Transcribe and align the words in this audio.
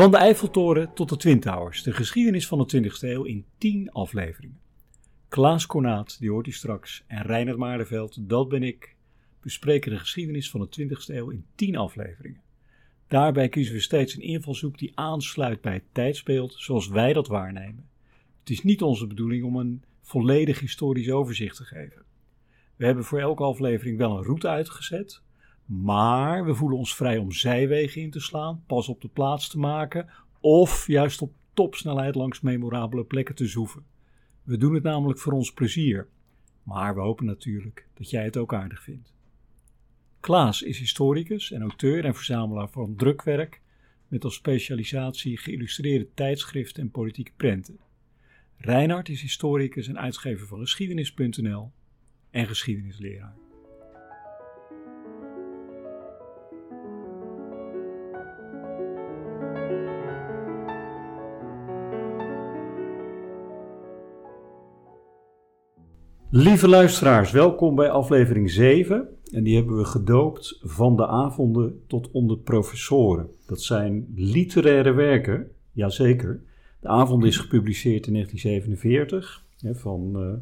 Van 0.00 0.10
de 0.10 0.16
Eiffeltoren 0.16 0.94
tot 0.94 1.08
de 1.08 1.16
Twin 1.16 1.40
Towers, 1.40 1.82
de 1.82 1.92
geschiedenis 1.92 2.46
van 2.46 2.58
de 2.58 2.82
20e 2.82 2.98
eeuw 3.00 3.22
in 3.22 3.44
10 3.58 3.90
afleveringen. 3.90 4.60
Klaas 5.28 5.66
Kornaat, 5.66 6.16
die 6.18 6.30
hoort 6.30 6.46
u 6.46 6.52
straks, 6.52 7.04
en 7.06 7.22
Reinhard 7.22 7.58
Maardenveld, 7.58 8.28
dat 8.28 8.48
ben 8.48 8.62
ik, 8.62 8.96
bespreken 9.40 9.90
de 9.90 9.98
geschiedenis 9.98 10.50
van 10.50 10.60
de 10.60 10.88
20e 10.88 11.14
eeuw 11.14 11.30
in 11.30 11.44
10 11.54 11.76
afleveringen. 11.76 12.40
Daarbij 13.08 13.48
kiezen 13.48 13.74
we 13.74 13.80
steeds 13.80 14.14
een 14.14 14.22
invalshoek 14.22 14.78
die 14.78 14.92
aansluit 14.94 15.60
bij 15.60 15.72
het 15.72 15.84
tijdsbeeld 15.92 16.54
zoals 16.58 16.88
wij 16.88 17.12
dat 17.12 17.26
waarnemen. 17.26 17.88
Het 18.40 18.50
is 18.50 18.62
niet 18.62 18.82
onze 18.82 19.06
bedoeling 19.06 19.44
om 19.44 19.56
een 19.56 19.82
volledig 20.02 20.60
historisch 20.60 21.10
overzicht 21.10 21.56
te 21.56 21.64
geven. 21.64 22.02
We 22.76 22.84
hebben 22.84 23.04
voor 23.04 23.20
elke 23.20 23.42
aflevering 23.42 23.98
wel 23.98 24.16
een 24.16 24.24
route 24.24 24.48
uitgezet, 24.48 25.22
maar 25.70 26.44
we 26.44 26.54
voelen 26.54 26.78
ons 26.78 26.96
vrij 26.96 27.18
om 27.18 27.32
zijwegen 27.32 28.02
in 28.02 28.10
te 28.10 28.20
slaan, 28.20 28.62
pas 28.66 28.88
op 28.88 29.00
de 29.00 29.08
plaats 29.08 29.48
te 29.48 29.58
maken 29.58 30.08
of 30.40 30.86
juist 30.86 31.22
op 31.22 31.32
topsnelheid 31.54 32.14
langs 32.14 32.40
memorabele 32.40 33.04
plekken 33.04 33.34
te 33.34 33.46
zoeven. 33.46 33.84
We 34.42 34.56
doen 34.56 34.74
het 34.74 34.82
namelijk 34.82 35.18
voor 35.18 35.32
ons 35.32 35.52
plezier, 35.52 36.08
maar 36.62 36.94
we 36.94 37.00
hopen 37.00 37.26
natuurlijk 37.26 37.86
dat 37.94 38.10
jij 38.10 38.24
het 38.24 38.36
ook 38.36 38.54
aardig 38.54 38.82
vindt. 38.82 39.12
Klaas 40.20 40.62
is 40.62 40.78
historicus 40.78 41.52
en 41.52 41.62
auteur 41.62 42.04
en 42.04 42.14
verzamelaar 42.14 42.70
van 42.70 42.96
drukwerk 42.96 43.60
met 44.08 44.24
als 44.24 44.34
specialisatie 44.34 45.38
geïllustreerde 45.38 46.08
tijdschriften 46.14 46.82
en 46.82 46.90
politieke 46.90 47.32
prenten. 47.36 47.78
Reinhard 48.56 49.08
is 49.08 49.22
historicus 49.22 49.88
en 49.88 49.98
uitgever 49.98 50.46
van 50.46 50.58
geschiedenis.nl 50.58 51.72
en 52.30 52.46
geschiedenisleraar. 52.46 53.49
Lieve 66.32 66.68
luisteraars, 66.68 67.30
welkom 67.30 67.74
bij 67.74 67.90
aflevering 67.90 68.50
7. 68.50 69.08
En 69.32 69.42
die 69.42 69.56
hebben 69.56 69.76
we 69.76 69.84
gedoopt 69.84 70.60
van 70.62 70.96
de 70.96 71.06
avonden 71.06 71.82
tot 71.86 72.10
onder 72.10 72.38
professoren. 72.38 73.30
Dat 73.46 73.62
zijn 73.62 74.12
literaire 74.14 74.92
werken, 74.92 75.50
jazeker. 75.72 76.42
De 76.80 76.88
avond 76.88 77.24
is 77.24 77.38
gepubliceerd 77.38 78.06
in 78.06 78.12
1947 78.12 79.44
hè, 79.58 79.74
van, 79.74 80.12
uh, 80.16 80.32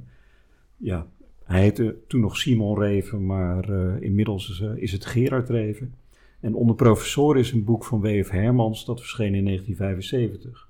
ja, 0.77 1.07
hij 1.45 1.61
heette 1.61 1.97
toen 2.07 2.21
nog 2.21 2.37
Simon 2.37 2.79
Reven, 2.79 3.27
maar 3.27 3.71
uh, 3.71 4.03
inmiddels 4.03 4.51
is, 4.51 4.61
uh, 4.61 4.71
is, 4.77 4.93
het 4.93 5.07
Gerard 5.07 5.49
Reven. 5.49 5.95
En 6.41 6.55
onder 6.55 6.77
professoren 6.77 7.41
is 7.41 7.53
een 7.53 7.65
boek 7.65 7.85
van 7.85 8.01
W.F. 8.01 8.31
Hermans, 8.31 8.85
dat 8.85 9.01
verscheen 9.01 9.35
in 9.35 9.45
1975. 9.45 10.69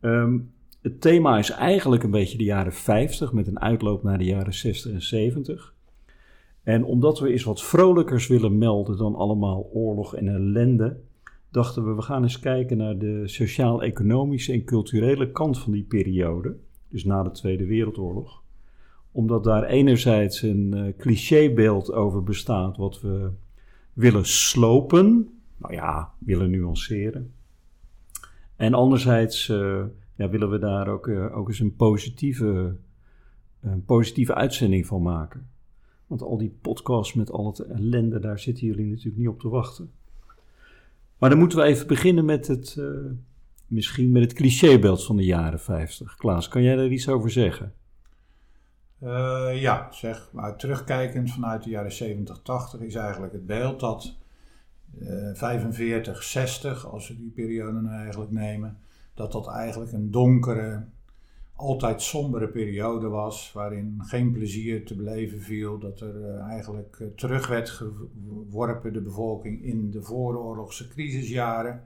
Um, 0.00 0.50
het 0.80 1.00
thema 1.00 1.38
is 1.38 1.50
eigenlijk 1.50 2.02
een 2.02 2.10
beetje 2.10 2.38
de 2.38 2.44
jaren 2.44 2.72
50 2.72 3.32
met 3.32 3.46
een 3.46 3.60
uitloop 3.60 4.02
naar 4.02 4.18
de 4.18 4.24
jaren 4.24 4.54
60 4.54 4.92
en 4.92 5.02
70. 5.02 5.74
En 6.62 6.84
omdat 6.84 7.18
we 7.18 7.30
eens 7.30 7.44
wat 7.44 7.62
vrolijkers 7.62 8.26
willen 8.26 8.58
melden 8.58 8.96
dan 8.96 9.14
allemaal 9.14 9.70
oorlog 9.72 10.14
en 10.14 10.28
ellende, 10.28 10.96
dachten 11.50 11.86
we 11.86 11.94
we 11.94 12.02
gaan 12.02 12.22
eens 12.22 12.40
kijken 12.40 12.76
naar 12.76 12.98
de 12.98 13.28
sociaal-economische 13.28 14.52
en 14.52 14.64
culturele 14.64 15.30
kant 15.30 15.58
van 15.58 15.72
die 15.72 15.82
periode, 15.82 16.56
dus 16.88 17.04
na 17.04 17.22
de 17.22 17.30
Tweede 17.30 17.66
Wereldoorlog. 17.66 18.42
Omdat 19.12 19.44
daar 19.44 19.64
enerzijds 19.64 20.42
een 20.42 20.72
uh, 20.74 20.96
clichébeeld 20.98 21.92
over 21.92 22.22
bestaat 22.22 22.76
wat 22.76 23.00
we 23.00 23.30
willen 23.92 24.26
slopen, 24.26 25.28
nou 25.56 25.74
ja, 25.74 26.12
willen 26.18 26.50
nuanceren. 26.50 27.32
En 28.56 28.74
anderzijds 28.74 29.48
uh, 29.48 29.84
ja, 30.20 30.28
willen 30.28 30.50
we 30.50 30.58
daar 30.58 30.88
ook, 30.88 31.06
uh, 31.06 31.36
ook 31.36 31.48
eens 31.48 31.60
een 31.60 31.76
positieve, 31.76 32.76
een 33.60 33.84
positieve 33.84 34.34
uitzending 34.34 34.86
van 34.86 35.02
maken. 35.02 35.48
Want 36.06 36.22
al 36.22 36.38
die 36.38 36.58
podcasts 36.60 37.14
met 37.14 37.30
al 37.30 37.46
het 37.46 37.58
ellende, 37.58 38.18
daar 38.18 38.38
zitten 38.38 38.66
jullie 38.66 38.90
natuurlijk 38.90 39.16
niet 39.16 39.28
op 39.28 39.40
te 39.40 39.48
wachten. 39.48 39.90
Maar 41.18 41.30
dan 41.30 41.38
moeten 41.38 41.58
we 41.58 41.64
even 41.64 41.86
beginnen 41.86 42.24
met 42.24 42.46
het, 42.46 42.76
uh, 42.78 42.86
misschien 43.66 44.12
met 44.12 44.22
het 44.22 44.32
clichébeeld 44.32 45.04
van 45.04 45.16
de 45.16 45.24
jaren 45.24 45.60
50. 45.60 46.16
Klaas, 46.16 46.48
kan 46.48 46.62
jij 46.62 46.76
daar 46.76 46.88
iets 46.88 47.08
over 47.08 47.30
zeggen? 47.30 47.74
Uh, 49.02 49.50
ja, 49.54 49.92
zeg 49.92 50.28
maar 50.32 50.56
terugkijkend 50.56 51.32
vanuit 51.32 51.62
de 51.62 51.70
jaren 51.70 51.92
70, 51.92 52.40
80 52.42 52.80
is 52.80 52.94
eigenlijk 52.94 53.32
het 53.32 53.46
beeld 53.46 53.80
dat 53.80 54.16
uh, 54.98 55.34
45, 55.34 56.22
60, 56.22 56.86
als 56.86 57.08
we 57.08 57.16
die 57.16 57.30
periode 57.30 57.80
nou 57.80 57.96
eigenlijk 57.96 58.30
nemen, 58.30 58.78
dat 59.20 59.32
dat 59.32 59.48
eigenlijk 59.48 59.92
een 59.92 60.10
donkere, 60.10 60.84
altijd 61.54 62.02
sombere 62.02 62.48
periode 62.48 63.08
was, 63.08 63.52
waarin 63.52 64.00
geen 64.02 64.32
plezier 64.32 64.86
te 64.86 64.96
beleven 64.96 65.40
viel, 65.40 65.78
dat 65.78 66.00
er 66.00 66.16
uh, 66.16 66.40
eigenlijk 66.40 66.98
uh, 67.00 67.08
terug 67.16 67.46
werd 67.46 67.70
geworpen 67.70 68.92
de 68.92 69.00
bevolking 69.00 69.62
in 69.62 69.90
de 69.90 70.02
vooroorlogse 70.02 70.88
crisisjaren, 70.88 71.82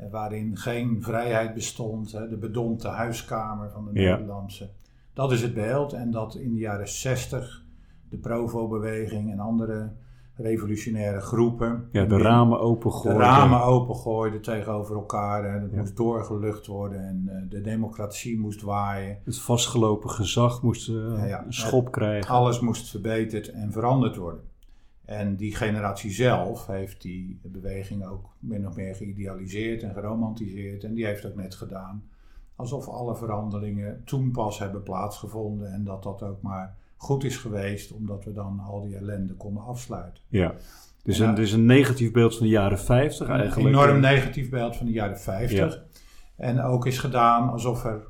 uh, 0.00 0.10
waarin 0.10 0.56
geen 0.56 1.02
vrijheid 1.02 1.54
bestond, 1.54 2.10
de 2.10 2.36
bedompte 2.40 2.88
huiskamer 2.88 3.70
van 3.70 3.84
de 3.84 4.00
ja. 4.00 4.10
Nederlandse. 4.10 4.70
Dat 5.12 5.32
is 5.32 5.42
het 5.42 5.54
beeld 5.54 5.92
en 5.92 6.10
dat 6.10 6.34
in 6.34 6.52
de 6.52 6.58
jaren 6.58 6.88
60 6.88 7.64
de 8.08 8.16
Provo-beweging 8.16 9.30
en 9.30 9.38
andere 9.38 9.92
revolutionaire 10.34 11.20
groepen. 11.20 11.88
Ja, 11.92 12.04
de 12.04 12.18
ramen 12.18 12.60
opengooiden. 12.60 13.18
De 13.18 13.24
ramen 13.24 13.62
opengooiden 13.62 14.42
tegenover 14.42 14.96
elkaar. 14.96 15.44
En 15.44 15.62
het 15.62 15.70
ja. 15.72 15.78
moest 15.78 15.96
doorgelucht 15.96 16.66
worden 16.66 17.06
en 17.06 17.22
uh, 17.26 17.50
de 17.50 17.60
democratie 17.60 18.38
moest 18.38 18.62
waaien. 18.62 19.18
Het 19.24 19.38
vastgelopen 19.38 20.10
gezag 20.10 20.62
moest 20.62 20.88
uh, 20.88 20.96
ja, 21.16 21.24
ja. 21.24 21.44
een 21.44 21.52
schop 21.52 21.92
krijgen. 21.92 22.30
Alles 22.30 22.60
moest 22.60 22.90
verbeterd 22.90 23.48
en 23.48 23.72
veranderd 23.72 24.16
worden. 24.16 24.42
En 25.04 25.36
die 25.36 25.54
generatie 25.54 26.10
zelf 26.10 26.66
heeft 26.66 27.02
die 27.02 27.40
beweging 27.42 28.06
ook 28.06 28.24
min 28.38 28.66
of 28.66 28.76
meer 28.76 28.94
geïdealiseerd 28.94 29.82
en 29.82 29.94
geromantiseerd. 29.94 30.84
En 30.84 30.94
die 30.94 31.06
heeft 31.06 31.26
ook 31.26 31.34
net 31.34 31.54
gedaan 31.54 32.02
alsof 32.62 32.88
alle 32.88 33.16
veranderingen 33.16 34.04
toen 34.04 34.30
pas 34.30 34.58
hebben 34.58 34.82
plaatsgevonden 34.82 35.72
en 35.72 35.84
dat 35.84 36.02
dat 36.02 36.22
ook 36.22 36.42
maar 36.42 36.76
goed 37.02 37.24
is 37.24 37.36
geweest, 37.36 37.92
omdat 37.92 38.24
we 38.24 38.32
dan 38.32 38.60
al 38.60 38.80
die 38.80 38.96
ellende 38.96 39.34
konden 39.34 39.62
afsluiten. 39.62 40.22
Ja, 40.28 40.54
dus 41.02 41.18
een, 41.18 41.34
dus 41.34 41.52
een 41.52 41.66
negatief 41.66 42.12
beeld 42.12 42.36
van 42.36 42.46
de 42.46 42.52
jaren 42.52 42.78
50 42.78 43.28
eigenlijk. 43.28 43.60
Een 43.60 43.66
enorm 43.66 44.00
negatief 44.00 44.50
beeld 44.50 44.76
van 44.76 44.86
de 44.86 44.92
jaren 44.92 45.18
50. 45.20 45.74
Ja. 45.74 45.82
En 46.36 46.60
ook 46.60 46.86
is 46.86 46.98
gedaan 46.98 47.50
alsof 47.50 47.84
er 47.84 48.06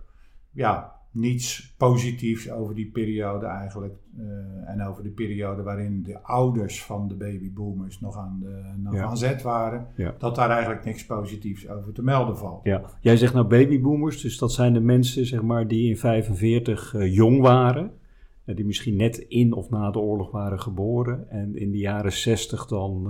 ja, 0.51 0.93
niets 1.11 1.75
positiefs 1.77 2.51
over 2.51 2.75
die 2.75 2.91
periode 2.91 3.47
eigenlijk. 3.47 3.95
Uh, 4.19 4.25
en 4.67 4.83
over 4.83 5.03
de 5.03 5.11
periode 5.11 5.63
waarin 5.63 6.03
de 6.03 6.23
ouders 6.23 6.83
van 6.83 7.09
de 7.09 7.15
babyboomers 7.15 8.01
nog 8.01 8.17
aan, 8.17 8.39
de, 8.41 8.63
nog 8.77 8.95
ja. 8.95 9.05
aan 9.05 9.17
zet 9.17 9.43
waren. 9.43 9.87
Ja. 9.97 10.15
Dat 10.19 10.35
daar 10.35 10.51
eigenlijk 10.51 10.85
niks 10.85 11.07
positiefs 11.07 11.69
over 11.69 11.93
te 11.93 12.03
melden 12.03 12.37
valt. 12.37 12.65
Ja. 12.65 12.83
Jij 13.01 13.17
zegt 13.17 13.35
nou 13.35 13.47
babyboomers, 13.47 14.21
dus 14.21 14.39
dat 14.39 14.53
zijn 14.53 14.73
de 14.73 14.81
mensen 14.81 15.27
zeg 15.27 15.43
maar, 15.43 15.69
die 15.69 15.89
in 15.89 15.97
45 15.97 16.95
uh, 16.95 17.15
jong 17.15 17.41
waren 17.41 18.01
die 18.45 18.65
misschien 18.65 18.97
net 18.97 19.19
in 19.19 19.53
of 19.53 19.71
na 19.71 19.91
de 19.91 19.99
oorlog 19.99 20.31
waren 20.31 20.61
geboren 20.61 21.31
en 21.31 21.57
in 21.57 21.71
de 21.71 21.79
jaren 21.79 22.13
60 22.13 22.67
dan 22.67 23.09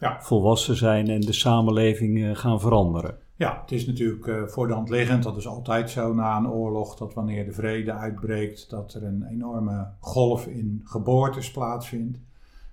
ja. 0.00 0.22
volwassen 0.22 0.76
zijn 0.76 1.08
en 1.08 1.20
de 1.20 1.32
samenleving 1.32 2.18
uh, 2.18 2.36
gaan 2.36 2.60
veranderen. 2.60 3.18
Ja, 3.36 3.60
het 3.60 3.72
is 3.72 3.86
natuurlijk 3.86 4.50
voor 4.50 4.66
de 4.66 4.72
hand 4.72 4.88
liggend, 4.88 5.22
dat 5.22 5.36
is 5.36 5.46
altijd 5.46 5.90
zo 5.90 6.14
na 6.14 6.36
een 6.36 6.48
oorlog, 6.48 6.96
dat 6.96 7.14
wanneer 7.14 7.44
de 7.44 7.52
vrede 7.52 7.92
uitbreekt, 7.92 8.70
dat 8.70 8.94
er 8.94 9.04
een 9.04 9.24
enorme 9.30 9.88
golf 10.00 10.46
in 10.46 10.80
geboortes 10.84 11.50
plaatsvindt. 11.50 12.18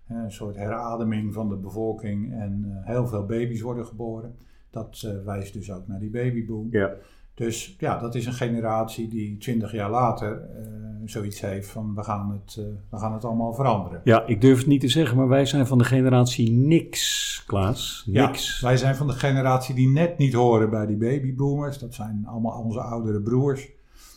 een 0.07 0.31
soort 0.31 0.56
herademing 0.56 1.33
van 1.33 1.50
de 1.50 1.56
bevolking 1.56 2.33
en 2.33 2.81
heel 2.83 3.07
veel 3.07 3.25
baby's 3.25 3.62
worden 3.62 3.86
geboren. 3.86 4.36
Dat 4.69 5.13
wijst 5.25 5.54
dus 5.54 5.71
ook 5.71 5.88
naar 5.88 6.00
die 6.00 6.10
babyboom. 6.10 6.68
Ja. 6.71 6.94
Dus 7.38 7.75
ja, 7.80 8.00
dat 8.00 8.16
is 8.16 8.25
een 8.25 8.34
generatie 8.34 9.07
die 9.07 9.38
twintig 9.38 9.72
jaar 9.72 9.89
later 9.89 10.42
uh, 10.60 10.66
zoiets 11.06 11.42
heeft 11.42 11.69
van 11.69 11.95
we 11.95 12.04
gaan, 12.04 12.31
het, 12.31 12.56
uh, 12.60 12.66
we 12.89 12.98
gaan 12.98 13.13
het 13.13 13.25
allemaal 13.25 13.54
veranderen. 13.54 14.01
Ja, 14.04 14.25
ik 14.25 14.42
durf 14.42 14.57
het 14.57 14.68
niet 14.68 14.81
te 14.81 14.88
zeggen, 14.88 15.18
maar 15.18 15.28
wij 15.28 15.45
zijn 15.45 15.68
van 15.68 15.78
de 15.78 15.84
generatie 15.84 16.51
niks, 16.51 17.44
Klaas. 17.48 18.04
Niks. 18.06 18.60
Ja, 18.60 18.68
wij 18.68 18.78
zijn 18.78 18.95
van 18.95 19.07
de 19.07 19.13
generatie 19.13 19.75
die 19.75 19.88
net 19.88 20.18
niet 20.18 20.34
horen 20.34 20.69
bij 20.69 20.86
die 20.86 20.95
babyboomers. 20.95 21.80
Dat 21.80 21.94
zijn 21.94 22.25
allemaal 22.28 22.62
onze 22.62 22.80
oudere 22.81 23.22
broers. 23.22 23.69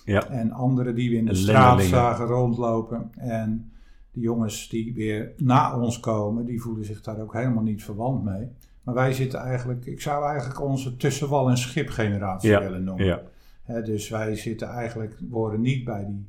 Ja. 0.05 0.29
En 0.29 0.53
anderen 0.53 0.95
die 0.95 1.11
we 1.11 1.17
in 1.17 1.27
de 1.27 1.35
straat 1.35 1.83
zagen 1.83 2.27
rondlopen. 2.27 3.11
En 3.17 3.71
die 4.13 4.23
jongens 4.23 4.69
die 4.69 4.95
weer 4.95 5.33
na 5.37 5.79
ons 5.79 6.01
komen, 6.01 6.45
die 6.45 6.61
voelen 6.61 6.85
zich 6.85 7.01
daar 7.01 7.21
ook 7.21 7.33
helemaal 7.33 7.63
niet 7.63 7.85
verwant 7.85 8.25
mee. 8.25 8.49
Maar 8.83 8.95
wij 8.95 9.13
zitten 9.13 9.41
eigenlijk, 9.41 9.87
ik 9.87 10.01
zou 10.01 10.25
eigenlijk 10.25 10.61
onze 10.61 10.97
tussenwal- 10.97 11.49
en 11.49 11.59
schipgeneratie 11.59 12.51
ja, 12.51 12.61
willen 12.61 12.85
noemen. 12.85 13.05
Ja. 13.07 13.23
He, 13.63 13.83
dus 13.83 14.09
wij 14.09 14.37
zitten 14.37 14.69
eigenlijk, 14.69 15.19
worden 15.29 15.61
niet 15.61 15.85
bij 15.85 16.05
die 16.07 16.29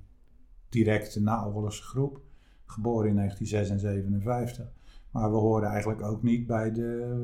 directe 0.69 1.21
naoorlogse 1.21 1.83
groep, 1.83 2.21
geboren 2.65 3.09
in 3.09 3.15
1956, 3.15 4.65
Maar 5.11 5.31
we 5.31 5.37
horen 5.37 5.69
eigenlijk 5.69 6.01
ook 6.01 6.23
niet 6.23 6.47
bij 6.47 6.71
de, 6.71 7.17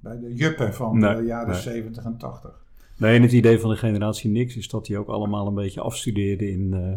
bij 0.00 0.18
de 0.18 0.34
juppen 0.34 0.74
van 0.74 1.00
de 1.00 1.22
jaren 1.26 1.52
nee. 1.52 1.60
70 1.60 2.04
en 2.04 2.16
80. 2.16 2.64
Nee, 2.98 3.16
en 3.16 3.22
het 3.22 3.32
idee 3.32 3.58
van 3.58 3.70
de 3.70 3.76
generatie 3.76 4.30
niks 4.30 4.56
is 4.56 4.68
dat 4.68 4.86
die 4.86 4.98
ook 4.98 5.08
allemaal 5.08 5.46
een 5.46 5.54
beetje 5.54 5.80
afstudeerden 5.80 6.50
in 6.50 6.72
uh, 6.74 6.94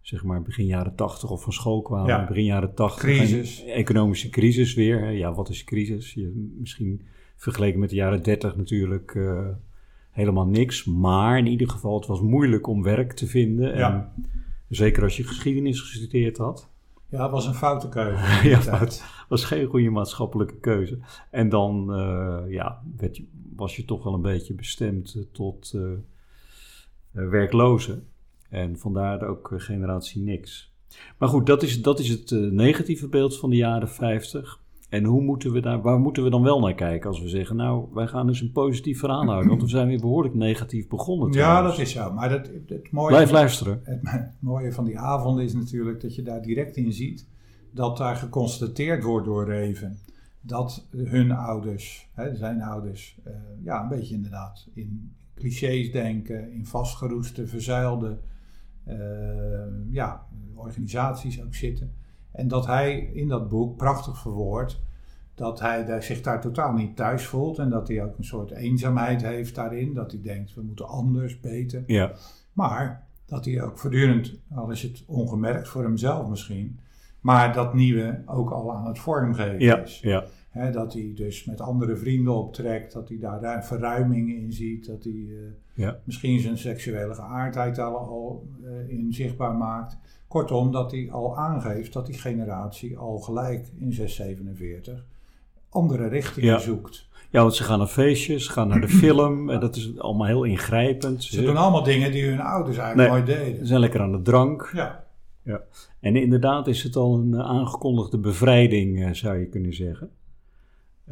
zeg 0.00 0.24
maar 0.24 0.42
begin 0.42 0.66
jaren 0.66 0.94
80 0.94 1.30
of 1.30 1.42
van 1.42 1.52
school 1.52 1.82
kwamen. 1.82 2.06
Ja. 2.06 2.26
Begin 2.26 2.44
jaren 2.44 2.74
80. 2.74 3.00
Crisis. 3.00 3.64
Economische 3.64 4.28
crisis 4.28 4.74
weer. 4.74 5.10
Ja, 5.10 5.34
wat 5.34 5.48
is 5.48 5.64
crisis? 5.64 6.14
Je, 6.14 6.52
misschien 6.58 7.02
vergeleken 7.40 7.80
met 7.80 7.90
de 7.90 7.94
jaren 7.94 8.22
30 8.22 8.56
natuurlijk 8.56 9.14
uh, 9.14 9.48
helemaal 10.10 10.46
niks. 10.46 10.84
Maar 10.84 11.38
in 11.38 11.46
ieder 11.46 11.70
geval, 11.70 11.98
het 11.98 12.06
was 12.06 12.20
moeilijk 12.20 12.66
om 12.66 12.82
werk 12.82 13.12
te 13.12 13.26
vinden. 13.26 13.76
Ja. 13.76 13.90
En 13.90 14.24
zeker 14.68 15.02
als 15.02 15.16
je 15.16 15.26
geschiedenis 15.26 15.80
gestudeerd 15.80 16.36
had. 16.36 16.70
Ja, 17.08 17.22
het 17.22 17.30
was 17.30 17.46
een 17.46 17.54
foute 17.54 17.88
keuze. 17.88 18.48
ja, 18.48 18.78
het 18.78 19.04
was 19.28 19.44
geen 19.44 19.66
goede 19.66 19.90
maatschappelijke 19.90 20.58
keuze. 20.58 20.98
En 21.30 21.48
dan 21.48 21.86
uh, 21.90 22.52
ja, 22.52 22.82
werd 22.96 23.22
was 23.56 23.76
je 23.76 23.84
toch 23.84 24.04
wel 24.04 24.14
een 24.14 24.22
beetje 24.22 24.54
bestemd 24.54 25.14
uh, 25.16 25.22
tot 25.32 25.72
uh, 25.76 25.90
werklozen. 27.10 28.06
En 28.48 28.78
vandaar 28.78 29.22
ook 29.22 29.52
generatie 29.56 30.22
niks. 30.22 30.74
Maar 31.18 31.28
goed, 31.28 31.46
dat 31.46 31.62
is, 31.62 31.82
dat 31.82 31.98
is 31.98 32.08
het 32.08 32.30
negatieve 32.52 33.08
beeld 33.08 33.38
van 33.38 33.50
de 33.50 33.56
jaren 33.56 33.88
50. 33.88 34.60
En 34.90 35.04
hoe 35.04 35.22
moeten 35.22 35.52
we 35.52 35.60
daar, 35.60 35.80
waar 35.82 35.98
moeten 35.98 36.24
we 36.24 36.30
dan 36.30 36.42
wel 36.42 36.60
naar 36.60 36.74
kijken 36.74 37.08
als 37.08 37.20
we 37.20 37.28
zeggen, 37.28 37.56
nou, 37.56 37.88
wij 37.92 38.06
gaan 38.06 38.26
dus 38.26 38.40
een 38.40 38.52
positief 38.52 38.98
verhaal 38.98 39.24
houden, 39.24 39.48
want 39.48 39.62
we 39.62 39.68
zijn 39.68 39.88
weer 39.88 40.00
behoorlijk 40.00 40.34
negatief 40.34 40.88
begonnen. 40.88 41.32
Ja, 41.32 41.62
dat 41.62 41.78
is 41.78 41.92
zo. 41.92 42.12
Maar 42.12 42.28
dat, 42.28 42.50
het 42.66 42.90
mooie, 42.90 43.08
Blijf 43.08 43.30
luisteren. 43.30 43.80
Het, 43.84 44.00
het, 44.02 44.32
mooie 44.40 44.72
van 44.72 44.84
die 44.84 44.98
avond 44.98 45.40
is 45.40 45.54
natuurlijk 45.54 46.00
dat 46.00 46.14
je 46.14 46.22
daar 46.22 46.42
direct 46.42 46.76
in 46.76 46.92
ziet 46.92 47.28
dat 47.70 47.96
daar 47.96 48.16
geconstateerd 48.16 49.02
wordt 49.02 49.26
door 49.26 49.44
Reven 49.44 49.98
dat 50.40 50.86
hun 50.90 51.30
ouders, 51.30 52.08
hè, 52.12 52.36
zijn 52.36 52.62
ouders, 52.62 53.18
uh, 53.26 53.32
ja, 53.62 53.82
een 53.82 53.88
beetje 53.88 54.14
inderdaad 54.14 54.68
in 54.74 55.12
clichés 55.34 55.92
denken, 55.92 56.52
in 56.52 56.66
vastgeroeste, 56.66 57.46
verzuilde 57.46 58.18
uh, 58.88 58.96
ja, 59.90 60.26
organisaties 60.54 61.42
ook 61.42 61.54
zitten. 61.54 61.92
En 62.32 62.48
dat 62.48 62.66
hij 62.66 62.98
in 62.98 63.28
dat 63.28 63.48
boek 63.48 63.76
prachtig 63.76 64.18
verwoordt 64.18 64.80
dat 65.40 65.60
hij 65.60 66.00
zich 66.00 66.20
daar 66.20 66.40
totaal 66.40 66.72
niet 66.72 66.96
thuis 66.96 67.26
voelt 67.26 67.58
en 67.58 67.70
dat 67.70 67.88
hij 67.88 68.04
ook 68.04 68.18
een 68.18 68.24
soort 68.24 68.50
eenzaamheid 68.50 69.22
heeft 69.22 69.54
daarin. 69.54 69.94
Dat 69.94 70.10
hij 70.10 70.20
denkt, 70.20 70.54
we 70.54 70.62
moeten 70.62 70.88
anders, 70.88 71.40
beter. 71.40 71.82
Ja. 71.86 72.12
Maar 72.52 73.06
dat 73.26 73.44
hij 73.44 73.62
ook 73.62 73.78
voortdurend, 73.78 74.38
al 74.54 74.70
is 74.70 74.82
het 74.82 75.04
ongemerkt 75.06 75.68
voor 75.68 75.82
hemzelf 75.82 76.28
misschien, 76.28 76.78
maar 77.20 77.52
dat 77.52 77.74
nieuwe 77.74 78.22
ook 78.26 78.50
al 78.50 78.74
aan 78.74 78.86
het 78.86 78.98
vormgeven 78.98 79.60
ja, 79.60 79.78
is. 79.78 80.00
Ja. 80.00 80.24
He, 80.50 80.70
dat 80.70 80.92
hij 80.92 81.12
dus 81.14 81.44
met 81.44 81.60
andere 81.60 81.96
vrienden 81.96 82.34
optrekt, 82.34 82.92
dat 82.92 83.08
hij 83.08 83.18
daar, 83.18 83.40
daar 83.40 83.64
verruiming 83.64 84.30
in 84.30 84.52
ziet, 84.52 84.86
dat 84.86 85.04
hij 85.04 85.12
uh, 85.12 85.38
ja. 85.74 86.00
misschien 86.04 86.40
zijn 86.40 86.58
seksuele 86.58 87.14
geaardheid 87.14 87.78
al, 87.78 87.96
al 87.96 88.48
uh, 88.62 88.88
in 88.88 89.12
zichtbaar 89.12 89.54
maakt. 89.54 89.96
Kortom, 90.30 90.72
dat 90.72 90.90
hij 90.90 91.08
al 91.10 91.36
aangeeft 91.36 91.92
dat 91.92 92.06
die 92.06 92.18
generatie 92.18 92.98
al 92.98 93.18
gelijk 93.18 93.68
in 93.78 93.92
647 93.92 95.04
andere 95.68 96.06
richtingen 96.06 96.50
ja. 96.50 96.58
zoekt. 96.58 97.08
Ja, 97.30 97.40
want 97.40 97.54
ze 97.54 97.62
gaan 97.62 97.78
naar 97.78 97.86
feestjes, 97.86 98.48
gaan 98.48 98.68
naar 98.68 98.80
de 98.80 98.88
film. 99.02 99.50
En 99.50 99.60
dat 99.60 99.76
is 99.76 99.98
allemaal 99.98 100.26
heel 100.26 100.44
ingrijpend. 100.44 101.24
Ze 101.24 101.42
doen 101.42 101.56
allemaal 101.56 101.82
dingen 101.82 102.12
die 102.12 102.24
hun 102.24 102.40
ouders 102.40 102.76
eigenlijk 102.76 103.10
nee, 103.10 103.18
nooit 103.18 103.38
deden. 103.38 103.58
Ze 103.58 103.66
zijn 103.66 103.80
lekker 103.80 104.00
aan 104.00 104.12
de 104.12 104.22
drank. 104.22 104.70
Ja. 104.74 105.04
ja. 105.42 105.62
En 106.00 106.16
inderdaad 106.16 106.66
is 106.66 106.82
het 106.82 106.96
al 106.96 107.14
een 107.14 107.42
aangekondigde 107.42 108.18
bevrijding, 108.18 109.16
zou 109.16 109.38
je 109.38 109.46
kunnen 109.46 109.74
zeggen. 109.74 110.10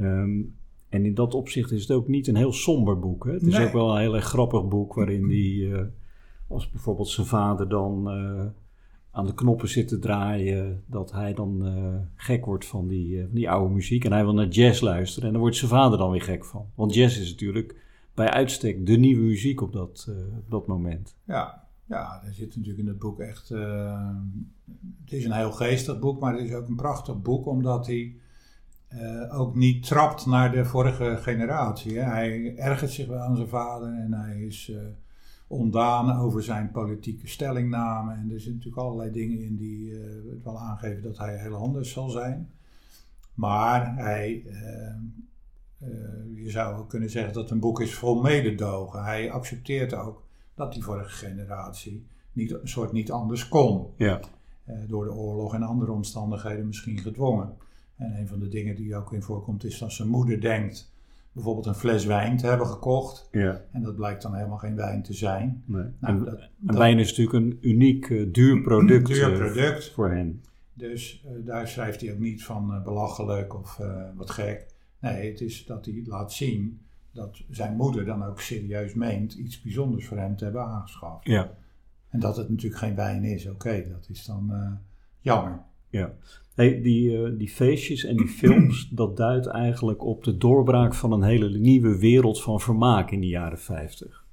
Um, 0.01 0.57
en 0.89 1.05
in 1.05 1.15
dat 1.15 1.35
opzicht 1.35 1.71
is 1.71 1.81
het 1.83 1.91
ook 1.91 2.09
niet 2.09 2.27
een 2.27 2.37
heel 2.37 2.53
somber 2.53 2.99
boek. 2.99 3.25
Hè? 3.25 3.33
Het 3.33 3.43
is 3.43 3.59
ook 3.59 3.73
wel 3.73 3.95
een 3.95 4.01
heel 4.01 4.15
erg 4.15 4.25
grappig 4.25 4.69
boek 4.69 4.95
waarin 4.95 5.29
die, 5.29 5.75
eh, 5.75 5.83
als 6.49 6.71
bijvoorbeeld 6.71 7.09
zijn 7.09 7.27
vader 7.27 7.69
dan 7.69 8.11
eh, 8.11 8.47
aan 9.19 9.27
de 9.27 9.35
knoppen 9.35 9.69
zit 9.69 9.89
te 9.89 9.99
draaien, 9.99 10.83
dat 10.87 11.13
hij 11.13 11.35
dan 11.35 11.67
eh, 11.67 11.95
gek 12.15 12.45
wordt 12.45 12.67
van 12.67 12.89
die, 12.89 13.21
eh, 13.21 13.27
die 13.31 13.51
oude 13.51 13.75
muziek 13.75 14.05
en 14.05 14.13
hij 14.13 14.25
wil 14.25 14.35
naar 14.35 14.49
jazz 14.49 14.81
luisteren 14.81 15.27
en 15.27 15.33
daar 15.33 15.43
wordt 15.43 15.57
zijn 15.57 15.71
vader 15.71 15.99
dan 15.99 16.11
weer 16.11 16.23
gek 16.23 16.45
van. 16.45 16.67
Want 16.75 16.95
jazz 16.95 17.19
is 17.19 17.31
natuurlijk 17.31 17.77
bij 18.15 18.31
uitstek 18.31 18.87
de 18.87 18.97
nieuwe 18.97 19.23
muziek 19.23 19.61
op 19.61 19.73
dat, 19.73 20.07
eh, 20.09 20.15
dat 20.49 20.67
moment. 20.67 21.17
Ja, 21.25 21.65
ja, 21.85 22.23
er 22.27 22.35
zit 22.35 22.57
natuurlijk 22.57 22.79
in 22.79 22.87
het 22.87 22.99
boek 22.99 23.21
echt. 23.21 23.49
het 23.49 25.13
is 25.13 25.25
een 25.25 25.33
heel 25.33 25.53
geestig 25.53 25.99
boek, 25.99 26.21
maar 26.21 26.33
het 26.33 26.45
is 26.45 26.55
ook 26.55 26.69
een 26.69 26.77
prachtig 26.77 27.23
boek 27.23 27.47
omdat 27.47 27.87
hij 27.87 28.15
ook 29.31 29.55
niet 29.55 29.87
trapt 29.87 30.27
naar 30.27 30.53
de 30.53 30.65
vorige 30.65 31.17
generatie. 31.21 31.99
Hè. 31.99 32.03
Hij 32.03 32.57
ergert 32.57 32.91
zich 32.91 33.07
wel 33.07 33.19
aan 33.19 33.37
zijn 33.37 33.49
vader 33.49 33.89
en 33.89 34.13
hij 34.13 34.41
is 34.41 34.73
ondaan 35.49 36.19
over 36.19 36.43
zijn 36.43 36.71
politieke 36.71 37.29
stellingname. 37.29 38.13
En 38.13 38.31
er 38.33 38.41
zitten 38.41 38.53
natuurlijk 38.53 38.83
allerlei 38.83 39.11
dingen 39.11 39.41
in 39.41 39.57
die 39.57 39.93
eh, 39.93 40.01
het 40.31 40.45
wel 40.45 40.59
aangeven 40.59 41.03
dat 41.03 41.19
hij 41.19 41.39
heel 41.39 41.55
anders 41.55 41.93
zal 41.93 42.09
zijn. 42.09 42.51
Maar 43.35 43.97
hij, 43.97 44.43
eh, 44.47 44.89
eh, 44.89 46.35
je 46.35 46.51
zou 46.51 46.77
ook 46.77 46.89
kunnen 46.89 47.11
zeggen 47.11 47.33
dat 47.33 47.51
een 47.51 47.61
boek 47.61 47.81
is 47.81 47.95
vol 47.95 48.21
mededogen. 48.21 49.05
Hij 49.05 49.31
accepteert 49.31 49.95
ook 49.95 50.23
dat 50.55 50.73
die 50.73 50.83
vorige 50.83 51.27
generatie 51.27 52.07
niet, 52.33 52.51
een 52.51 52.69
soort 52.69 52.93
niet 52.93 53.11
anders 53.11 53.49
kon. 53.49 53.87
Ja, 53.97 54.21
door 54.87 55.05
de 55.05 55.13
oorlog 55.13 55.55
en 55.55 55.63
andere 55.63 55.93
omstandigheden 55.93 56.67
misschien 56.67 56.99
gedwongen. 56.99 57.57
En 57.97 58.19
een 58.19 58.29
van 58.29 58.39
de 58.39 58.49
dingen 58.49 58.77
die 58.77 58.97
ook 58.97 59.13
in 59.13 59.23
voorkomt 59.23 59.65
is 59.65 59.79
dat 59.79 59.93
zijn 59.93 60.09
moeder 60.09 60.41
denkt 60.41 60.93
bijvoorbeeld 61.33 61.67
een 61.67 61.75
fles 61.75 62.05
wijn 62.05 62.37
te 62.37 62.47
hebben 62.47 62.67
gekocht. 62.67 63.29
ja. 63.33 63.65
En 63.73 63.83
dat 63.83 63.97
blijkt 63.97 64.23
dan 64.23 64.35
helemaal 64.35 64.59
geen 64.59 64.77
wijn 64.77 65.03
te 65.03 65.13
zijn. 65.15 65.63
Nee. 65.67 65.83
Nou, 65.83 66.19
en, 66.19 66.25
dat- 66.25 66.39
en 66.39 66.49
dat- 66.59 66.77
wijn 66.77 66.99
is 66.99 67.09
natuurlijk 67.17 67.37
een 67.37 67.59
uniek, 67.61 68.11
eh, 68.11 68.33
duur 68.33 68.61
product, 68.63 69.07
Duur 69.07 69.33
eh, 69.33 69.39
product. 69.39 69.91
voor 69.91 70.11
hen. 70.11 70.43
Dus 70.75 71.25
eh, 71.27 71.33
daar 71.47 71.69
schrijft 71.69 72.01
hij 72.01 72.13
ook 72.13 72.19
niet 72.19 72.45
van 72.45 72.83
belachelijk 72.85 73.55
of 73.55 73.81
wat 74.17 74.31
gek. 74.31 74.67
Nee, 75.01 75.31
het 75.31 75.41
is 75.41 75.67
dat 75.67 75.85
hij 75.85 76.03
laat 76.07 76.33
zien 76.33 76.81
dat 77.13 77.41
zijn 77.51 77.77
moeder 77.77 78.05
dan 78.05 78.25
ook 78.25 78.41
serieus 78.41 78.95
meent 78.95 79.33
iets 79.35 79.63
bijzonders 79.63 80.07
voor 80.07 80.17
hem 80.17 80.37
te 80.37 80.45
hebben 80.45 80.63
aangeschaft. 80.63 81.27
Ja, 81.27 81.51
En 82.09 82.21
dat 82.21 82.37
het 82.37 82.49
natuurlijk 82.49 82.81
geen 82.81 82.95
wijn 82.95 83.25
is, 83.25 83.47
oké, 83.49 83.85
dat 83.91 84.09
is 84.11 84.25
dan 84.25 84.79
jammer. 85.21 85.61
Ja. 85.91 86.15
Hey, 86.59 86.81
die, 86.83 87.17
eh, 87.17 87.39
die 87.39 87.49
feestjes 87.49 88.05
en 88.05 88.17
die 88.17 88.29
films, 88.41 88.89
dat 88.91 89.17
duidt 89.17 89.47
eigenlijk 89.47 90.05
op 90.05 90.25
de 90.25 90.37
doorbraak 90.37 90.95
van 90.95 91.13
een 91.13 91.23
hele 91.23 91.59
nieuwe 91.59 91.99
wereld 91.99 92.43
van 92.43 92.61
vermaak 92.61 93.11
in 93.11 93.21
de 93.21 93.27
jaren 93.27 93.59
50. 93.59 94.25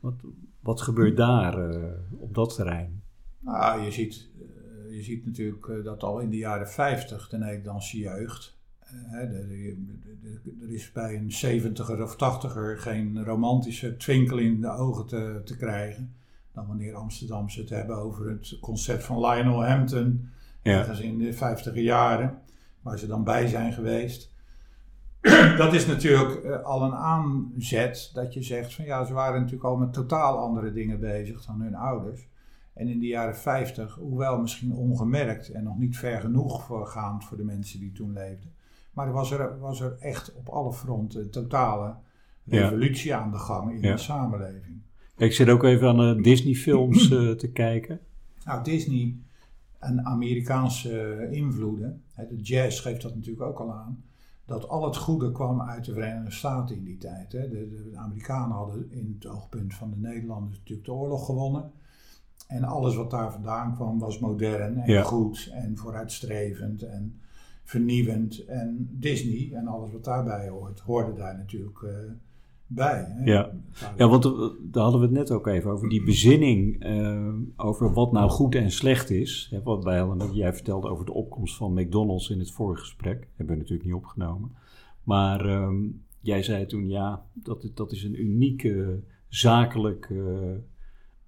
Wat, 0.00 0.14
wat 0.60 0.80
gebeurt 0.80 1.16
daar 1.16 1.70
eh, 1.70 1.82
op 2.18 2.34
dat 2.34 2.54
terrein? 2.54 3.02
Nou, 3.38 3.82
je 3.82 3.90
ziet, 3.90 4.28
eh, 4.38 4.96
je 4.96 5.02
ziet 5.02 5.26
natuurlijk 5.26 5.84
dat 5.84 6.02
al 6.02 6.20
in 6.20 6.30
de 6.30 6.36
jaren 6.36 6.68
50 6.68 7.28
de 7.28 7.38
Nederlandse 7.38 7.98
jeugd. 7.98 8.58
er 10.60 10.72
is 10.72 10.92
bij 10.92 11.16
een 11.16 11.30
70er 11.30 12.02
of 12.02 12.14
80er 12.14 12.80
geen 12.80 13.24
romantische 13.24 13.96
twinkel 13.96 14.38
in 14.38 14.60
de 14.60 14.70
ogen 14.70 15.06
te, 15.06 15.40
te 15.44 15.56
krijgen. 15.56 16.14
Dan 16.52 16.66
wanneer 16.66 16.94
Amsterdamse 16.94 17.60
het 17.60 17.70
hebben 17.70 17.96
over 17.96 18.28
het 18.28 18.58
concert 18.60 19.04
van 19.04 19.26
Lionel 19.26 19.64
Hampton. 19.64 20.28
Ja. 20.64 20.78
Ergens 20.78 21.00
in 21.00 21.18
de 21.18 21.34
50er 21.34 21.74
jaren. 21.74 22.38
Waar 22.82 22.98
ze 22.98 23.06
dan 23.06 23.24
bij 23.24 23.46
zijn 23.46 23.72
geweest. 23.72 24.32
Dat 25.56 25.72
is 25.74 25.86
natuurlijk 25.86 26.44
eh, 26.44 26.62
al 26.62 26.82
een 26.82 26.94
aanzet 26.94 28.10
dat 28.14 28.34
je 28.34 28.42
zegt 28.42 28.74
van 28.74 28.84
ja, 28.84 29.04
ze 29.04 29.12
waren 29.12 29.38
natuurlijk 29.40 29.64
al 29.64 29.76
met 29.76 29.92
totaal 29.92 30.38
andere 30.38 30.72
dingen 30.72 31.00
bezig 31.00 31.44
dan 31.44 31.60
hun 31.60 31.74
ouders. 31.74 32.28
En 32.74 32.88
in 32.88 32.98
de 33.00 33.06
jaren 33.06 33.36
50, 33.36 33.94
hoewel 33.94 34.40
misschien 34.40 34.72
ongemerkt 34.72 35.48
en 35.50 35.64
nog 35.64 35.78
niet 35.78 35.96
ver 35.98 36.20
genoeg 36.20 36.64
voorgaand 36.64 37.24
voor 37.24 37.36
de 37.36 37.44
mensen 37.44 37.80
die 37.80 37.92
toen 37.92 38.12
leefden. 38.12 38.52
Maar 38.92 39.06
er 39.06 39.12
was 39.12 39.30
er, 39.30 39.58
was 39.58 39.80
er 39.80 39.96
echt 40.00 40.34
op 40.34 40.48
alle 40.48 40.72
fronten 40.72 41.20
een 41.22 41.30
totale 41.30 41.94
Ja. 42.44 42.60
revolutie 42.62 43.14
aan 43.14 43.30
de 43.30 43.38
gang 43.38 43.72
in 43.72 43.80
Ja. 43.82 43.92
de 43.92 43.98
samenleving. 44.00 44.82
Ik 45.16 45.32
zit 45.32 45.48
ook 45.48 45.62
even 45.64 45.88
aan 45.88 45.96
de 46.16 46.20
Disney-films 46.22 47.10
eh, 47.10 47.30
te 47.30 47.50
kijken. 47.52 48.00
Nou, 48.44 48.64
Disney 48.64 49.16
en 49.84 50.04
Amerikaanse 50.04 51.28
invloeden, 51.30 52.02
hè, 52.12 52.26
de 52.26 52.40
jazz 52.40 52.82
geeft 52.82 53.02
dat 53.02 53.14
natuurlijk 53.14 53.46
ook 53.46 53.58
al 53.58 53.72
aan, 53.72 54.04
dat 54.44 54.68
al 54.68 54.84
het 54.84 54.96
goede 54.96 55.32
kwam 55.32 55.62
uit 55.62 55.84
de 55.84 55.92
Verenigde 55.92 56.30
Staten 56.30 56.76
in 56.76 56.84
die 56.84 56.98
tijd. 56.98 57.30
De, 57.30 57.92
Amerikanen 57.94 58.56
hadden 58.56 58.90
in 58.90 59.16
het 59.18 59.30
oogpunt 59.30 59.74
van 59.74 59.90
de 59.90 59.96
Nederlanders 59.96 60.58
natuurlijk 60.58 60.86
de 60.86 60.92
oorlog 60.92 61.24
gewonnen. 61.24 61.70
En 62.46 62.64
alles 62.64 62.96
wat 62.96 63.10
daar 63.10 63.32
vandaan 63.32 63.74
kwam 63.74 63.98
was 63.98 64.18
modern 64.18 64.76
en 64.78 64.92
Ja. 64.92 65.02
goed 65.02 65.50
en 65.52 65.76
vooruitstrevend 65.76 66.82
en 66.82 67.20
vernieuwend. 67.64 68.44
En 68.44 68.88
Disney 68.90 69.50
en 69.52 69.66
alles 69.66 69.92
wat 69.92 70.04
daarbij 70.04 70.48
hoort, 70.48 70.80
hoorde 70.80 71.14
daar 71.14 71.36
natuurlijk 71.36 71.82
eh, 71.82 71.90
bij. 72.74 73.04
Hè? 73.08 73.24
Ja. 73.24 73.50
ja, 73.96 74.08
want 74.08 74.22
daar 74.72 74.82
hadden 74.82 75.00
we 75.00 75.06
het 75.06 75.14
net 75.14 75.30
ook 75.30 75.46
even 75.46 75.70
over, 75.70 75.88
die 75.88 76.04
bezinning 76.04 76.84
over 77.56 77.92
wat 77.92 78.12
nou 78.12 78.30
goed 78.30 78.54
en 78.54 78.70
slecht 78.70 79.10
is. 79.10 79.48
Hè, 79.50 79.62
wat 79.62 79.84
wij 79.84 79.98
hadden, 79.98 80.34
jij 80.34 80.54
vertelde 80.54 80.88
over 80.88 81.04
de 81.04 81.12
opkomst 81.12 81.56
van 81.56 81.72
McDonald's 81.72 82.30
in 82.30 82.38
het 82.38 82.50
vorige 82.50 82.80
gesprek, 82.80 83.28
hebben 83.36 83.54
we 83.54 83.60
natuurlijk 83.60 83.88
niet 83.88 83.96
opgenomen. 83.96 84.50
Maar 85.02 85.46
ehm, 85.46 85.76
jij 86.20 86.42
zei 86.42 86.66
toen, 86.66 86.88
ja, 86.88 87.26
dat, 87.32 87.70
dat 87.74 87.92
is 87.92 88.04
een 88.04 88.20
unieke 88.20 89.02
zakelijke 89.28 90.60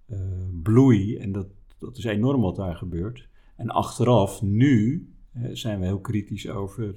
uh, 0.07 0.19
bloei 0.63 1.17
en 1.17 1.33
dat, 1.33 1.47
dat 1.79 1.97
is 1.97 2.05
enorm 2.05 2.41
wat 2.41 2.57
daar 2.57 2.77
gebeurt. 2.77 3.29
En 3.57 3.71
achteraf, 3.71 4.43
nu, 4.43 5.09
zijn 5.53 5.81
we 5.81 5.87
heel 5.87 6.01
kritisch 6.01 6.49
over 6.49 6.95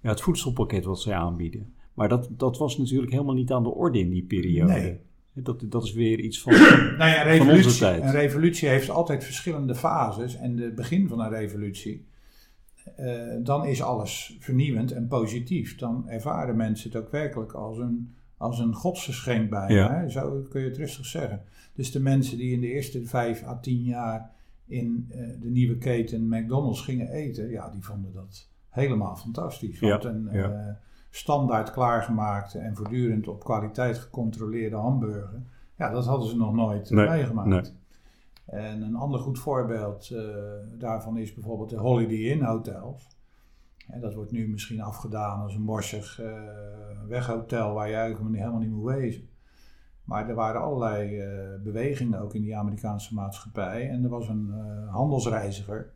ja, 0.00 0.08
het 0.08 0.20
voedselpakket 0.20 0.84
wat 0.84 1.00
zij 1.00 1.14
aanbieden. 1.14 1.74
Maar 1.96 2.08
dat, 2.08 2.28
dat 2.30 2.58
was 2.58 2.78
natuurlijk 2.78 3.12
helemaal 3.12 3.34
niet 3.34 3.52
aan 3.52 3.62
de 3.62 3.74
orde 3.74 3.98
in 3.98 4.10
die 4.10 4.24
periode. 4.24 4.72
Nee. 4.72 5.00
Dat, 5.32 5.64
dat 5.64 5.84
is 5.84 5.92
weer 5.92 6.18
iets 6.18 6.40
van, 6.42 6.52
nou 6.98 7.10
ja, 7.10 7.22
revolutie, 7.22 7.46
van 7.46 7.54
onze 7.54 7.78
tijd. 7.78 8.02
Een 8.02 8.10
revolutie 8.10 8.68
heeft 8.68 8.90
altijd 8.90 9.24
verschillende 9.24 9.74
fases. 9.74 10.36
En 10.36 10.58
het 10.58 10.74
begin 10.74 11.08
van 11.08 11.20
een 11.20 11.30
revolutie, 11.30 12.06
uh, 13.00 13.22
dan 13.42 13.66
is 13.66 13.82
alles 13.82 14.36
vernieuwend 14.40 14.92
en 14.92 15.06
positief. 15.06 15.76
Dan 15.76 16.08
ervaren 16.08 16.56
mensen 16.56 16.90
het 16.90 17.02
ook 17.02 17.10
werkelijk 17.10 17.52
als 17.52 17.78
een, 17.78 18.14
als 18.36 18.58
een 18.58 18.74
godsgeschenk 18.74 19.50
bij. 19.50 19.74
Ja. 19.74 20.08
Zo 20.08 20.46
kun 20.48 20.60
je 20.60 20.68
het 20.68 20.76
rustig 20.76 21.06
zeggen. 21.06 21.42
Dus 21.74 21.92
de 21.92 22.00
mensen 22.00 22.38
die 22.38 22.52
in 22.52 22.60
de 22.60 22.72
eerste 22.72 23.04
vijf 23.04 23.44
à 23.44 23.58
tien 23.60 23.82
jaar 23.82 24.30
in 24.66 25.10
uh, 25.10 25.16
de 25.40 25.50
nieuwe 25.50 25.78
keten 25.78 26.28
McDonald's 26.28 26.80
gingen 26.80 27.08
eten, 27.08 27.50
ja, 27.50 27.70
die 27.70 27.82
vonden 27.82 28.12
dat 28.12 28.48
helemaal 28.68 29.16
fantastisch. 29.16 29.80
Want 29.80 30.02
ja, 30.02 30.08
een 30.08 30.28
uh, 30.32 30.68
standaard 31.16 31.70
klaargemaakte 31.70 32.58
en 32.58 32.76
voortdurend 32.76 33.28
op 33.28 33.44
kwaliteit 33.44 33.98
gecontroleerde 33.98 34.76
hamburger, 34.76 35.42
ja, 35.76 35.90
dat 35.90 36.06
hadden 36.06 36.28
ze 36.28 36.36
nog 36.36 36.54
nooit 36.54 36.90
nee, 36.90 37.08
meegemaakt. 37.08 37.48
Nee. 37.48 37.62
En 38.46 38.82
een 38.82 38.94
ander 38.94 39.20
goed 39.20 39.38
voorbeeld 39.38 40.10
uh, 40.10 40.20
daarvan 40.78 41.16
is 41.16 41.34
bijvoorbeeld 41.34 41.70
de 41.70 41.76
Holiday 41.76 42.16
Inn 42.16 42.44
hotels. 42.44 43.08
En 43.86 44.00
dat 44.00 44.14
wordt 44.14 44.30
nu 44.30 44.48
misschien 44.48 44.80
afgedaan 44.80 45.42
als 45.42 45.54
een 45.54 45.62
morsig 45.62 46.20
uh, 46.20 46.32
weghotel 47.08 47.74
waar 47.74 47.88
je 47.88 47.94
eigenlijk 47.94 48.36
helemaal 48.36 48.60
niet 48.60 48.70
moet 48.70 48.94
wezen. 48.94 49.28
Maar 50.04 50.28
er 50.28 50.34
waren 50.34 50.60
allerlei 50.60 51.20
uh, 51.20 51.62
bewegingen 51.62 52.20
ook 52.20 52.34
in 52.34 52.42
die 52.42 52.56
Amerikaanse 52.56 53.14
maatschappij. 53.14 53.90
En 53.90 54.04
er 54.04 54.10
was 54.10 54.28
een 54.28 54.50
handelsreiziger, 54.90 55.92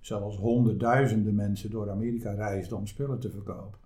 zoals 0.00 0.36
honderdduizenden 0.36 1.34
mensen 1.34 1.70
door 1.70 1.90
Amerika 1.90 2.32
reisden 2.32 2.76
om 2.76 2.86
spullen 2.86 3.20
te 3.20 3.30
verkopen. 3.30 3.81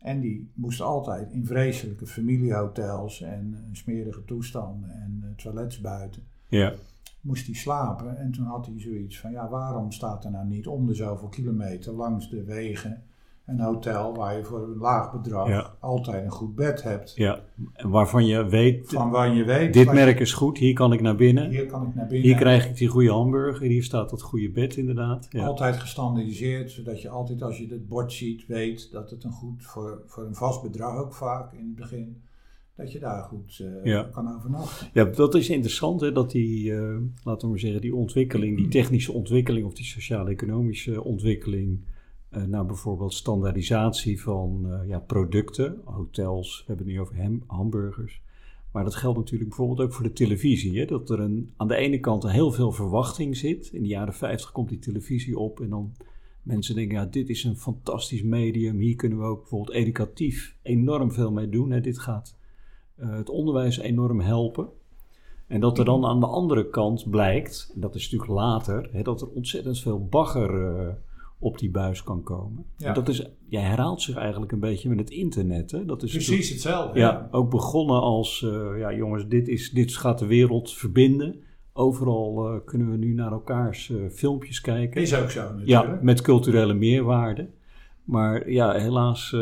En 0.00 0.20
die 0.20 0.50
moest 0.54 0.80
altijd 0.80 1.32
in 1.32 1.46
vreselijke 1.46 2.06
familiehotels 2.06 3.20
en 3.20 3.68
smerige 3.72 4.24
toestanden 4.24 4.90
en 4.90 5.34
toilets 5.36 5.80
buiten. 5.80 6.22
Ja 6.48 6.74
moest 7.20 7.46
hij 7.46 7.54
slapen. 7.54 8.16
En 8.18 8.30
toen 8.30 8.44
had 8.44 8.66
hij 8.66 8.80
zoiets 8.80 9.20
van, 9.20 9.30
ja, 9.30 9.48
waarom 9.48 9.92
staat 9.92 10.24
er 10.24 10.30
nou 10.30 10.46
niet 10.46 10.66
om 10.66 10.86
de 10.86 10.94
zoveel 10.94 11.28
kilometer 11.28 11.92
langs 11.92 12.30
de 12.30 12.44
wegen 12.44 13.02
een 13.46 13.60
hotel 13.60 14.14
waar 14.14 14.36
je 14.36 14.44
voor 14.44 14.62
een 14.62 14.76
laag 14.76 15.12
bedrag 15.12 15.76
altijd 15.80 16.24
een 16.24 16.30
goed 16.30 16.54
bed 16.54 16.82
hebt. 16.82 17.12
Ja, 17.14 17.40
en 17.72 17.90
waarvan 17.90 18.26
je 18.26 18.44
weet, 18.44 18.88
van 18.88 19.10
waar 19.10 19.34
je 19.34 19.44
weet 19.44 19.72
dit 19.72 19.92
merk 19.92 20.20
is 20.20 20.32
goed, 20.32 20.58
hier 20.58 20.74
kan 20.74 20.92
ik 20.92 21.00
naar 21.00 21.16
binnen. 21.16 21.50
Hier 21.50 21.66
kan 21.66 21.86
ik 21.86 21.94
naar 21.94 22.06
binnen. 22.06 22.28
Hier 22.28 22.36
krijg 22.36 22.68
ik 22.68 22.76
die 22.76 22.88
goede 22.88 23.10
hamburger, 23.10 23.66
hier 23.66 23.84
staat 23.84 24.10
dat 24.10 24.22
goede 24.22 24.50
bed 24.50 24.76
inderdaad. 24.76 25.26
Ja. 25.30 25.46
Altijd 25.46 25.76
gestandardiseerd, 25.76 26.70
zodat 26.70 27.02
je 27.02 27.08
altijd 27.08 27.42
als 27.42 27.58
je 27.58 27.66
het 27.66 27.88
bord 27.88 28.12
ziet 28.12 28.46
weet 28.46 28.92
dat 28.92 29.10
het 29.10 29.24
een 29.24 29.32
goed, 29.32 29.64
voor, 29.64 30.02
voor 30.06 30.24
een 30.24 30.34
vast 30.34 30.62
bedrag 30.62 30.98
ook 30.98 31.14
vaak 31.14 31.52
in 31.52 31.64
het 31.64 31.74
begin 31.74 32.22
dat 32.76 32.92
je 32.92 32.98
daar 32.98 33.22
goed 33.22 33.58
uh, 33.82 34.02
kan 34.10 34.34
overnachten. 34.36 34.88
Ja, 34.92 35.04
dat 35.04 35.34
is 35.34 35.50
interessant, 35.50 36.00
hè, 36.00 36.12
dat 36.12 36.30
die, 36.30 36.70
uh, 36.70 36.96
laten 37.24 37.42
we 37.42 37.48
maar 37.48 37.58
zeggen, 37.58 37.80
die 37.80 37.94
ontwikkeling, 37.94 38.56
die 38.56 38.68
technische 38.68 39.12
ontwikkeling 39.12 39.66
of 39.66 39.74
die 39.74 39.84
sociaal-economische 39.84 41.04
ontwikkeling 41.04 41.80
naar 42.46 42.66
bijvoorbeeld 42.66 43.14
standaardisatie 43.14 44.22
van 44.22 44.66
ja, 44.86 44.98
producten, 44.98 45.80
hotels, 45.84 46.58
we 46.58 46.64
hebben 46.66 46.86
het 46.86 46.94
nu 46.94 47.00
over 47.00 47.22
ham, 47.22 47.42
hamburgers. 47.46 48.20
Maar 48.72 48.84
dat 48.84 48.94
geldt 48.94 49.18
natuurlijk 49.18 49.48
bijvoorbeeld 49.48 49.80
ook 49.80 49.94
voor 49.94 50.04
de 50.04 50.12
televisie. 50.12 50.78
Hè? 50.78 50.84
Dat 50.84 51.10
er 51.10 51.20
een, 51.20 51.50
aan 51.56 51.68
de 51.68 51.76
ene 51.76 52.00
kant 52.00 52.30
heel 52.30 52.52
veel 52.52 52.72
verwachting 52.72 53.36
zit. 53.36 53.70
In 53.72 53.82
de 53.82 53.88
jaren 53.88 54.14
50 54.14 54.52
komt 54.52 54.68
die 54.68 54.78
televisie 54.78 55.38
op 55.38 55.60
en 55.60 55.68
dan 55.68 55.92
mensen 56.42 56.74
denken, 56.74 56.96
ja, 56.96 57.04
dit 57.04 57.28
is 57.28 57.44
een 57.44 57.56
fantastisch 57.56 58.22
medium. 58.22 58.78
Hier 58.78 58.96
kunnen 58.96 59.18
we 59.18 59.24
ook 59.24 59.40
bijvoorbeeld 59.40 59.76
educatief 59.76 60.56
enorm 60.62 61.12
veel 61.12 61.32
mee 61.32 61.48
doen. 61.48 61.70
Hè? 61.70 61.80
Dit 61.80 61.98
gaat 61.98 62.36
eh, 62.94 63.10
het 63.10 63.28
onderwijs 63.28 63.78
enorm 63.78 64.20
helpen. 64.20 64.68
En 65.46 65.60
dat 65.60 65.78
er 65.78 65.84
dan 65.84 66.04
aan 66.04 66.20
de 66.20 66.26
andere 66.26 66.68
kant 66.68 67.10
blijkt, 67.10 67.72
dat 67.74 67.94
is 67.94 68.02
natuurlijk 68.02 68.40
later, 68.40 68.88
hè, 68.92 69.02
dat 69.02 69.20
er 69.20 69.28
ontzettend 69.28 69.78
veel 69.78 70.06
bagger 70.06 70.50
op 71.42 71.58
die 71.58 71.70
buis 71.70 72.02
kan 72.02 72.22
komen. 72.22 72.64
Ja. 72.76 72.92
Dat 72.92 73.08
is, 73.08 73.26
jij 73.48 73.62
herhaalt 73.62 74.02
zich 74.02 74.16
eigenlijk 74.16 74.52
een 74.52 74.60
beetje 74.60 74.88
met 74.88 74.98
het 74.98 75.10
internet. 75.10 75.70
Hè? 75.70 75.84
Dat 75.84 76.02
is 76.02 76.10
Precies 76.10 76.50
hetzelfde. 76.50 76.98
Ja, 76.98 77.10
ja, 77.10 77.28
ook 77.30 77.50
begonnen 77.50 78.00
als, 78.00 78.42
uh, 78.42 78.78
ja 78.78 78.94
jongens, 78.94 79.28
dit, 79.28 79.48
is, 79.48 79.70
dit 79.70 79.96
gaat 79.96 80.18
de 80.18 80.26
wereld 80.26 80.72
verbinden. 80.72 81.40
Overal 81.72 82.54
uh, 82.54 82.60
kunnen 82.64 82.90
we 82.90 82.96
nu 82.96 83.14
naar 83.14 83.32
elkaars 83.32 83.92
filmpjes 84.12 84.60
kijken. 84.60 85.00
Is 85.00 85.14
ook 85.14 85.30
zo 85.30 85.40
natuurlijk. 85.40 85.68
Ja, 85.68 85.98
met 86.02 86.20
culturele 86.20 86.74
meerwaarde. 86.74 87.48
Maar 88.04 88.50
ja, 88.50 88.72
helaas 88.72 89.36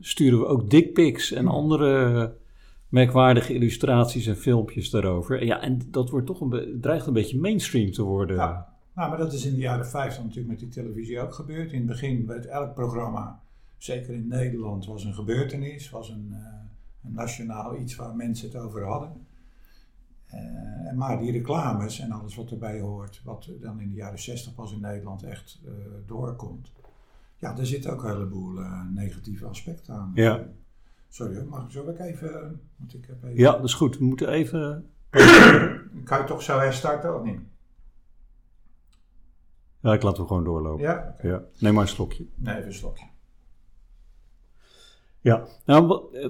sturen 0.00 0.38
we 0.38 0.46
ook 0.46 0.70
dickpics 0.70 1.32
en 1.32 1.46
andere 1.46 2.34
merkwaardige 2.88 3.54
illustraties 3.54 4.26
en 4.26 4.36
filmpjes 4.36 4.90
daarover. 4.90 5.44
Ja, 5.44 5.60
en 5.60 5.80
dat 5.90 6.10
wordt 6.10 6.26
toch 6.26 6.40
een 6.40 6.78
dreigt 6.80 7.06
een 7.06 7.12
beetje 7.12 7.40
mainstream 7.40 7.90
te 7.90 8.02
worden. 8.02 8.36
Ja, 8.36 8.71
nou, 8.94 9.08
maar 9.08 9.18
dat 9.18 9.32
is 9.32 9.44
in 9.44 9.54
de 9.54 9.60
jaren 9.60 9.86
50 9.86 10.22
natuurlijk 10.22 10.48
met 10.48 10.58
die 10.58 10.68
televisie 10.68 11.20
ook 11.20 11.34
gebeurd. 11.34 11.72
In 11.72 11.78
het 11.78 11.86
begin 11.86 12.26
werd 12.26 12.46
elk 12.46 12.74
programma, 12.74 13.42
zeker 13.76 14.14
in 14.14 14.28
Nederland, 14.28 14.86
was 14.86 15.04
een 15.04 15.14
gebeurtenis, 15.14 15.90
was 15.90 16.08
een, 16.08 16.28
uh, 16.30 16.38
een 17.04 17.12
nationaal 17.12 17.78
iets 17.78 17.96
waar 17.96 18.16
mensen 18.16 18.48
het 18.48 18.56
over 18.56 18.84
hadden. 18.84 19.26
Uh, 20.34 20.92
maar 20.92 21.18
die 21.18 21.32
reclames 21.32 21.98
en 21.98 22.10
alles 22.10 22.34
wat 22.34 22.50
erbij 22.50 22.80
hoort, 22.80 23.20
wat 23.24 23.50
dan 23.60 23.80
in 23.80 23.88
de 23.88 23.94
jaren 23.94 24.18
60 24.18 24.54
pas 24.54 24.72
in 24.72 24.80
Nederland 24.80 25.22
echt 25.22 25.60
uh, 25.64 25.72
doorkomt, 26.06 26.72
ja, 27.38 27.58
er 27.58 27.66
zitten 27.66 27.92
ook 27.92 28.02
een 28.04 28.10
heleboel 28.10 28.60
negatieve 28.94 29.46
aspecten 29.46 29.94
aan. 29.94 30.12
Ja. 30.14 30.46
Sorry, 31.08 31.44
mag 31.44 31.72
zo 31.72 31.88
ik 31.88 31.98
even, 31.98 32.60
want 32.76 32.94
ik 32.94 33.06
heb 33.06 33.24
even... 33.24 33.38
Ja, 33.38 33.52
dat 33.52 33.64
is 33.64 33.74
goed. 33.74 33.98
We 33.98 34.04
moeten 34.04 34.28
even... 34.28 34.90
kan 36.04 36.18
je 36.18 36.24
toch 36.26 36.42
zo 36.42 36.58
herstarten 36.58 37.18
of 37.18 37.24
niet? 37.24 37.40
Ja, 39.82 39.92
ik 39.92 40.02
laat 40.02 40.16
hem 40.16 40.26
gewoon 40.26 40.44
doorlopen. 40.44 40.84
Ja? 40.84 41.16
ja? 41.22 41.44
Neem 41.58 41.74
maar 41.74 41.82
een 41.82 41.88
slokje. 41.88 42.26
Nee, 42.34 42.54
even 42.54 42.66
een 42.66 42.74
slokje. 42.74 43.04
Ja, 45.20 45.46
nou, 45.64 46.02
eh, 46.14 46.28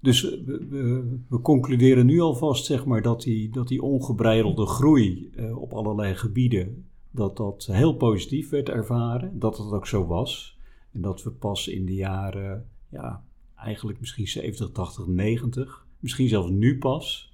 dus 0.00 0.22
we, 0.22 1.18
we, 1.28 1.40
concluderen 1.40 2.06
nu 2.06 2.20
alvast 2.20 2.64
zeg 2.64 2.84
maar, 2.84 3.02
dat, 3.02 3.22
die, 3.22 3.50
dat 3.50 3.68
die 3.68 3.82
ongebreidelde 3.82 4.66
groei 4.66 5.30
uh, 5.36 5.58
op 5.58 5.72
allerlei 5.72 6.14
gebieden 6.14 6.84
dat 7.10 7.36
dat 7.36 7.66
heel 7.66 7.94
positief 7.96 8.50
werd 8.50 8.68
ervaren, 8.68 9.38
dat 9.38 9.58
het 9.58 9.72
ook 9.72 9.86
zo 9.86 10.06
was. 10.06 10.58
En 10.92 11.00
dat 11.00 11.22
we 11.22 11.30
pas 11.30 11.68
in 11.68 11.86
de 11.86 11.94
jaren, 11.94 12.68
ja, 12.88 13.24
eigenlijk 13.56 14.00
misschien 14.00 14.28
70, 14.28 14.70
80, 14.70 15.06
90, 15.06 15.86
misschien 15.98 16.28
zelfs 16.28 16.50
nu 16.50 16.78
pas, 16.78 17.32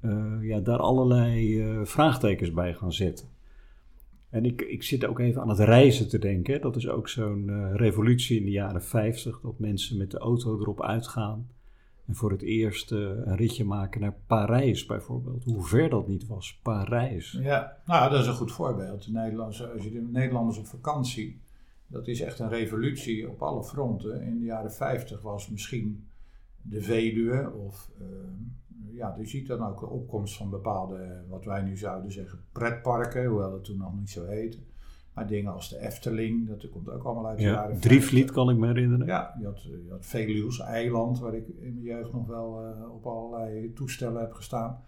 uh, 0.00 0.36
ja, 0.40 0.60
daar 0.60 0.78
allerlei 0.78 1.62
uh, 1.62 1.84
vraagtekens 1.84 2.52
bij 2.52 2.74
gaan 2.74 2.92
zetten. 2.92 3.28
En 4.34 4.44
ik, 4.44 4.60
ik 4.60 4.82
zit 4.82 5.04
ook 5.04 5.18
even 5.18 5.40
aan 5.40 5.48
het 5.48 5.58
reizen 5.58 6.08
te 6.08 6.18
denken. 6.18 6.60
Dat 6.60 6.76
is 6.76 6.88
ook 6.88 7.08
zo'n 7.08 7.46
uh, 7.48 7.74
revolutie 7.74 8.38
in 8.38 8.44
de 8.44 8.50
jaren 8.50 8.82
50, 8.82 9.40
dat 9.40 9.58
mensen 9.58 9.96
met 9.96 10.10
de 10.10 10.18
auto 10.18 10.60
erop 10.60 10.82
uitgaan. 10.82 11.48
En 12.06 12.14
voor 12.14 12.30
het 12.30 12.42
eerst 12.42 12.92
uh, 12.92 12.98
een 12.98 13.36
ritje 13.36 13.64
maken 13.64 14.00
naar 14.00 14.14
Parijs 14.26 14.86
bijvoorbeeld. 14.86 15.44
Hoe 15.44 15.64
ver 15.64 15.88
dat 15.88 16.08
niet 16.08 16.26
was, 16.26 16.58
Parijs. 16.62 17.38
Ja, 17.40 17.76
nou 17.86 18.10
dat 18.10 18.20
is 18.20 18.26
een 18.26 18.34
goed 18.34 18.52
voorbeeld. 18.52 19.12
De 19.12 19.42
als 19.42 19.84
je 19.84 19.90
de 19.92 20.08
Nederlanders 20.12 20.58
op 20.58 20.66
vakantie, 20.66 21.40
dat 21.86 22.08
is 22.08 22.20
echt 22.20 22.38
een 22.38 22.48
revolutie 22.48 23.30
op 23.30 23.42
alle 23.42 23.64
fronten. 23.64 24.22
In 24.22 24.38
de 24.38 24.44
jaren 24.44 24.72
50 24.72 25.22
was 25.22 25.48
misschien 25.48 26.06
de 26.62 26.82
Veluwe 26.82 27.52
of 27.66 27.90
uh, 28.00 28.06
ja, 28.92 29.14
je 29.18 29.26
ziet 29.26 29.46
dan 29.46 29.66
ook 29.66 29.80
de 29.80 29.86
opkomst 29.86 30.36
van 30.36 30.50
bepaalde, 30.50 31.24
wat 31.28 31.44
wij 31.44 31.62
nu 31.62 31.76
zouden 31.76 32.12
zeggen, 32.12 32.38
pretparken, 32.52 33.26
hoewel 33.26 33.50
dat 33.50 33.64
toen 33.64 33.76
nog 33.76 33.94
niet 33.94 34.10
zo 34.10 34.24
heette. 34.24 34.58
Maar 35.12 35.26
dingen 35.26 35.52
als 35.52 35.68
de 35.68 35.78
Efteling, 35.78 36.48
dat 36.48 36.70
komt 36.70 36.90
ook 36.90 37.04
allemaal 37.04 37.26
uit 37.26 37.38
de 37.38 37.44
ja, 37.44 37.52
jaren 37.52 37.80
Drievliet 37.80 38.30
kan 38.30 38.50
ik 38.50 38.56
me 38.56 38.66
herinneren. 38.66 39.06
Ja, 39.06 39.34
je 39.38 39.44
had, 39.44 39.62
je 39.62 39.86
had 39.90 40.06
Veluws 40.06 40.60
eiland, 40.60 41.18
waar 41.18 41.34
ik 41.34 41.48
in 41.48 41.72
mijn 41.72 41.84
jeugd 41.84 42.12
nog 42.12 42.26
wel 42.26 42.62
uh, 42.62 42.94
op 42.94 43.06
allerlei 43.06 43.72
toestellen 43.72 44.20
heb 44.20 44.32
gestaan. 44.32 44.82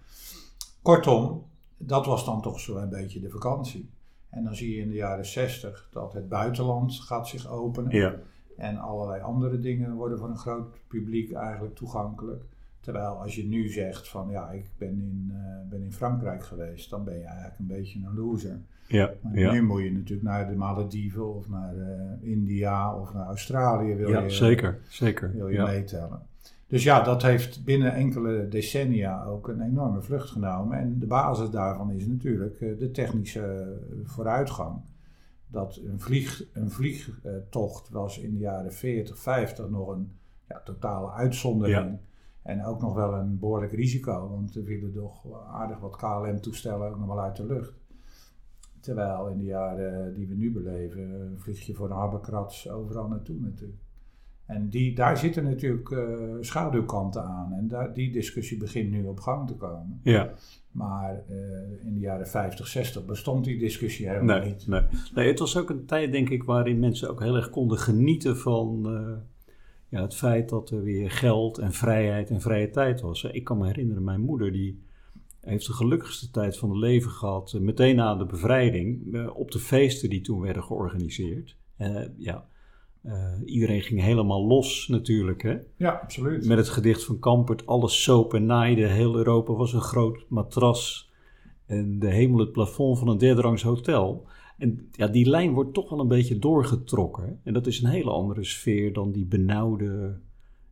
Kortom, 0.83 1.45
dat 1.77 2.07
was 2.07 2.25
dan 2.25 2.43
toch 2.43 2.61
zo 2.61 2.77
een 2.77 2.89
beetje 2.89 3.21
de 3.21 3.31
vakantie. 3.31 3.91
En 4.29 4.45
dan 4.45 4.55
zie 4.55 4.75
je 4.75 4.83
in 4.83 4.89
de 4.89 4.95
jaren 4.95 5.27
60 5.27 5.89
dat 5.91 6.13
het 6.13 6.29
buitenland 6.29 7.01
gaat 7.01 7.29
zich 7.29 7.49
openen. 7.49 7.91
Ja. 7.91 8.15
En 8.57 8.77
allerlei 8.77 9.23
andere 9.23 9.59
dingen 9.59 9.95
worden 9.95 10.19
voor 10.19 10.29
een 10.29 10.39
groot 10.39 10.79
publiek 10.87 11.33
eigenlijk 11.33 11.75
toegankelijk. 11.75 12.45
Terwijl 12.87 13.21
als 13.21 13.35
je 13.35 13.45
nu 13.45 13.69
zegt 13.69 14.09
van 14.09 14.31
ja, 14.31 14.51
ik 14.51 14.71
ben 14.79 14.89
in, 14.89 15.33
uh, 15.33 15.71
ben 15.71 15.83
in 15.83 15.93
Frankrijk 15.93 16.45
geweest, 16.45 16.91
dan 16.91 17.05
ben 17.05 17.19
je 17.19 17.25
eigenlijk 17.25 17.59
een 17.59 17.67
beetje 17.67 17.99
een 17.99 18.15
loser. 18.15 18.61
Ja, 18.87 19.13
Maar 19.23 19.39
ja. 19.39 19.53
nu 19.53 19.63
moet 19.63 19.83
je 19.83 19.93
natuurlijk 19.93 20.29
naar 20.29 20.49
de 20.49 20.57
Malediven 20.57 21.35
of 21.35 21.49
naar 21.49 21.77
eh, 21.77 22.31
India 22.31 22.95
of 22.95 23.15
naar 23.15 23.27
Australië 23.27 23.95
wil 23.95 24.09
ja 24.09 24.21
je, 24.21 24.31
zeker, 24.31 24.79
zeker. 24.89 25.33
wil 25.33 25.49
je 25.49 25.55
ja. 25.55 25.67
meetellen. 25.67 26.21
Dus 26.67 26.83
ja, 26.83 27.03
dat 27.03 27.23
heeft 27.23 27.65
binnen 27.65 27.93
enkele 27.93 28.49
decennia 28.49 29.25
ook 29.25 29.49
een 29.49 29.61
enorme 29.61 30.03
vlucht 30.03 30.31
genomen. 30.31 30.79
En 30.79 30.99
de 30.99 31.07
basis 31.07 31.51
daarvan 31.51 31.91
is 31.91 32.07
natuurlijk 32.07 32.61
eh, 32.61 32.79
de 32.79 32.91
technische 32.91 33.77
vooruitgang. 34.05 34.81
Dat 35.47 35.81
een, 35.85 36.01
vlieg, 36.01 36.45
een 36.53 36.71
vliegtocht 36.71 37.89
was 37.89 38.19
in 38.19 38.33
de 38.33 38.39
jaren 38.39 38.73
40, 38.73 39.19
50 39.19 39.69
nog 39.69 39.89
een 39.89 40.11
ja, 40.49 40.61
totale 40.65 41.11
uitzondering. 41.11 41.99
En 42.47 42.65
ook 42.65 42.81
nog 42.81 42.95
wel 42.95 43.15
een 43.15 43.39
behoorlijk 43.39 43.73
risico, 43.73 44.29
want 44.29 44.57
er 44.57 44.65
vielen 44.65 44.93
toch 44.93 45.25
aardig 45.53 45.79
wat 45.79 45.97
KLM-toestellen 45.97 46.89
ook 46.89 46.99
nog 46.99 47.07
wel 47.07 47.21
uit 47.21 47.37
de 47.37 47.47
lucht. 47.47 47.75
Terwijl 48.81 49.29
in 49.29 49.39
de 49.39 49.45
jaren 49.45 50.15
die 50.15 50.29
we 50.29 50.35
nu 50.35 50.53
beleven, 50.53 51.35
vlieg 51.37 51.67
je 51.67 51.75
voor 51.75 51.91
een 51.91 51.97
habbekrats 51.97 52.71
overal 52.71 53.09
naartoe 53.09 53.41
natuurlijk. 53.41 53.79
En 54.47 54.69
die, 54.69 54.95
daar 54.95 55.17
zitten 55.17 55.45
natuurlijk 55.45 55.91
uh, 55.91 56.35
schaduwkanten 56.41 57.23
aan. 57.23 57.53
En 57.53 57.69
daar, 57.69 57.95
die 57.95 58.13
discussie 58.13 58.59
begint 58.59 58.91
nu 58.91 59.05
op 59.05 59.21
gang 59.21 59.47
te 59.47 59.55
komen. 59.55 60.01
Ja. 60.03 60.31
Maar 60.71 61.23
uh, 61.31 61.87
in 61.87 61.95
de 61.95 62.01
jaren 62.01 62.29
50, 62.29 62.67
60 62.67 63.05
bestond 63.05 63.45
die 63.45 63.59
discussie 63.59 64.09
helemaal 64.09 64.39
nee, 64.39 64.49
niet. 64.49 64.67
Nee. 64.67 64.83
nee, 65.15 65.29
het 65.29 65.39
was 65.39 65.57
ook 65.57 65.71
een 65.71 65.87
tijd, 65.87 66.13
denk 66.13 66.29
ik, 66.29 66.45
waarin 66.45 66.79
mensen 66.79 67.11
ook 67.11 67.23
heel 67.23 67.37
erg 67.37 67.51
konden 67.51 67.79
genieten 67.79 68.37
van 68.37 68.83
uh, 68.87 69.17
ja, 69.89 70.03
het 70.03 70.15
feit 70.15 70.49
dat 70.49 70.71
er 70.71 70.83
weer 70.83 71.11
geld 71.11 71.59
en 71.59 71.73
vrijheid 71.73 72.31
en 72.31 72.41
vrije 72.41 72.71
tijd 72.71 73.01
was. 73.01 73.25
Ik 73.25 73.45
kan 73.45 73.59
me 73.59 73.67
herinneren, 73.67 74.05
mijn 74.05 74.21
moeder 74.21 74.53
die 74.53 74.83
heeft 75.41 75.67
de 75.67 75.73
gelukkigste 75.73 76.31
tijd 76.31 76.59
van 76.59 76.71
het 76.71 76.79
leven 76.79 77.11
gehad, 77.11 77.53
uh, 77.53 77.61
meteen 77.61 77.97
na 77.97 78.15
de 78.15 78.27
bevrijding, 78.27 79.17
op 79.31 79.51
de 79.51 79.59
feesten 79.59 80.11
die 80.11 80.21
toen 80.21 80.41
werden 80.41 80.63
georganiseerd. 80.63 81.57
ja, 82.17 82.47
uh, 83.07 83.33
iedereen 83.45 83.83
ging 83.83 84.01
helemaal 84.01 84.47
los 84.47 84.89
natuurlijk. 84.89 85.43
Hè? 85.43 85.59
Ja, 85.77 85.91
absoluut. 85.91 86.47
Met 86.47 86.59
het 86.59 86.69
gedicht 86.69 87.05
van 87.05 87.19
Kampert, 87.19 87.67
alles 87.67 88.03
soap 88.03 88.35
en 88.35 88.47
naaide. 88.47 88.87
Heel 88.87 89.17
Europa 89.17 89.53
was 89.53 89.73
een 89.73 89.81
groot 89.81 90.25
matras. 90.29 91.11
En 91.67 91.99
de 91.99 92.11
hemel 92.11 92.39
het 92.39 92.53
plafond 92.53 92.99
van 92.99 93.09
een 93.09 93.19
derderangs 93.19 93.63
hotel. 93.63 94.27
En 94.57 94.89
ja, 94.93 95.07
die 95.07 95.29
lijn 95.29 95.53
wordt 95.53 95.75
toch 95.75 95.91
wel 95.91 96.01
een 96.01 96.09
beetje 96.09 96.39
doorgetrokken. 96.39 97.41
En 97.43 97.53
dat 97.53 97.67
is 97.67 97.83
een 97.83 97.91
hele 97.91 98.11
andere 98.11 98.45
sfeer 98.45 98.93
dan 98.93 99.13
die 99.13 99.27
benauwde, 99.27 100.19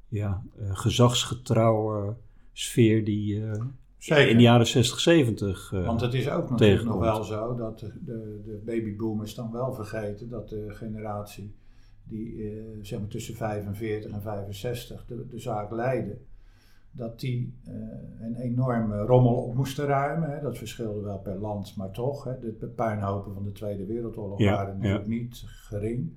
ja, 0.09 0.43
uh, 0.61 0.77
gezagsgetrouwe 0.77 2.17
sfeer 2.53 3.05
die 3.05 3.37
uh, 3.37 3.53
Zeker. 3.99 4.29
in 4.29 4.37
de 4.37 4.43
jaren 4.43 4.67
60, 4.67 5.01
70 5.01 5.73
uh, 5.73 5.87
Want 5.87 6.01
het 6.01 6.15
is 6.15 6.31
ook 6.31 6.51
natuurlijk 6.51 6.85
nog 6.85 6.99
wel 6.99 7.25
zo 7.25 7.55
dat 7.55 7.79
de, 7.79 7.93
de, 8.05 8.43
de 8.45 8.63
babyboomers 8.65 9.35
dan 9.35 9.53
wel 9.53 9.73
vergeten 9.73 10.29
dat 10.29 10.49
de 10.49 10.67
generatie 10.69 11.55
die 12.05 12.35
uh, 12.35 12.63
zeg 12.83 12.99
maar 12.99 13.09
tussen 13.09 13.35
45 13.35 14.11
en 14.11 14.23
65 14.23 15.07
de, 15.07 15.27
de 15.27 15.39
zaak 15.39 15.71
leidde, 15.71 16.19
dat 16.97 17.21
die 17.21 17.55
uh, 17.69 17.75
een 18.21 18.35
enorme 18.35 19.01
rommel 19.01 19.35
op 19.35 19.55
moesten 19.55 19.87
ruimen. 19.87 20.31
Hè. 20.31 20.41
Dat 20.41 20.59
verschilde 20.59 21.01
wel 21.01 21.19
per 21.19 21.39
land, 21.39 21.77
maar 21.77 21.91
toch. 21.91 22.25
Hè. 22.25 22.39
De 22.59 22.67
puinhopen 22.67 23.35
van 23.35 23.45
de 23.45 23.53
Tweede 23.53 23.87
Wereldoorlog 23.87 24.39
ja, 24.39 24.53
waren 24.53 24.75
natuurlijk 24.75 25.07
ja. 25.07 25.11
niet 25.11 25.43
gering. 25.47 26.13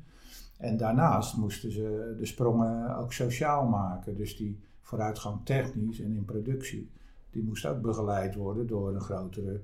En 0.58 0.78
daarnaast 0.78 1.38
moesten 1.38 1.72
ze 1.72 2.16
de 2.20 2.26
sprongen 2.26 2.98
ook 2.98 3.14
sociaal 3.14 3.68
maken. 3.68 4.16
Dus 4.16 4.38
die 4.38 4.60
vooruitgang 4.82 5.40
technisch 5.44 6.02
en 6.02 6.16
in 6.16 6.26
productie, 6.26 6.92
die 7.30 7.44
moest 7.44 7.66
ook 7.66 7.82
begeleid 7.82 8.36
worden 8.36 8.68
door 8.68 8.94
een 8.96 9.02
grotere 9.02 9.62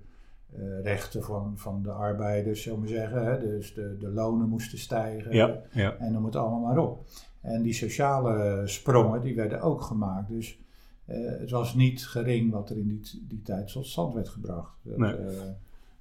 uh, 0.57 0.81
rechten 0.83 1.23
van, 1.23 1.53
van 1.55 1.83
de 1.83 1.91
arbeiders, 1.91 2.61
zullen 2.61 2.81
we 2.81 2.87
zeggen. 2.87 3.25
Hè? 3.25 3.39
Dus 3.39 3.73
de, 3.73 3.97
de 3.99 4.09
lonen 4.09 4.49
moesten 4.49 4.77
stijgen 4.77 5.33
ja, 5.33 5.95
en 5.99 6.11
noem 6.11 6.25
het 6.25 6.35
allemaal 6.35 6.59
maar 6.59 6.77
op. 6.77 7.05
En 7.41 7.61
die 7.61 7.73
sociale 7.73 8.61
sprongen, 8.65 9.21
die 9.21 9.35
werden 9.35 9.61
ook 9.61 9.81
gemaakt. 9.81 10.29
Dus 10.29 10.62
het 11.05 11.49
was 11.49 11.75
niet 11.75 12.07
gering 12.07 12.51
wat 12.51 12.69
er 12.69 12.77
in 12.77 12.87
die, 12.87 13.25
die 13.27 13.41
tijd 13.41 13.71
tot 13.71 13.85
stand 13.85 14.13
werd 14.13 14.29
gebracht. 14.29 14.77
Dat, 14.81 14.97
nee. 14.97 15.17
uh, 15.17 15.27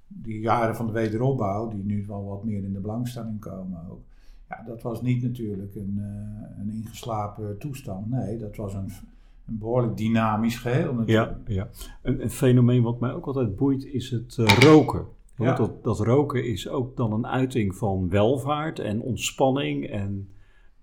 die 0.07 0.39
jaren 0.39 0.75
van 0.75 0.85
de 0.85 0.91
wederopbouw, 0.91 1.69
die 1.69 1.83
nu 1.83 2.05
wel 2.07 2.25
wat 2.25 2.43
meer 2.43 2.63
in 2.63 2.73
de 2.73 2.79
belangstelling 2.79 3.39
komen 3.39 3.79
ook. 3.91 4.01
Ja, 4.49 4.63
dat 4.65 4.81
was 4.81 5.01
niet 5.01 5.23
natuurlijk 5.23 5.75
een, 5.75 6.01
een 6.59 6.69
ingeslapen 6.69 7.57
toestand. 7.57 8.09
Nee, 8.09 8.37
dat 8.37 8.55
was 8.55 8.73
een, 8.73 8.91
een 9.45 9.57
behoorlijk 9.57 9.97
dynamisch 9.97 10.57
geheel 10.57 10.93
natuurlijk. 10.93 11.47
Ja, 11.47 11.53
ja. 11.53 11.69
Een, 12.01 12.21
een, 12.21 12.29
fenomeen 12.29 12.83
wat 12.83 12.99
mij 12.99 13.13
ook 13.13 13.25
altijd 13.25 13.55
boeit 13.55 13.85
is 13.85 14.09
het 14.09 14.37
uh, 14.39 14.47
roken. 14.59 15.05
Ja. 15.37 15.55
Dat, 15.55 15.83
dat, 15.83 15.99
roken 15.99 16.45
is 16.45 16.69
ook 16.69 16.97
dan 16.97 17.13
een 17.13 17.27
uiting 17.27 17.75
van 17.75 18.09
welvaart 18.09 18.79
en 18.79 19.01
ontspanning 19.01 19.89
en 19.89 20.29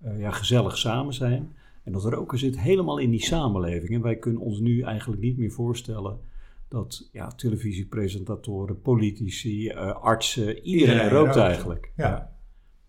uh, 0.05 0.19
ja, 0.19 0.31
gezellig 0.31 0.77
samen 0.77 1.13
zijn. 1.13 1.53
En 1.83 1.91
dat 1.91 2.03
roken 2.03 2.37
zit 2.37 2.59
helemaal 2.59 2.97
in 2.97 3.09
die 3.09 3.23
samenleving. 3.23 3.89
En 3.93 4.01
wij 4.01 4.17
kunnen 4.17 4.41
ons 4.41 4.59
nu 4.59 4.81
eigenlijk 4.81 5.21
niet 5.21 5.37
meer 5.37 5.51
voorstellen 5.51 6.19
dat 6.67 7.09
ja, 7.11 7.27
televisiepresentatoren, 7.27 8.81
politici, 8.81 9.71
uh, 9.71 9.95
artsen, 9.95 10.43
iedereen, 10.43 10.63
iedereen 10.63 11.09
rookt, 11.09 11.25
rookt 11.25 11.37
eigenlijk. 11.37 11.91
Ja. 11.95 12.07
ja. 12.07 12.31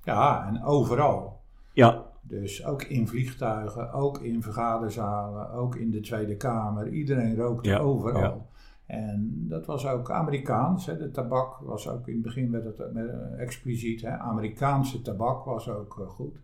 ja, 0.02 0.46
en 0.46 0.64
overal. 0.64 1.40
Ja, 1.72 2.12
dus 2.22 2.64
ook 2.64 2.82
in 2.82 3.08
vliegtuigen, 3.08 3.92
ook 3.92 4.18
in 4.18 4.42
vergaderzalen, 4.42 5.50
ook 5.50 5.76
in 5.76 5.90
de 5.90 6.00
Tweede 6.00 6.36
Kamer. 6.36 6.88
Iedereen 6.88 7.36
rookte 7.36 7.68
ja, 7.68 7.78
overal. 7.78 8.20
Ja. 8.20 8.46
En 8.86 9.46
dat 9.48 9.66
was 9.66 9.86
ook 9.86 10.10
Amerikaans. 10.10 10.86
Hè. 10.86 10.96
De 10.96 11.10
tabak 11.10 11.58
was 11.58 11.88
ook 11.88 12.08
in 12.08 12.14
het 12.14 12.22
begin 12.22 12.50
werd 12.50 12.64
het 12.64 12.92
met, 12.92 13.04
uh, 13.04 13.40
expliciet. 13.40 14.02
Hè. 14.02 14.18
Amerikaanse 14.18 15.02
tabak 15.02 15.44
was 15.44 15.68
ook 15.68 15.98
uh, 16.00 16.08
goed. 16.08 16.36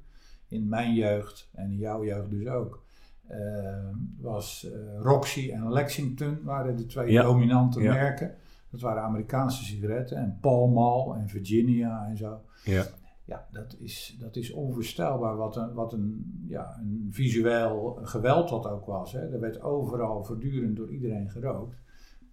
In 0.49 0.69
mijn 0.69 0.95
jeugd 0.95 1.49
en 1.53 1.71
in 1.71 1.77
jouw 1.77 2.05
jeugd 2.05 2.31
dus 2.31 2.47
ook. 2.47 2.87
Uh, 3.31 3.89
was 4.21 4.67
Roxy 4.99 5.51
en 5.51 5.73
Lexington 5.73 6.39
waren 6.43 6.77
de 6.77 6.87
twee 6.87 7.13
ja. 7.13 7.23
dominante 7.23 7.81
merken. 7.81 8.35
Dat 8.71 8.81
waren 8.81 9.03
Amerikaanse 9.03 9.65
sigaretten. 9.65 10.17
En 10.17 10.39
Pall 10.41 10.69
Mall 10.69 11.17
en 11.17 11.29
Virginia 11.29 12.07
en 12.07 12.17
zo. 12.17 12.41
Ja. 12.65 12.85
Ja, 13.29 13.47
dat 13.51 13.77
is, 13.79 14.17
dat 14.21 14.37
is 14.37 14.51
onvoorstelbaar 14.51 15.37
wat 15.37 15.57
een, 15.57 15.73
wat 15.73 15.93
een, 15.93 16.35
ja, 16.47 16.79
een 16.81 17.09
visueel 17.11 17.99
geweld 18.03 18.49
dat 18.49 18.67
ook 18.67 18.87
was. 18.87 19.13
Hè. 19.13 19.33
Er 19.33 19.41
werd 19.41 19.61
overal 19.61 20.25
voortdurend 20.25 20.77
door 20.77 20.91
iedereen 20.91 21.31
gerookt. 21.31 21.77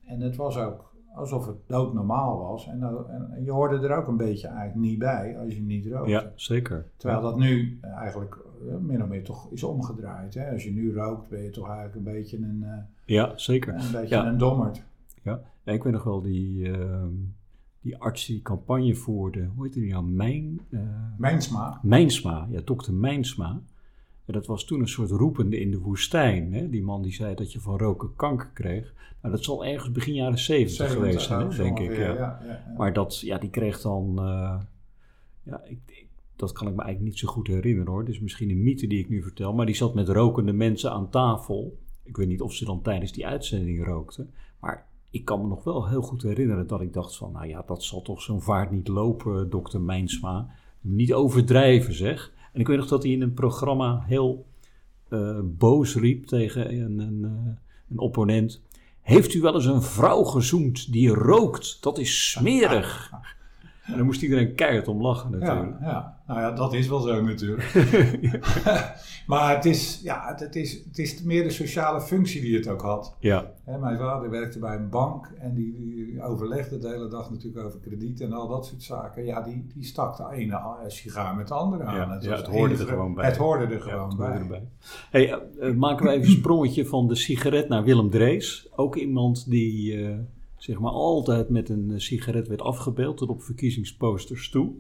En 0.06 0.20
het 0.20 0.36
was 0.36 0.58
ook 0.58 0.95
alsof 1.16 1.46
het 1.46 1.58
doodnormaal 1.68 2.38
was. 2.38 2.68
En, 2.68 2.84
en, 2.84 3.32
en, 3.32 3.44
je 3.44 3.52
hoorde 3.52 3.88
er 3.88 3.98
ook 3.98 4.08
een 4.08 4.18
beetje 4.18 4.48
eigenlijk 4.48 4.90
niet 4.90 5.00
bij 5.00 5.38
als 5.38 5.54
je 5.54 5.62
niet 5.62 5.86
rookte. 5.86 6.10
Ja, 6.10 6.32
zeker. 6.36 6.86
Terwijl 6.98 7.22
dat 7.22 7.38
nu 7.38 7.80
eigenlijk 7.82 8.38
min 8.82 9.02
of 9.02 9.08
meer 9.08 9.24
toch 9.24 9.52
is 9.52 9.64
omgedraaid. 9.64 10.34
Hè. 10.34 10.52
Als 10.52 10.64
je 10.64 10.72
nu 10.72 10.94
rookt 10.94 11.30
ben 11.30 11.42
je 11.42 11.50
toch 11.50 11.68
eigenlijk 11.68 11.96
een 11.96 12.14
beetje 12.14 12.38
een... 12.38 12.62
Uh, 12.64 12.78
ja, 13.06 13.32
zeker. 13.36 13.74
Een 13.74 13.92
beetje 13.92 14.16
ja. 14.16 14.28
een 14.28 14.38
dommerd. 14.38 14.84
Ja. 15.24 15.42
ja, 15.64 15.72
ik 15.72 15.84
weet 15.84 15.94
nog 15.94 16.04
wel 16.04 16.22
die... 16.22 16.70
Uh 16.70 17.04
die 17.86 17.98
arts 17.98 18.26
die 18.26 18.42
campagne 18.42 18.96
voerde, 18.96 19.46
hoe 19.56 19.64
heet 19.64 19.74
die 19.74 19.92
nou? 19.92 20.06
Mijn, 20.06 20.60
uh, 20.70 20.80
Mijnsma. 21.18 21.80
Mijnsma, 21.84 22.48
ja, 22.50 22.62
dokter 22.64 22.94
Mijnsma. 22.94 23.62
Dat 24.26 24.46
was 24.46 24.66
toen 24.66 24.80
een 24.80 24.88
soort 24.88 25.10
roepende 25.10 25.60
in 25.60 25.72
de 25.72 25.80
woestijn. 25.80 26.54
Hè? 26.54 26.70
Die 26.70 26.84
man 26.84 27.02
die 27.02 27.14
zei 27.14 27.36
dat 27.36 27.52
je 27.52 27.60
van 27.60 27.78
roken 27.78 28.16
kanker 28.16 28.50
kreeg. 28.54 28.94
Nou, 29.22 29.34
dat 29.36 29.44
zal 29.44 29.66
ergens 29.66 29.92
begin 29.92 30.14
jaren 30.14 30.40
zeventig 30.40 30.92
geweest 30.92 31.26
zijn, 31.26 31.50
denk 31.50 31.80
ik. 31.80 31.98
Ja. 31.98 32.04
Ja, 32.04 32.14
ja, 32.14 32.40
ja. 32.46 32.74
Maar 32.78 32.94
dat, 32.94 33.20
ja, 33.20 33.38
die 33.38 33.50
kreeg 33.50 33.82
dan... 33.82 34.16
Uh, 34.20 34.60
ja, 35.44 35.62
ik, 35.64 35.80
ik, 35.86 36.08
dat 36.36 36.52
kan 36.52 36.68
ik 36.68 36.76
me 36.76 36.82
eigenlijk 36.82 37.12
niet 37.12 37.20
zo 37.20 37.28
goed 37.28 37.48
herinneren 37.48 37.92
hoor. 37.92 38.06
Dus 38.06 38.20
misschien 38.20 38.50
een 38.50 38.64
mythe 38.64 38.88
die 38.88 39.00
ik 39.00 39.10
nu 39.10 39.22
vertel. 39.22 39.54
Maar 39.54 39.66
die 39.66 39.76
zat 39.76 39.94
met 39.94 40.10
rokende 40.10 40.54
mensen 40.54 40.92
aan 40.92 41.10
tafel. 41.10 41.78
Ik 42.04 42.18
weet 42.18 42.28
niet 42.28 42.42
of 42.42 42.54
ze 42.54 42.66
dan 42.66 42.82
tijdens 42.82 43.12
die 43.12 43.28
uitzending 43.28 43.86
rookten. 43.86 44.34
Maar 44.60 44.88
ik 45.10 45.26
kan 45.26 45.42
me 45.42 45.48
nog 45.48 45.64
wel 45.64 45.88
heel 45.88 46.02
goed 46.02 46.24
herinneren 46.24 46.68
dat 46.68 46.82
ik 46.82 46.94
dacht 46.94 47.18
van, 47.18 47.32
nou 47.32 47.48
ja, 47.48 47.64
dat 47.68 47.84
zal 47.84 48.02
toch 48.02 48.22
zo'n 48.22 48.42
vaart 48.42 48.72
niet 48.72 48.88
lopen, 48.88 49.50
dokter 49.50 49.82
Mijnsma. 49.82 50.50
Niet 50.82 51.14
overdrijven, 51.14 51.94
zeg. 51.94 52.34
En 52.56 52.62
ik 52.62 52.68
weet 52.68 52.78
nog 52.78 52.88
dat 52.88 53.04
hij 53.04 53.12
in 53.12 53.22
een 53.22 53.34
programma 53.34 54.04
heel 54.08 54.46
uh, 55.10 55.40
boos 55.44 55.96
riep 55.96 56.26
tegen 56.26 56.74
een, 56.74 57.00
een, 57.00 57.22
uh, 57.24 57.52
een, 57.90 58.00
opponent. 58.00 58.62
Heeft 59.02 59.34
u 59.34 59.42
wel 59.42 59.54
eens 59.56 59.66
een 59.66 59.82
vrouw 59.82 60.24
gezoend 60.24 60.92
die 60.92 61.10
rookt? 61.10 61.78
Dat 61.82 61.98
is 61.98 62.32
smerig. 62.32 63.12
En 63.86 63.98
dan 63.98 64.06
moest 64.06 64.22
iedereen 64.22 64.56
keihard 64.56 64.88
om 64.88 65.02
lachen 65.02 65.32
natuurlijk. 65.32 65.80
Ja, 65.80 65.88
ja. 65.88 66.18
nou 66.28 66.40
ja, 66.40 66.52
dat 66.52 66.74
is 66.74 66.88
wel 66.88 67.00
zo 67.00 67.22
natuurlijk. 67.22 67.74
maar 69.28 69.56
het 69.56 69.66
is, 69.66 70.00
ja, 70.04 70.36
het, 70.36 70.56
is, 70.56 70.84
het 70.86 70.98
is 70.98 71.24
meer 71.24 71.44
de 71.44 71.50
sociale 71.50 72.02
functie 72.02 72.42
die 72.42 72.56
het 72.56 72.68
ook 72.68 72.82
had. 72.82 73.16
Ja. 73.20 73.52
mijn 73.66 73.98
vader 73.98 74.30
werkte 74.30 74.60
bij 74.60 74.76
een 74.76 74.90
bank 74.90 75.32
en 75.40 75.54
die, 75.54 75.74
die, 75.74 76.24
overlegde 76.24 76.78
de 76.78 76.88
hele 76.88 77.08
dag 77.08 77.30
natuurlijk 77.30 77.66
over 77.66 77.80
krediet 77.80 78.22
en 78.22 78.34
al 78.34 78.48
dat 78.48 78.66
soort 78.66 78.84
zaken. 78.84 79.26
Ja, 79.26 79.42
die, 79.42 79.68
die 79.74 79.84
stak 79.84 80.18
de 80.18 80.26
ene 80.32 80.60
sigaar 80.88 81.36
met 81.36 81.48
de 81.48 81.54
andere 81.54 81.84
aan. 81.84 81.96
Ja, 81.96 82.14
het, 82.14 82.24
ja, 82.24 82.36
het 82.36 82.48
hoorde 82.48 82.74
er 82.74 82.88
gewoon 82.88 83.14
bij. 83.14 83.26
Het 83.26 83.38
hoorde 83.38 83.74
er 83.74 83.82
gewoon 83.82 84.16
bij. 84.18 84.68
Hey, 85.10 85.42
uh, 85.60 85.76
maken 85.76 86.06
we 86.06 86.12
even 86.12 86.26
een 86.26 86.32
sprongetje 86.32 86.86
van 86.86 87.08
de 87.08 87.16
sigaret 87.16 87.70
naar 87.70 87.84
Willem 87.84 88.10
Drees. 88.10 88.70
Ook 88.76 88.96
iemand 88.96 89.50
die... 89.50 89.94
Uh, 89.98 90.16
zeg 90.66 90.80
maar 90.80 90.92
altijd 90.92 91.50
met 91.50 91.70
een 91.70 91.92
eh, 91.92 92.00
sigaret 92.00 92.48
werd 92.48 92.62
afgebeeld, 92.62 93.18
tot 93.18 93.30
op 93.30 93.44
verkiezingsposters 93.44 94.50
toe. 94.50 94.74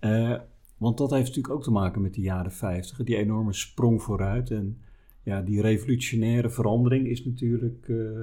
Uh, 0.00 0.38
want 0.76 0.98
dat 0.98 1.10
heeft 1.10 1.26
natuurlijk 1.26 1.54
ook 1.54 1.62
te 1.62 1.70
maken 1.70 2.02
met 2.02 2.14
de 2.14 2.20
jaren 2.20 2.52
50, 2.52 3.04
die 3.04 3.16
enorme 3.16 3.52
sprong 3.52 4.02
vooruit. 4.02 4.50
En 4.50 4.78
ja, 5.22 5.42
die 5.42 5.60
revolutionaire 5.60 6.50
verandering 6.50 7.06
is 7.06 7.24
natuurlijk 7.24 7.88
uh, 7.88 8.20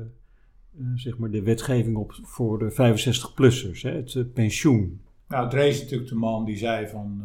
zeg 0.95 1.17
maar 1.17 1.31
de 1.31 1.41
wetgeving 1.41 1.97
op, 1.97 2.13
voor 2.21 2.59
de 2.59 2.71
65-plussers, 2.71 3.81
het 3.81 4.33
pensioen. 4.33 5.01
Nou, 5.27 5.49
Drees 5.49 5.75
is 5.75 5.81
natuurlijk 5.81 6.09
de 6.09 6.15
man 6.15 6.45
die 6.45 6.57
zei 6.57 6.87
van 6.87 7.21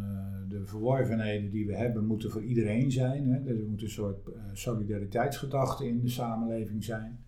de 0.48 0.64
verworvenheden 0.64 1.50
die 1.50 1.66
we 1.66 1.76
hebben 1.76 2.06
moeten 2.06 2.30
voor 2.30 2.42
iedereen 2.42 2.92
zijn. 2.92 3.28
Hè? 3.28 3.50
Er 3.50 3.68
moet 3.68 3.82
een 3.82 3.90
soort 3.90 4.28
solidariteitsgedachte 4.52 5.88
in 5.88 6.00
de 6.00 6.08
samenleving 6.08 6.84
zijn 6.84 7.18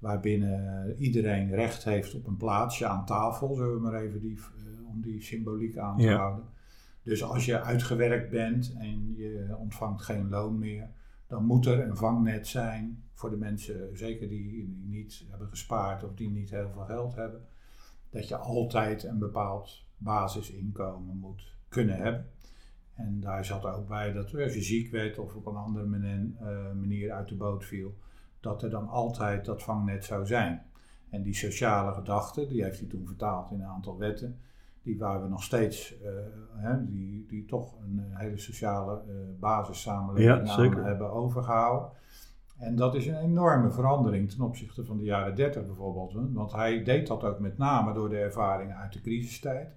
waarbinnen 0.00 0.94
iedereen 0.98 1.50
recht 1.50 1.84
heeft 1.84 2.14
op 2.14 2.26
een 2.26 2.36
plaatsje 2.36 2.86
aan 2.86 3.06
tafel, 3.06 3.54
zullen 3.54 3.74
we 3.74 3.80
maar 3.80 4.02
even 4.02 4.20
die, 4.20 4.36
uh, 4.36 4.88
om 4.88 5.00
die 5.00 5.22
symboliek 5.22 5.76
aan 5.76 5.98
te 5.98 6.10
houden. 6.10 6.44
Dus 7.02 7.24
als 7.24 7.44
je 7.44 7.62
uitgewerkt 7.62 8.30
bent 8.30 8.74
en 8.78 9.14
je 9.16 9.56
ontvangt 9.58 10.02
geen 10.02 10.28
loon 10.28 10.58
meer, 10.58 10.90
dan 11.26 11.44
moet 11.44 11.66
er 11.66 11.88
een 11.88 11.96
vangnet 11.96 12.46
zijn 12.46 13.02
voor 13.14 13.30
de 13.30 13.36
mensen, 13.36 13.98
zeker 13.98 14.28
die, 14.28 14.68
niet 14.84 15.24
hebben 15.28 15.48
gespaard 15.48 16.04
of 16.04 16.14
die 16.14 16.30
niet 16.30 16.50
heel 16.50 16.70
veel 16.72 16.84
geld 16.84 17.14
hebben, 17.14 17.46
dat 18.10 18.28
je 18.28 18.36
altijd 18.36 19.04
een 19.04 19.18
bepaald 19.18 19.84
basisinkomen 19.96 21.16
moet 21.16 21.54
kunnen 21.68 21.96
hebben. 21.96 22.26
En 22.94 23.20
daar 23.20 23.44
zat 23.44 23.64
ook 23.64 23.88
bij 23.88 24.12
dat 24.12 24.34
als 24.34 24.54
je 24.54 24.62
ziek 24.62 24.90
werd 24.90 25.18
of 25.18 25.34
op 25.34 25.46
een 25.46 25.56
andere 25.56 25.86
manier 26.74 27.08
eh, 27.08 27.16
uit 27.16 27.28
de 27.28 27.34
boot 27.34 27.64
viel, 27.64 27.94
dat 28.40 28.62
er 28.62 28.70
dan 28.70 28.88
altijd 28.88 29.44
dat 29.44 29.62
vangnet 29.62 30.04
zou 30.04 30.26
zijn. 30.26 30.62
En 31.10 31.22
die 31.22 31.34
sociale 31.34 31.92
gedachte, 31.92 32.46
die 32.46 32.62
heeft 32.62 32.78
hij 32.78 32.88
toen 32.88 33.06
vertaald 33.06 33.50
in 33.50 33.60
een 33.60 33.66
aantal 33.66 33.98
wetten, 33.98 34.38
die 34.82 34.98
waar 34.98 35.22
we 35.22 35.28
nog 35.28 35.42
steeds, 35.42 35.94
uh, 36.02 36.08
hè, 36.56 36.86
die, 36.86 37.26
die 37.26 37.44
toch 37.44 37.74
een 37.82 38.04
eh, 38.10 38.18
hele 38.18 38.38
sociale 38.38 39.02
uh, 39.08 39.14
basissamenleving 39.38 40.48
ja, 40.48 40.82
hebben 40.82 41.10
overgehouden. 41.10 41.90
En 42.58 42.76
dat 42.76 42.94
is 42.94 43.06
een 43.06 43.18
enorme 43.18 43.70
verandering 43.70 44.30
ten 44.30 44.40
opzichte 44.40 44.84
van 44.84 44.96
de 44.96 45.04
jaren 45.04 45.34
30 45.34 45.66
bijvoorbeeld. 45.66 46.32
Want 46.32 46.52
hij 46.52 46.82
deed 46.82 47.06
dat 47.06 47.24
ook 47.24 47.38
met 47.38 47.58
name 47.58 47.92
door 47.92 48.08
de 48.08 48.18
ervaringen 48.18 48.76
uit 48.76 48.92
de 48.92 49.00
crisistijd. 49.00 49.68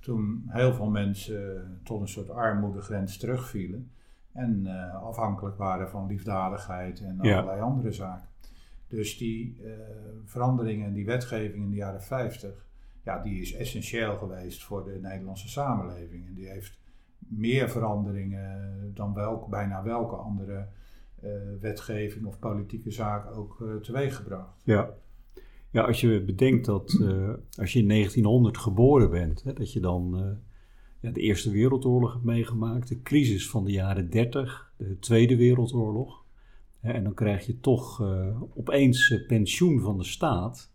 Toen 0.00 0.44
heel 0.48 0.74
veel 0.74 0.90
mensen 0.90 1.80
tot 1.84 2.00
een 2.00 2.08
soort 2.08 2.30
armoedegrens 2.30 3.16
terugvielen 3.16 3.90
en 4.34 4.62
uh, 4.64 5.02
afhankelijk 5.02 5.56
waren 5.56 5.90
van 5.90 6.06
liefdadigheid 6.06 7.00
en 7.00 7.20
allerlei 7.20 7.60
andere 7.60 7.92
zaken. 7.92 8.28
Dus 8.88 9.18
die 9.18 9.60
uh, 9.62 9.72
veranderingen 10.24 10.86
en 10.86 10.92
die 10.92 11.06
wetgeving 11.06 11.64
in 11.64 11.70
de 11.70 11.76
jaren 11.76 12.02
50, 12.02 12.66
ja, 13.02 13.22
die 13.22 13.40
is 13.40 13.54
essentieel 13.54 14.16
geweest 14.16 14.64
voor 14.64 14.84
de 14.84 14.98
Nederlandse 15.02 15.48
samenleving. 15.48 16.26
En 16.26 16.34
die 16.34 16.48
heeft 16.48 16.78
meer 17.18 17.70
veranderingen 17.70 18.90
dan 18.94 19.14
welk, 19.14 19.48
bijna 19.48 19.82
welke 19.82 20.16
andere 20.16 20.68
uh, 21.22 21.30
wetgeving 21.60 22.26
of 22.26 22.38
politieke 22.38 22.90
zaak 22.90 23.36
ook 23.36 23.64
teweeggebracht. 23.82 24.62
Ja. 24.64 24.90
ja, 25.70 25.82
als 25.82 26.00
je 26.00 26.22
bedenkt 26.22 26.64
dat 26.64 27.00
als 27.58 27.72
je 27.72 27.78
in 27.78 27.88
1900 27.88 28.58
geboren 28.58 29.10
bent, 29.10 29.42
hè, 29.42 29.52
dat 29.52 29.72
je 29.72 29.80
dan 29.80 30.38
ja, 31.04 31.10
de 31.10 31.20
Eerste 31.20 31.50
Wereldoorlog 31.50 32.12
hebt 32.12 32.24
meegemaakt, 32.24 32.88
de 32.88 33.02
crisis 33.02 33.50
van 33.50 33.64
de 33.64 33.72
jaren 33.72 34.10
30, 34.10 34.72
de 34.76 34.98
Tweede 34.98 35.36
Wereldoorlog. 35.36 36.24
en 36.80 37.04
dan 37.04 37.14
krijg 37.14 37.46
je 37.46 37.60
toch 37.60 38.00
uh, 38.00 38.42
opeens 38.54 39.10
uh, 39.10 39.26
pensioen 39.26 39.80
van 39.80 39.98
de 39.98 40.04
staat. 40.04 40.72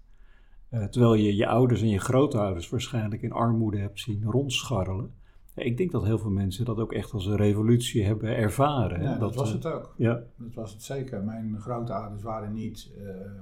Uh, 0.72 0.84
terwijl 0.84 1.14
je 1.14 1.36
je 1.36 1.48
ouders 1.48 1.82
en 1.82 1.90
je 1.90 2.00
grootouders 2.00 2.70
waarschijnlijk 2.70 3.22
in 3.22 3.32
armoede 3.32 3.78
hebt 3.78 4.00
zien 4.00 4.24
rondscharrelen. 4.24 5.14
ik 5.56 5.78
denk 5.78 5.92
dat 5.92 6.04
heel 6.04 6.20
veel 6.20 6.30
mensen 6.30 6.66
dat 6.66 6.78
ook 6.78 6.94
echt 6.94 7.14
als 7.14 7.26
een 7.26 7.36
revolutie 7.36 8.06
hebben 8.06 8.36
ervaren. 8.36 9.02
Ja, 9.02 9.10
dat, 9.10 9.20
dat, 9.20 9.36
was 9.36 9.52
het 9.52 9.66
ook. 9.66 9.94
Ja. 9.98 10.24
Dat 10.36 10.54
was 10.54 10.72
het 10.72 10.84
zeker. 10.84 11.24
Mijn 11.24 11.60
grootouders 11.60 12.24
waren 12.24 12.54
niet 12.54 12.92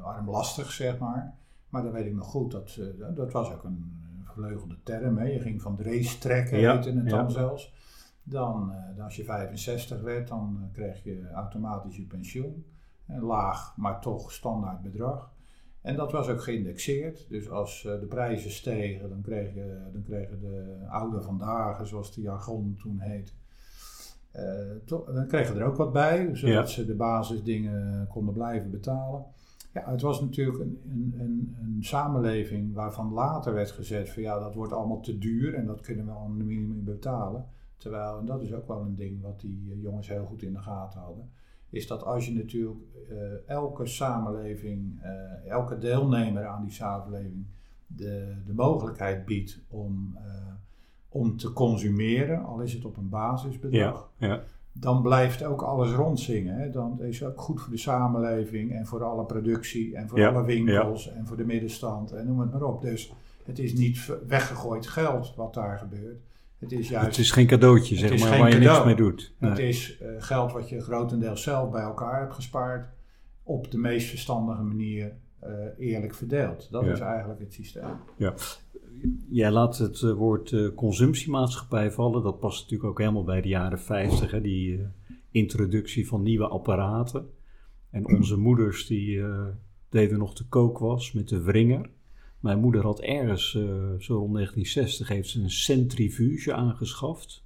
armlastig, 0.04 0.72
zeg 0.72 0.98
maar. 0.98 1.36
Maar 1.70 1.84
dat 1.84 1.94
weet 1.94 2.06
ik 2.06 2.14
nog 2.14 2.28
goed. 2.28 2.52
Dat, 2.52 2.80
dat 3.16 3.32
was 3.32 3.52
ook 3.52 3.64
een 3.64 4.07
gevleugelde 4.38 4.78
term. 4.84 5.18
Hè. 5.18 5.26
Je 5.26 5.40
ging 5.40 5.62
van 5.62 5.78
race 5.82 6.18
trekken, 6.18 6.60
ja, 6.60 6.74
heette 6.74 6.92
het 6.92 7.10
dan 7.10 7.32
zelfs. 7.32 7.74
Dan, 8.24 8.74
uh, 8.98 9.04
als 9.04 9.16
je 9.16 9.24
65 9.24 10.02
werd, 10.02 10.28
dan 10.28 10.58
uh, 10.62 10.74
kreeg 10.74 11.04
je 11.04 11.30
automatisch 11.34 11.96
je 11.96 12.04
pensioen. 12.04 12.66
Een 13.08 13.22
laag, 13.22 13.78
maar 13.78 14.02
toch 14.02 14.32
standaard 14.32 14.82
bedrag. 14.82 15.32
En 15.82 15.96
dat 15.96 16.12
was 16.12 16.28
ook 16.28 16.42
geïndexeerd. 16.42 17.30
Dus 17.30 17.50
als 17.50 17.84
uh, 17.84 18.00
de 18.00 18.06
prijzen 18.06 18.52
stegen, 18.52 19.10
dan, 19.10 19.22
kreeg 19.22 19.54
je, 19.54 19.90
dan 19.94 20.04
kregen 20.04 20.40
de 20.40 20.86
oude 20.90 21.22
vandaag, 21.22 21.88
zoals 21.88 22.14
de 22.14 22.22
jargon 22.22 22.76
toen 22.82 23.00
heet, 23.00 23.36
dan 24.86 25.28
kregen 25.28 25.58
er 25.58 25.66
ook 25.66 25.76
wat 25.76 25.94
bij, 25.94 26.30
zodat 26.36 26.70
ze 26.70 26.86
de 26.86 26.96
basisdingen 26.96 28.08
konden 28.08 28.34
blijven 28.34 28.72
betalen. 28.72 29.26
Ja, 29.78 29.92
het 29.92 30.02
was 30.02 30.22
natuurlijk 30.22 30.60
een, 30.60 30.82
een, 30.90 31.16
een, 31.20 31.56
een, 31.62 31.84
samenleving 31.84 32.74
waarvan 32.74 33.12
later 33.12 33.54
werd 33.54 33.72
gezegd 33.72 34.10
van 34.10 34.22
ja, 34.22 34.40
dat 34.40 34.56
wordt 34.56 34.74
allemaal 34.74 35.00
te 35.00 35.18
duur 35.18 35.54
en 35.54 35.66
dat 35.66 35.82
kunnen 35.82 36.06
we 36.06 36.12
al 36.12 36.26
een 36.26 36.38
minimum 36.38 36.84
betalen. 36.84 37.46
Terwijl, 37.78 38.20
en 38.20 38.26
dat 38.26 38.42
is 38.42 38.54
ook 38.54 38.68
wel 38.68 38.82
een 38.82 38.96
ding 38.96 39.22
wat 39.22 39.40
die 39.40 39.72
eh, 39.72 39.82
jongens 39.82 40.08
heel 40.08 40.26
goed 40.26 40.42
in 40.42 40.54
de 40.54 40.60
gaten 40.60 41.00
hadden, 41.00 41.30
is 41.70 41.88
dat 41.88 42.04
als 42.04 42.26
je 42.26 42.34
natuurlijk 42.34 42.80
uh, 43.10 43.18
elke 43.46 43.86
samenleving, 43.86 45.00
uh, 45.04 45.52
elke 45.52 45.78
deelnemer 45.78 46.46
aan 46.46 46.62
die 46.62 46.72
samenleving 46.72 47.46
de, 47.88 48.36
de 48.46 48.54
mogelijkheid 48.54 49.26
biedt 49.26 49.62
om, 49.68 50.18
om 51.10 51.38
te 51.38 51.54
consumeren, 51.54 52.46
al 52.46 52.60
is 52.60 52.74
het 52.74 52.86
op 52.86 52.98
een 52.98 53.10
basisbedrag. 53.10 54.12
Ja, 54.18 54.28
ja 54.28 54.44
dan 54.80 55.02
blijft 55.02 55.44
ook 55.44 55.62
alles 55.62 55.92
rondzingen. 55.92 56.56
Hè? 56.56 56.70
Dan 56.70 57.02
is 57.02 57.20
het 57.20 57.30
ook 57.30 57.42
goed 57.42 57.62
voor 57.62 57.72
de 57.72 57.78
samenleving 57.78 58.72
en 58.72 58.86
voor 58.86 59.04
alle 59.04 59.26
productie 59.26 59.96
en 59.96 60.10
voor 60.10 60.28
alle 60.28 60.46
winkels 60.46 61.12
en 61.12 61.28
voor 61.28 61.38
de 61.38 61.46
middenstand 61.46 62.12
en 62.12 62.28
noem 62.28 62.40
het 62.40 62.52
maar 62.52 62.64
op. 62.64 62.82
Dus 62.82 63.14
het 63.44 63.60
is 63.60 63.74
niet 63.74 64.12
weggegooid 64.28 64.88
geld 64.88 65.36
wat 65.36 65.54
daar 65.54 65.78
gebeurt. 65.78 66.26
Het 66.58 66.72
is, 66.72 66.90
juist, 66.90 67.08
het 67.08 67.18
is 67.18 67.32
geen 67.32 67.48
cadeautje, 67.48 67.96
zeg 67.96 68.20
maar, 68.20 68.40
waar 68.40 68.50
je 68.50 68.58
niks 68.58 68.84
mee 68.84 68.96
doet. 68.96 69.34
Het 69.40 69.60
is 69.60 70.02
uh, 70.02 70.08
geld 70.18 70.52
wat 70.52 70.70
je 70.70 70.82
grotendeels 70.82 71.44
zelf 71.44 71.72
bij 71.72 71.82
elkaar 71.82 72.20
hebt 72.20 72.34
gespaard, 72.34 72.90
op 73.44 73.72
de 73.72 73.78
meest 73.78 74.10
verstandige 74.10 74.62
manier 74.62 75.14
uh, 75.44 75.50
eerlijk 75.78 76.14
verdeeld. 76.14 76.72
Dat 76.72 76.86
is 76.86 77.00
eigenlijk 77.00 77.40
het 77.40 77.54
systeem. 77.54 77.84
Ja. 78.16 78.34
Jij 79.30 79.52
laat 79.52 79.78
het 79.78 80.02
eh, 80.02 80.14
woord 80.14 80.52
uh, 80.52 80.76
consumptiemaatschappij 80.76 81.92
vallen. 81.92 82.24
Dat 82.24 82.40
past 82.40 82.62
natuurlijk 82.62 82.90
ook 82.90 82.98
helemaal 82.98 83.24
bij 83.24 83.42
de 83.42 83.48
jaren 83.48 83.80
50, 83.80 84.32
hè, 84.32 84.42
die 84.42 84.78
uh, 84.78 84.86
introductie 85.32 86.08
van 86.08 86.24
nieuwe 86.24 86.48
apparaten. 86.48 87.30
En 87.90 88.08
onze 88.08 88.38
moeders 88.38 88.88
die 88.88 89.24
deden 89.90 90.18
nog 90.18 90.34
de 90.34 90.46
kookwas 90.50 91.12
met 91.12 91.30
de 91.30 91.42
wringer. 91.42 91.90
Mijn 92.40 92.60
moeder 92.60 92.84
had 92.84 93.00
ergens, 93.00 93.52
zo 94.00 94.18
rond 94.18 94.34
1960, 94.34 95.08
heeft 95.08 95.30
ze 95.30 95.42
een 95.42 95.52
centrifuge 95.52 96.54
aangeschaft. 96.54 97.44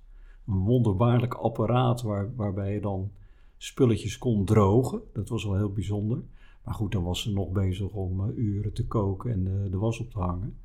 Een 0.47 0.57
wonderbaarlijk 0.57 1.33
apparaat 1.33 2.01
waar, 2.01 2.35
waarbij 2.35 2.73
je 2.73 2.81
dan 2.81 3.11
spulletjes 3.57 4.17
kon 4.17 4.45
drogen. 4.45 5.01
Dat 5.13 5.29
was 5.29 5.43
wel 5.43 5.55
heel 5.55 5.73
bijzonder. 5.73 6.21
Maar 6.63 6.73
goed, 6.73 6.91
dan 6.91 7.03
was 7.03 7.21
ze 7.21 7.31
nog 7.31 7.51
bezig 7.51 7.89
om 7.89 8.29
uren 8.35 8.73
te 8.73 8.87
koken 8.87 9.31
en 9.31 9.69
de 9.71 9.77
was 9.77 9.99
op 9.99 10.11
te 10.11 10.19
hangen. 10.19 10.55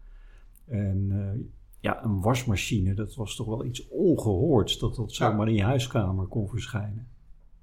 En 0.67 1.09
uh, 1.11 1.45
ja, 1.81 2.05
een 2.05 2.21
wasmachine, 2.21 2.95
dat 2.95 3.15
was 3.15 3.37
toch 3.37 3.47
wel 3.47 3.65
iets 3.65 3.89
ongehoords 3.89 4.79
dat 4.79 4.95
dat 4.95 5.13
zomaar 5.13 5.49
in 5.49 5.55
je 5.55 5.63
huiskamer 5.63 6.27
kon 6.27 6.49
verschijnen. 6.49 7.09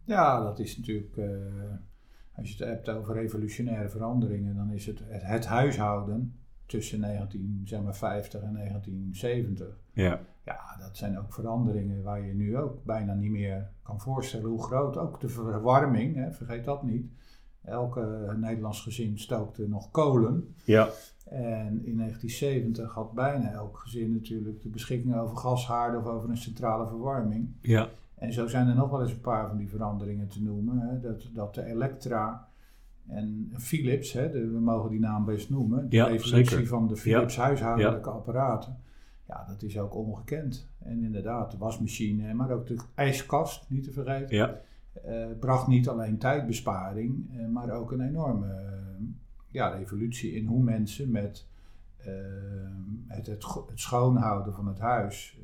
Ja, 0.03 0.43
dat 0.43 0.59
is 0.59 0.77
natuurlijk, 0.77 1.15
uh, 1.15 1.25
als 2.35 2.51
je 2.51 2.63
het 2.63 2.73
hebt 2.73 2.89
over 2.89 3.13
revolutionaire 3.13 3.89
veranderingen, 3.89 4.55
dan 4.55 4.71
is 4.71 4.85
het 4.85 4.99
het, 5.07 5.23
het 5.23 5.45
huishouden 5.45 6.35
tussen 6.65 7.01
1950 7.01 8.41
en 8.41 8.53
1970. 8.53 9.67
Ja. 9.93 10.19
ja, 10.45 10.77
dat 10.79 10.97
zijn 10.97 11.19
ook 11.19 11.33
veranderingen 11.33 12.03
waar 12.03 12.25
je 12.25 12.33
nu 12.33 12.57
ook 12.57 12.83
bijna 12.83 13.13
niet 13.13 13.31
meer 13.31 13.71
kan 13.81 13.99
voorstellen 13.99 14.49
hoe 14.49 14.63
groot. 14.63 14.97
Ook 14.97 15.19
de 15.19 15.29
verwarming, 15.29 16.15
hè, 16.15 16.31
vergeet 16.31 16.65
dat 16.65 16.83
niet. 16.83 17.11
Elke 17.63 18.33
Nederlands 18.37 18.81
gezin 18.81 19.19
stookte 19.19 19.67
nog 19.67 19.91
kolen. 19.91 20.55
Ja. 20.63 20.89
En 21.29 21.85
in 21.85 21.97
1970 21.97 22.93
had 22.93 23.13
bijna 23.13 23.51
elk 23.51 23.77
gezin 23.77 24.11
natuurlijk 24.13 24.61
de 24.61 24.69
beschikking 24.69 25.15
over 25.15 25.37
gashaarden 25.37 25.99
of 25.99 26.05
over 26.05 26.29
een 26.29 26.37
centrale 26.37 26.87
verwarming. 26.87 27.47
Ja. 27.61 27.89
En 28.15 28.33
zo 28.33 28.47
zijn 28.47 28.67
er 28.67 28.75
nog 28.75 28.89
wel 28.89 29.01
eens 29.01 29.11
een 29.11 29.21
paar 29.21 29.47
van 29.47 29.57
die 29.57 29.69
veranderingen 29.69 30.27
te 30.27 30.41
noemen. 30.43 30.77
Hè? 30.79 30.99
Dat, 30.99 31.29
dat 31.33 31.53
de 31.55 31.63
Elektra 31.65 32.47
en 33.07 33.51
Philips, 33.57 34.13
hè, 34.13 34.31
de, 34.31 34.47
we 34.49 34.59
mogen 34.59 34.89
die 34.89 34.99
naam 34.99 35.25
best 35.25 35.49
noemen, 35.49 35.89
de 35.89 35.95
Ja, 35.95 36.07
evolutie 36.07 36.45
zeker. 36.45 36.67
van 36.67 36.87
de 36.87 36.95
Philips 36.95 37.35
huishoudelijke 37.37 38.09
Ja. 38.09 38.15
apparaten. 38.15 38.77
Ja, 39.27 39.45
dat 39.47 39.61
is 39.61 39.79
ook 39.79 39.95
ongekend. 39.95 40.67
En 40.79 41.03
inderdaad, 41.03 41.51
de 41.51 41.57
wasmachine, 41.57 42.33
maar 42.33 42.51
ook 42.51 42.67
de 42.67 42.75
ijskast, 42.95 43.65
niet 43.69 43.83
te 43.83 43.91
vergeten, 43.91 44.35
Ja. 44.35 44.59
Eh, 44.93 45.25
bracht 45.39 45.67
niet 45.67 45.87
alleen 45.87 46.17
tijdbesparing, 46.17 47.39
eh, 47.39 47.47
maar 47.47 47.71
ook 47.71 47.91
een 47.91 48.01
enorme 48.01 48.47
eh, 48.47 49.05
ja, 49.47 49.67
revolutie 49.67 50.33
in 50.33 50.45
hoe 50.45 50.63
mensen 50.63 51.11
met 51.11 51.45
het, 53.07 53.25
het, 53.25 53.45
schoonhouden 53.73 54.53
van 54.53 54.67
het 54.67 54.79
huis, 54.79 55.37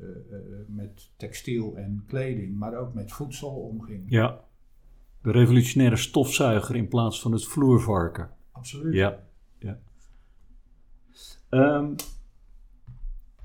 met 0.66 1.10
textiel 1.16 1.76
en 1.76 2.04
kleding, 2.06 2.56
maar 2.56 2.74
ook 2.74 2.94
met 2.94 3.12
voedsel 3.12 3.50
omgingen. 3.50 4.06
Ja. 4.08 4.40
De 5.22 5.30
revolutionaire 5.30 5.96
stofzuiger 5.96 6.76
in 6.76 6.88
plaats 6.88 7.20
van 7.20 7.32
het 7.32 7.44
vloervarken. 7.44 8.30
Absoluut. 8.52 8.94
Ja. 8.94 9.18
ja. 9.58 9.78
Ehm, 11.48 11.94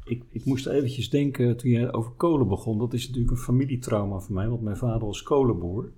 ik, 0.05 0.23
ik 0.29 0.45
moest 0.45 0.67
eventjes 0.67 1.09
denken 1.09 1.57
toen 1.57 1.69
jij 1.69 1.93
over 1.93 2.11
kolen 2.11 2.47
begon. 2.47 2.77
Dat 2.77 2.93
is 2.93 3.05
natuurlijk 3.05 3.31
een 3.31 3.43
familietrauma 3.43 4.19
voor 4.19 4.35
mij, 4.35 4.47
want 4.49 4.61
mijn 4.61 4.77
vader 4.77 5.05
was 5.05 5.23
kolenboer. 5.23 5.91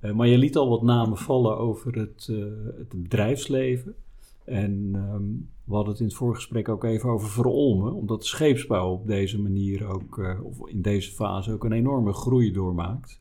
Eh, 0.00 0.12
maar 0.12 0.26
je 0.26 0.38
liet 0.38 0.56
al 0.56 0.68
wat 0.68 0.82
namen 0.82 1.18
vallen 1.18 1.58
over 1.58 1.98
het, 1.98 2.28
eh, 2.30 2.44
het 2.78 3.02
bedrijfsleven. 3.02 3.94
En 4.44 4.90
ehm, 4.94 5.24
we 5.64 5.74
hadden 5.74 5.92
het 5.92 6.00
in 6.00 6.06
het 6.06 6.16
voorgesprek 6.16 6.68
ook 6.68 6.84
even 6.84 7.10
over 7.10 7.28
verolmen, 7.28 7.92
omdat 7.92 8.20
de 8.20 8.26
scheepsbouw 8.26 8.92
op 8.92 9.06
deze 9.06 9.40
manier 9.40 9.86
ook, 9.86 10.18
eh, 10.18 10.44
of 10.44 10.68
in 10.68 10.82
deze 10.82 11.10
fase 11.10 11.52
ook 11.52 11.64
een 11.64 11.72
enorme 11.72 12.12
groei 12.12 12.52
doormaakt. 12.52 13.20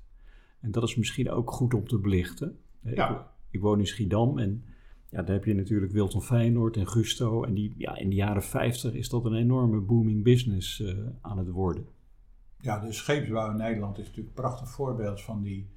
En 0.60 0.72
dat 0.72 0.84
is 0.84 0.96
misschien 0.96 1.32
ook 1.32 1.52
goed 1.52 1.74
om 1.74 1.88
te 1.88 1.98
belichten. 1.98 2.58
Ja. 2.82 3.10
Ik, 3.12 3.18
ik 3.52 3.62
woon 3.62 3.80
in 3.80 3.88
Schiedam 3.88 4.40
en 4.40 4.64
ja, 5.10 5.22
daar 5.22 5.36
heb 5.36 5.46
je 5.46 5.54
natuurlijk 5.54 5.92
Wilton 5.92 6.22
Feyenoord 6.22 6.78
en 6.78 6.88
Gusto. 6.88 7.44
En 7.44 7.54
die, 7.54 7.74
ja, 7.78 7.96
in 7.96 8.10
de 8.10 8.16
jaren 8.16 8.44
50 8.44 8.94
is 8.94 9.10
dat 9.10 9.26
een 9.26 9.36
enorme 9.36 9.80
booming 9.80 10.24
business 10.24 10.82
eh, 10.82 10.98
aan 11.22 11.38
het 11.38 11.50
worden. 11.50 11.88
Ja, 12.58 12.80
de 12.80 12.92
scheepsbouw 12.92 13.50
in 13.50 13.58
Nederland 13.58 13.98
is 13.98 14.06
natuurlijk 14.06 14.36
een 14.36 14.42
prachtig 14.44 14.70
voorbeeld 14.70 15.22
van, 15.22 15.42
die, 15.42 15.70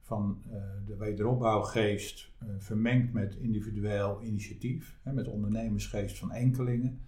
van 0.00 0.42
eh, 0.50 0.62
de 0.86 0.96
wederopbouwgeest 0.96 2.30
eh, 2.38 2.48
vermengd 2.58 3.12
met 3.12 3.34
individueel 3.34 4.22
initiatief. 4.22 4.98
Hè, 5.02 5.12
met 5.12 5.28
ondernemersgeest 5.28 6.18
van 6.18 6.32
enkelingen 6.32 7.00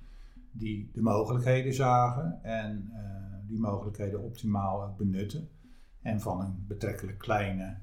die 0.51 0.91
de 0.93 1.03
mogelijkheden 1.03 1.75
zagen 1.75 2.43
en 2.43 2.93
die 3.47 3.61
mogelijkheden 3.61 4.23
optimaal 4.23 4.95
benutten. 4.99 5.49
En 6.03 6.21
van 6.21 6.41
een 6.41 6.65
betrekkelijk 6.67 7.19
kleine 7.19 7.77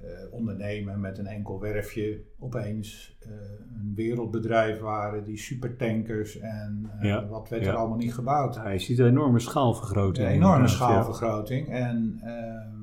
eh, 0.00 0.32
ondernemer 0.32 0.98
met 0.98 1.18
een 1.18 1.26
enkel 1.26 1.60
werfje 1.60 2.22
opeens 2.38 3.16
eh, 3.20 3.30
een 3.78 3.92
wereldbedrijf 3.94 4.80
waren 4.80 5.24
die 5.24 5.36
supertankers 5.36 6.38
en 6.38 6.90
eh, 6.98 7.08
Ja, 7.08 7.26
wat 7.26 7.48
werd 7.48 7.64
ja. 7.64 7.70
er 7.70 7.76
allemaal 7.76 7.98
niet 7.98 8.14
gebouwd. 8.14 8.56
Hij 8.56 8.78
ziet 8.78 8.98
een 8.98 9.06
enorme 9.06 9.38
schaalvergroting. 9.38 10.28
Een 10.28 10.34
enorme 10.34 10.62
ja. 10.62 10.68
schaalvergroting. 10.68 11.68
En 11.68 12.18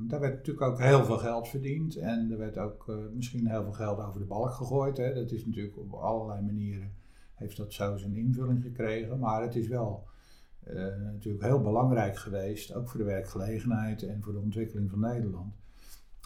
daar 0.08 0.19
werd 0.19 0.36
natuurlijk 0.36 0.65
ook 0.65 0.82
heel 0.82 1.06
veel 1.06 1.17
geld 1.17 1.47
verdiend. 1.47 1.95
En 1.95 2.32
er 2.32 2.38
werd 2.38 2.58
ook 2.58 2.91
misschien 3.13 3.47
heel 3.47 3.63
veel 3.63 3.73
geld 3.73 3.99
over 3.99 4.19
de 4.19 4.27
balk 4.27 4.51
gegooid. 4.51 4.97
Hè. 4.97 5.13
Dat 5.13 5.32
is 5.32 5.45
natuurlijk 5.45 5.77
op 5.77 5.93
allerlei 5.93 6.41
manieren 6.41 6.91
heeft 7.34 7.58
dat 7.58 7.73
zo 7.73 7.97
zijn 7.97 8.15
invulling 8.15 8.62
gekregen. 8.62 9.19
Maar 9.19 9.41
het 9.41 9.56
is 9.56 9.67
wel 9.67 10.08
natuurlijk 11.12 11.43
heel 11.43 11.62
belangrijk 11.62 12.17
geweest, 12.17 12.73
ook 12.73 12.89
voor 12.89 12.99
de 12.99 13.06
werkgelegenheid 13.06 14.03
en 14.03 14.23
voor 14.23 14.34
de 14.34 14.39
ontwikkeling 14.39 14.89
van 14.89 14.99
Nederland. 14.99 15.53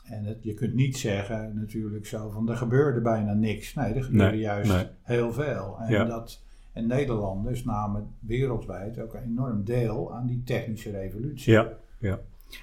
En 0.04 0.24
het, 0.24 0.38
je 0.42 0.54
kunt 0.54 0.74
niet 0.74 0.98
zeggen 0.98 1.56
natuurlijk 1.56 2.06
zo 2.06 2.30
van 2.30 2.50
er 2.50 2.58
gebeurde 2.58 3.02
bijna 3.02 3.34
niks. 3.34 3.74
Nee, 3.74 3.94
er 3.94 4.04
gebeurde 4.04 4.32
Nee, 4.32 4.42
juist 4.42 4.72
nee. 4.72 4.86
heel 5.02 5.34
veel. 5.34 5.78
En, 5.80 5.92
Ja. 5.92 6.04
dat, 6.04 6.44
en 6.74 6.88
Nederlanders 6.88 7.64
namen 7.64 8.08
wereldwijd 8.20 9.00
ook 9.00 9.14
een 9.14 9.24
enorm 9.24 9.64
deel 9.64 10.14
aan 10.14 10.28
die 10.28 10.44
technische 10.44 10.92
revolutie. 10.92 11.54
Ja, 11.54 11.74
ja. 12.00 12.20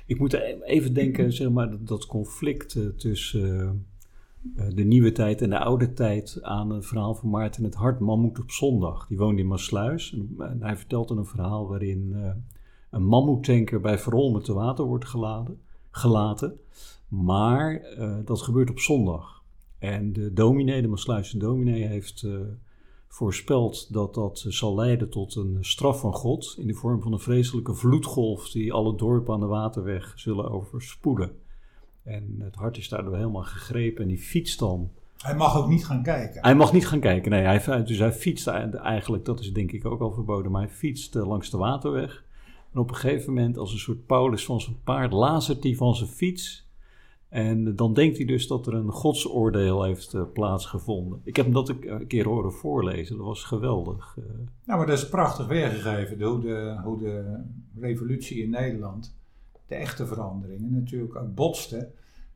Ik 0.07 0.19
moet 0.19 0.33
even 0.63 0.95
denken, 0.95 1.33
zeg 1.33 1.51
maar, 1.51 1.71
dat, 1.71 1.87
dat 1.87 2.07
conflict 2.07 2.75
eh, 2.75 2.87
tussen 2.87 3.87
eh, 4.57 4.67
eh, 4.67 4.75
de 4.75 4.85
nieuwe 4.85 5.13
tijd 5.13 5.43
en 5.43 5.51
de 5.51 5.59
oude 5.59 5.93
tijd 5.93 6.39
aan 6.43 6.71
het 6.71 6.87
verhaal 6.87 7.15
van 7.15 7.31
Maarten 7.31 7.65
het 7.65 7.75
Hart, 7.75 7.99
Mammoet 7.99 8.39
op 8.39 8.51
zondag. 8.51 9.07
Die 9.07 9.19
woonde 9.19 9.41
in 9.41 9.49
Maasluis 9.49 10.13
en, 10.13 10.35
en 10.39 10.63
hij 10.63 10.77
vertelt 10.77 11.11
een 11.11 11.25
verhaal 11.25 11.69
waarin 11.69 12.15
een 12.91 13.05
mammoetanker 13.05 13.81
bij 13.81 13.99
Verolmen 13.99 14.43
te 14.43 14.53
water 14.53 14.85
wordt 14.85 15.05
geladen, 15.05 15.61
gelaten. 15.99 16.61
Maar 17.09 17.75
eh, 17.75 18.17
dat 18.25 18.43
gebeurt 18.43 18.71
op 18.71 18.79
zondag. 18.79 19.43
En 19.79 20.13
de 20.13 20.33
dominee, 20.33 20.83
de 20.83 20.89
Maasluisse 20.89 21.39
dominee, 21.39 21.87
heeft 21.87 22.23
eh, 22.23 22.33
voorspeld 23.09 23.93
dat 23.93 24.15
dat 24.15 24.45
zal 24.49 24.75
leiden 24.75 25.11
tot 25.11 25.35
een 25.35 25.59
straf 25.61 26.01
van 26.01 26.13
God 26.13 26.55
in 26.59 26.67
de 26.67 26.75
vorm 26.75 27.03
van 27.03 27.13
een 27.13 27.19
vreselijke 27.19 27.75
vloedgolf 27.75 28.51
die 28.51 28.73
alle 28.73 28.97
dorpen 28.97 29.35
aan 29.35 29.41
de 29.41 29.47
waterweg 29.47 30.13
zullen 30.17 30.51
overspoelen. 30.51 31.31
En 32.03 32.37
het 32.39 32.55
hart 32.55 32.77
is 32.77 32.89
daardoor 32.89 33.17
helemaal 33.17 33.43
gegrepen 33.43 34.03
en 34.03 34.09
die 34.09 34.19
fietst 34.19 34.59
dan. 34.59 34.91
Hij 35.19 35.37
mag 35.37 35.57
ook 35.57 35.69
niet 35.69 35.87
gaan 35.87 36.03
kijken. 36.03 36.43
Hij 36.43 36.55
mag 36.55 36.73
niet 36.73 36.87
gaan 36.87 37.01
kijken, 37.01 37.31
nee, 37.31 37.43
hij, 37.43 37.83
dus 37.85 37.99
hij 37.99 38.13
fietst 38.13 38.47
eigenlijk, 38.47 39.25
dat 39.25 39.41
is 39.41 39.53
denk 39.53 39.73
ik 39.73 39.85
ook 39.85 40.01
al 40.01 40.13
verboden, 40.13 40.51
maar 40.51 40.63
hij 40.63 40.71
fietst 40.71 41.17
eh, 41.17 41.27
langs 41.27 41.51
de 41.51 41.57
waterweg. 41.57 42.25
En 42.73 42.79
op 42.81 42.89
een 42.91 42.97
gegeven 42.97 43.33
moment, 43.35 43.59
als 43.59 43.73
een 43.73 43.79
soort 43.79 44.07
Paulus 44.07 44.45
van 44.45 44.61
zijn 44.61 44.77
paard, 44.85 45.13
lazert 45.13 45.63
hij 45.63 45.75
van 45.75 45.95
zijn 45.95 46.11
fiets. 46.11 46.67
En 47.29 47.77
dan 47.77 47.95
denkt 47.95 48.17
hij 48.17 48.27
dus 48.27 48.47
dat 48.47 48.67
er 48.67 48.75
een 48.75 48.91
godsoordeel 48.93 49.83
heeft 49.83 50.15
eh, 50.15 50.23
plaatsgevonden. 50.33 51.21
Ik 51.25 51.37
heb 51.37 51.45
hem 51.45 51.55
dat 51.55 51.69
een 51.69 52.07
keer 52.07 52.27
horen 52.27 52.53
voorlezen, 52.53 53.17
dat 53.17 53.27
was 53.27 53.45
geweldig. 53.45 54.17
Nou, 54.65 54.79
maar 54.79 54.87
dat 54.87 54.99
is 54.99 55.09
prachtig 55.09 55.47
weergegeven, 55.47 56.19
de- 56.19 56.25
hoe 56.25 56.41
de, 56.41 56.81
hoe 56.85 56.99
de 56.99 57.41
revolutie 57.81 58.43
in 58.43 58.51
Nederland, 58.51 59.17
de 59.67 59.75
echte 59.75 60.07
veranderingen, 60.07 60.73
natuurlijk 60.75 61.17
ook 61.17 61.35
botste 61.35 61.91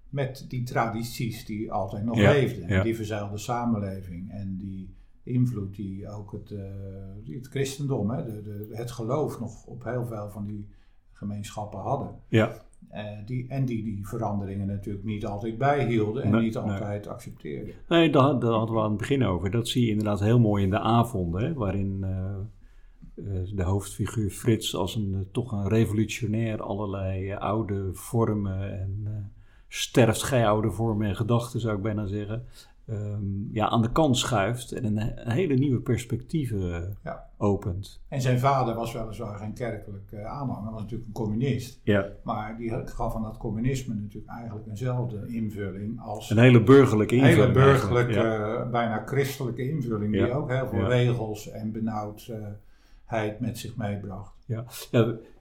met 0.08 0.44
die 0.48 0.62
tradities 0.62 1.44
die 1.44 1.72
altijd 1.72 2.04
nog 2.04 2.16
Ja, 2.16 2.30
leefden. 2.30 2.68
ja. 2.68 2.82
Die 2.82 2.96
verzuilde 2.96 3.38
samenleving 3.38 4.30
en 4.30 4.56
die 4.60 4.94
invloed 5.22 5.74
die 5.74 6.08
ook 6.08 6.32
het, 6.32 6.50
eh, 6.50 7.34
het 7.34 7.46
christendom, 7.46 8.10
hè, 8.10 8.24
de, 8.24 8.42
de, 8.42 8.68
het 8.70 8.90
geloof 8.90 9.40
nog 9.40 9.64
op 9.66 9.84
heel 9.84 10.06
veel 10.06 10.30
van 10.30 10.46
die 10.46 10.68
gemeenschappen 11.12 11.80
hadden. 11.80 12.08
Ja, 12.28 12.52
Eh, 12.88 13.04
die, 13.26 13.48
en 13.48 13.64
die 13.64 13.84
die 13.84 14.06
veranderingen 14.06 14.66
natuurlijk 14.66 15.04
niet 15.04 15.26
altijd 15.26 15.58
bijhielden 15.58 16.22
en 16.22 16.30
Nee, 16.30 16.40
niet 16.42 16.54
nee. 16.54 16.62
altijd 16.62 17.06
accepteerden. 17.06 17.74
Nee, 17.88 18.10
daar, 18.10 18.38
daar 18.38 18.52
hadden 18.52 18.74
we 18.76 18.82
aan 18.82 18.88
het 18.88 18.98
begin 18.98 19.24
over. 19.24 19.50
Dat 19.50 19.68
zie 19.68 19.84
je 19.84 19.90
inderdaad 19.90 20.20
heel 20.20 20.38
mooi 20.40 20.64
in 20.64 20.70
de 20.70 20.78
avonden, 20.78 21.42
hè, 21.44 21.54
waarin 21.54 21.98
eh, 22.04 23.24
de 23.54 23.62
hoofdfiguur 23.62 24.30
Frits 24.30 24.74
als 24.76 24.94
een 24.94 25.28
toch 25.32 25.52
een 25.52 25.68
revolutionair 25.68 26.62
allerlei 26.62 27.32
oude 27.32 27.88
vormen 27.92 28.80
en 28.80 29.32
sterft 29.68 30.22
gij 30.22 30.48
oude 30.48 30.70
vormen 30.70 31.08
en 31.08 31.16
gedachten, 31.16 31.60
zou 31.60 31.76
ik 31.76 31.82
bijna 31.82 32.06
zeggen, 32.06 32.44
ehm, 32.92 33.52
ja, 33.52 33.68
aan 33.68 33.82
de 33.82 33.92
kant 33.92 34.16
schuift 34.18 34.72
en 34.72 34.84
een, 34.84 35.12
een 35.26 35.30
hele 35.30 35.54
nieuwe 35.54 35.80
perspectieven 35.80 36.74
eh, 36.74 36.88
Ja. 37.04 37.28
opent. 37.36 38.00
En 38.08 38.20
zijn 38.20 38.38
vader 38.38 38.74
was 38.74 38.92
weliswaar 38.92 39.38
geen 39.38 39.52
kerkelijk 39.54 40.12
eh, 40.12 40.24
aanhanger, 40.24 40.72
was 40.72 40.80
natuurlijk 40.80 41.08
een 41.08 41.14
communist. 41.14 41.80
Ja, 41.84 42.06
Maar 42.22 42.56
die 42.56 42.70
gaf 42.84 43.14
aan 43.14 43.22
dat 43.22 43.36
communisme 43.36 43.94
natuurlijk 43.94 44.32
eigenlijk 44.32 44.66
eenzelfde 44.66 45.26
invulling 45.28 46.00
als 46.00 46.30
een 46.30 46.38
hele 46.38 46.62
burgerlijke 46.62 47.14
een 47.16 47.20
invulling. 47.20 47.54
hele 47.54 47.64
burgerlijke, 47.66 48.12
ja. 48.12 48.60
eh, 48.62 48.70
bijna 48.70 49.02
christelijke 49.06 49.68
invulling, 49.68 50.12
die 50.12 50.32
ook 50.32 50.50
heel 50.50 50.66
veel 50.66 50.86
regels 50.88 51.50
en 51.50 51.72
benauwdheid 51.72 53.40
met 53.40 53.58
zich 53.58 53.76
meebracht. 53.76 54.34
Ja, 54.46 54.64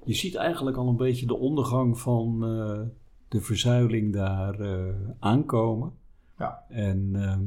je 0.04 0.14
ziet 0.14 0.36
eigenlijk 0.36 0.78
al 0.78 0.88
een 0.88 0.96
beetje 0.96 1.26
de 1.26 1.38
ondergang 1.38 2.00
van 2.00 2.40
de 3.28 3.42
verzuiling 3.42 4.14
daar 4.14 4.56
aankomen. 5.20 5.94
Ja. 6.42 6.66
En 6.70 7.12
ehm, 7.16 7.44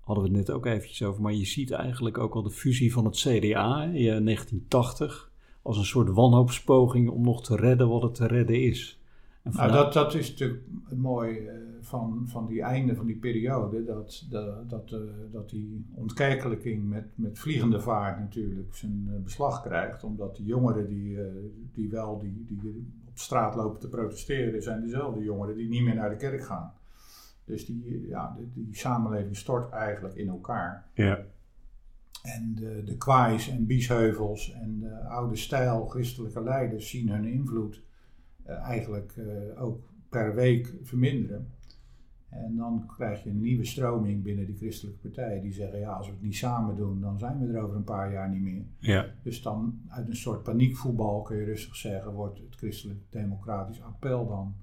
hadden 0.00 0.24
we 0.24 0.30
het 0.30 0.46
net 0.46 0.56
ook 0.56 0.66
eventjes 0.66 1.02
over, 1.02 1.22
maar 1.22 1.32
je 1.32 1.46
ziet 1.46 1.70
eigenlijk 1.70 2.18
ook 2.18 2.34
al 2.34 2.42
de 2.42 2.50
fusie 2.50 2.92
van 2.92 3.04
het 3.04 3.16
CDA 3.16 3.82
in 3.82 4.24
1980 4.24 5.32
als 5.62 5.78
een 5.78 5.84
soort 5.84 6.08
wanhoopspoging 6.08 7.08
om 7.08 7.22
nog 7.22 7.42
te 7.42 7.56
redden 7.56 7.88
wat 7.88 8.02
het 8.02 8.14
te 8.14 8.26
redden 8.26 8.62
is. 8.62 9.00
En 9.42 9.52
Nou, 9.54 9.72
dat, 9.72 9.92
dat 9.92 10.14
is 10.14 10.30
natuurlijk 10.30 10.62
mooi 10.88 11.46
eh, 11.46 11.54
van, 11.80 12.22
van 12.26 12.46
die 12.46 12.62
einde 12.62 12.94
van 12.94 13.06
die 13.06 13.16
periode, 13.16 13.84
dat, 13.84 14.26
dat, 14.30 14.70
dat, 14.70 14.92
eh, 14.92 14.98
dat 15.32 15.50
die 15.50 15.84
ontkerkelijking 15.94 16.88
met, 16.88 17.04
met 17.14 17.38
vliegende 17.38 17.80
vaart 17.80 18.18
natuurlijk 18.18 18.74
zijn 18.74 19.08
eh, 19.08 19.22
beslag 19.22 19.62
krijgt. 19.62 20.04
Omdat 20.04 20.36
die 20.36 20.46
jongeren 20.46 20.88
die, 20.88 21.20
eh, 21.20 21.26
die 21.72 21.90
wel 21.90 22.18
die, 22.18 22.44
die 22.48 22.86
op 23.08 23.18
straat 23.18 23.54
lopen 23.54 23.80
te 23.80 23.88
protesteren, 23.88 24.62
zijn 24.62 24.80
dezelfde 24.80 25.22
jongeren 25.22 25.56
die 25.56 25.68
niet 25.68 25.82
meer 25.82 25.94
naar 25.94 26.10
de 26.10 26.16
kerk 26.16 26.44
gaan. 26.44 26.72
Dus 27.50 27.66
die, 27.66 28.06
ja, 28.08 28.36
die, 28.38 28.64
die 28.64 28.76
samenleving 28.76 29.36
stort 29.36 29.72
eigenlijk 29.72 30.14
in 30.14 30.28
elkaar. 30.28 30.86
Ja. 30.94 31.24
En 32.22 32.54
de, 32.54 32.82
de 32.84 32.96
kwaais 32.96 33.48
en 33.48 33.66
biesheuvels 33.66 34.52
en 34.52 34.80
de 34.80 35.04
oude 35.04 35.36
stijl 35.36 35.86
christelijke 35.86 36.42
leiders 36.42 36.90
zien 36.90 37.08
hun 37.08 37.24
invloed 37.24 37.82
eh, 38.42 38.56
eigenlijk 38.56 39.16
eh, 39.16 39.62
ook 39.62 39.92
per 40.08 40.34
week 40.34 40.74
verminderen. 40.82 41.48
En 42.28 42.56
dan 42.56 42.86
krijg 42.96 43.22
je 43.22 43.30
een 43.30 43.40
nieuwe 43.40 43.64
stroming 43.64 44.22
binnen 44.22 44.46
die 44.46 44.56
christelijke 44.56 44.98
partijen 45.00 45.42
die 45.42 45.52
zeggen, 45.52 45.78
ja, 45.78 45.92
als 45.92 46.06
we 46.06 46.12
het 46.12 46.22
niet 46.22 46.36
samen 46.36 46.76
doen, 46.76 47.00
dan 47.00 47.18
zijn 47.18 47.38
we 47.38 47.52
er 47.52 47.62
over 47.62 47.76
een 47.76 47.84
paar 47.84 48.12
jaar 48.12 48.28
niet 48.28 48.42
meer. 48.42 48.64
Ja. 48.78 49.06
Dus 49.22 49.42
dan 49.42 49.80
uit 49.88 50.08
een 50.08 50.16
soort 50.16 50.42
paniekvoetbal, 50.42 51.22
kun 51.22 51.36
je 51.36 51.44
rustig 51.44 51.76
zeggen, 51.76 52.12
wordt 52.12 52.38
het 52.38 52.54
christelijk 52.56 53.00
democratisch 53.08 53.82
appel 53.82 54.28
dan 54.28 54.54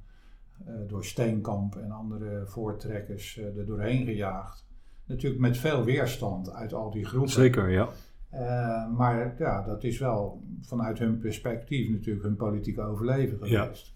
door 0.87 1.05
Steenkamp 1.05 1.75
en 1.75 1.91
andere 1.91 2.43
voortrekkers 2.45 3.37
uh, 3.37 3.57
er 3.57 3.65
doorheen 3.65 4.05
gejaagd. 4.05 4.65
Natuurlijk 5.05 5.41
met 5.41 5.57
veel 5.57 5.83
weerstand 5.83 6.51
uit 6.51 6.73
al 6.73 6.91
die 6.91 7.05
groepen. 7.05 7.31
Zeker, 7.31 7.69
ja. 7.69 7.89
Uh, 8.33 8.97
maar 8.97 9.35
ja, 9.37 9.61
dat 9.61 9.83
is 9.83 9.99
wel 9.99 10.43
vanuit 10.61 10.99
hun 10.99 11.19
perspectief 11.19 11.89
natuurlijk 11.89 12.25
hun 12.25 12.35
politieke 12.35 12.81
overleven 12.81 13.37
geweest. 13.37 13.85
Ja. 13.87 13.95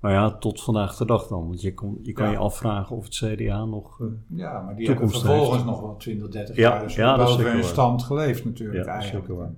Maar 0.00 0.12
ja, 0.12 0.30
tot 0.30 0.62
vandaag 0.62 0.96
de 0.96 1.04
dag 1.04 1.26
dan. 1.26 1.46
Want 1.46 1.60
je, 1.60 1.74
kon, 1.74 1.98
je 2.02 2.12
kan 2.12 2.26
ja. 2.26 2.32
je 2.32 2.38
afvragen 2.38 2.96
of 2.96 3.04
het 3.04 3.14
CDA 3.14 3.64
nog. 3.64 3.98
Uh, 3.98 4.08
ja, 4.26 4.60
maar 4.60 4.76
die 4.76 4.88
hebben 4.88 5.10
vervolgens 5.10 5.50
heeft. 5.50 5.64
nog 5.64 5.80
wel 5.80 5.96
20, 5.96 6.28
30 6.28 6.56
ja, 6.56 6.70
jaar 6.70 6.82
dus 6.82 6.94
ja, 6.94 7.16
boven 7.16 7.52
hun 7.52 7.64
stand 7.64 8.02
geleefd, 8.02 8.44
natuurlijk. 8.44 8.84
Ja, 8.84 8.92
eigenlijk. 8.92 9.28
waar. 9.28 9.52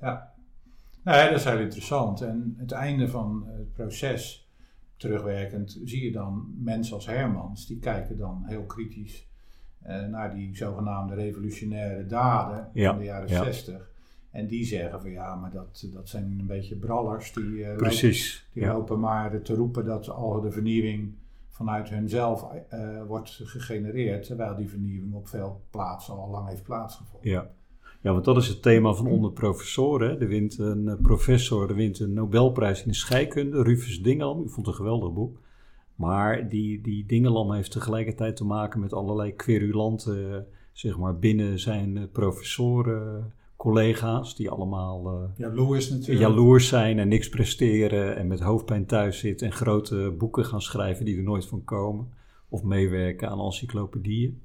Ja. 0.00 0.32
Nee, 1.04 1.30
dat 1.30 1.38
is 1.38 1.44
heel 1.44 1.58
interessant. 1.58 2.20
En 2.20 2.54
het 2.58 2.72
einde 2.72 3.08
van 3.08 3.44
het 3.46 3.72
proces, 3.72 4.43
terugwerkend, 4.96 5.80
zie 5.84 6.04
je 6.04 6.12
dan 6.12 6.54
mensen 6.58 6.94
als 6.94 7.06
Hermans, 7.06 7.66
die 7.66 7.78
kijken 7.78 8.16
dan 8.16 8.42
heel 8.46 8.64
kritisch 8.64 9.28
uh, 9.86 10.06
naar 10.06 10.34
die 10.34 10.56
zogenaamde 10.56 11.14
revolutionaire 11.14 12.06
daden 12.06 12.70
ja, 12.72 12.90
van 12.90 12.98
de 12.98 13.04
jaren 13.04 13.28
ja. 13.28 13.42
60. 13.42 13.92
En 14.30 14.46
die 14.46 14.64
zeggen 14.64 15.00
van 15.00 15.10
ja, 15.10 15.34
maar 15.34 15.50
dat, 15.50 15.88
dat 15.92 16.08
zijn 16.08 16.24
een 16.38 16.46
beetje 16.46 16.76
brallers. 16.76 17.32
Die, 17.32 17.44
uh, 17.44 17.76
Precies. 17.76 18.34
Lopen, 18.34 18.52
die 18.52 18.62
ja. 18.62 18.72
lopen 18.72 19.00
maar 19.00 19.42
te 19.42 19.54
roepen 19.54 19.84
dat 19.84 20.08
al 20.08 20.40
de 20.40 20.50
vernieuwing 20.50 21.14
vanuit 21.48 21.88
hunzelf 21.88 22.46
uh, 22.72 23.02
wordt 23.06 23.30
gegenereerd. 23.30 24.26
Terwijl 24.26 24.56
die 24.56 24.68
vernieuwing 24.68 25.14
op 25.14 25.28
veel 25.28 25.64
plaatsen 25.70 26.14
al 26.14 26.30
lang 26.30 26.48
heeft 26.48 26.62
plaatsgevonden. 26.62 27.30
Ja. 27.30 27.50
Ja, 28.04 28.12
want 28.12 28.24
dat 28.24 28.36
is 28.36 28.48
het 28.48 28.62
thema 28.62 28.92
van 28.92 29.06
onder 29.06 29.32
professoren. 29.32 30.20
Er 30.20 30.28
wint 30.28 30.58
een 30.58 30.98
professor, 31.02 31.68
er 31.68 31.74
wint 31.74 31.98
een 31.98 32.12
Nobelprijs 32.12 32.82
in 32.82 32.88
de 32.88 32.94
scheikunde, 32.94 33.62
Rufus 33.62 34.02
Dingelam. 34.02 34.42
Ik 34.42 34.50
vond 34.50 34.66
het 34.66 34.66
een 34.66 34.74
geweldig 34.74 35.12
boek. 35.12 35.40
Maar 35.94 36.48
die, 36.48 36.80
die 36.80 37.06
Dingelam 37.06 37.52
heeft 37.52 37.70
tegelijkertijd 37.70 38.36
te 38.36 38.44
maken 38.44 38.80
met 38.80 38.92
allerlei 38.92 39.34
querulanten, 39.34 40.46
zeg 40.72 40.98
maar, 40.98 41.18
binnen 41.18 41.58
zijn 41.58 42.08
professoren 42.12 43.32
collega's 43.56 44.36
die 44.36 44.50
allemaal 44.50 45.22
uh, 45.22 45.28
jaloers, 45.36 45.90
natuurlijk. 45.90 46.20
jaloers 46.20 46.68
zijn 46.68 46.98
en 46.98 47.08
niks 47.08 47.28
presteren 47.28 48.16
en 48.16 48.26
met 48.26 48.40
hoofdpijn 48.40 48.86
thuis 48.86 49.18
zitten 49.18 49.46
en 49.46 49.52
grote 49.52 50.14
boeken 50.18 50.44
gaan 50.44 50.62
schrijven 50.62 51.04
die 51.04 51.16
er 51.16 51.22
nooit 51.22 51.46
van 51.46 51.64
komen. 51.64 52.08
Of 52.48 52.62
meewerken 52.62 53.28
aan 53.28 53.40
encyclopedieën. 53.40 54.42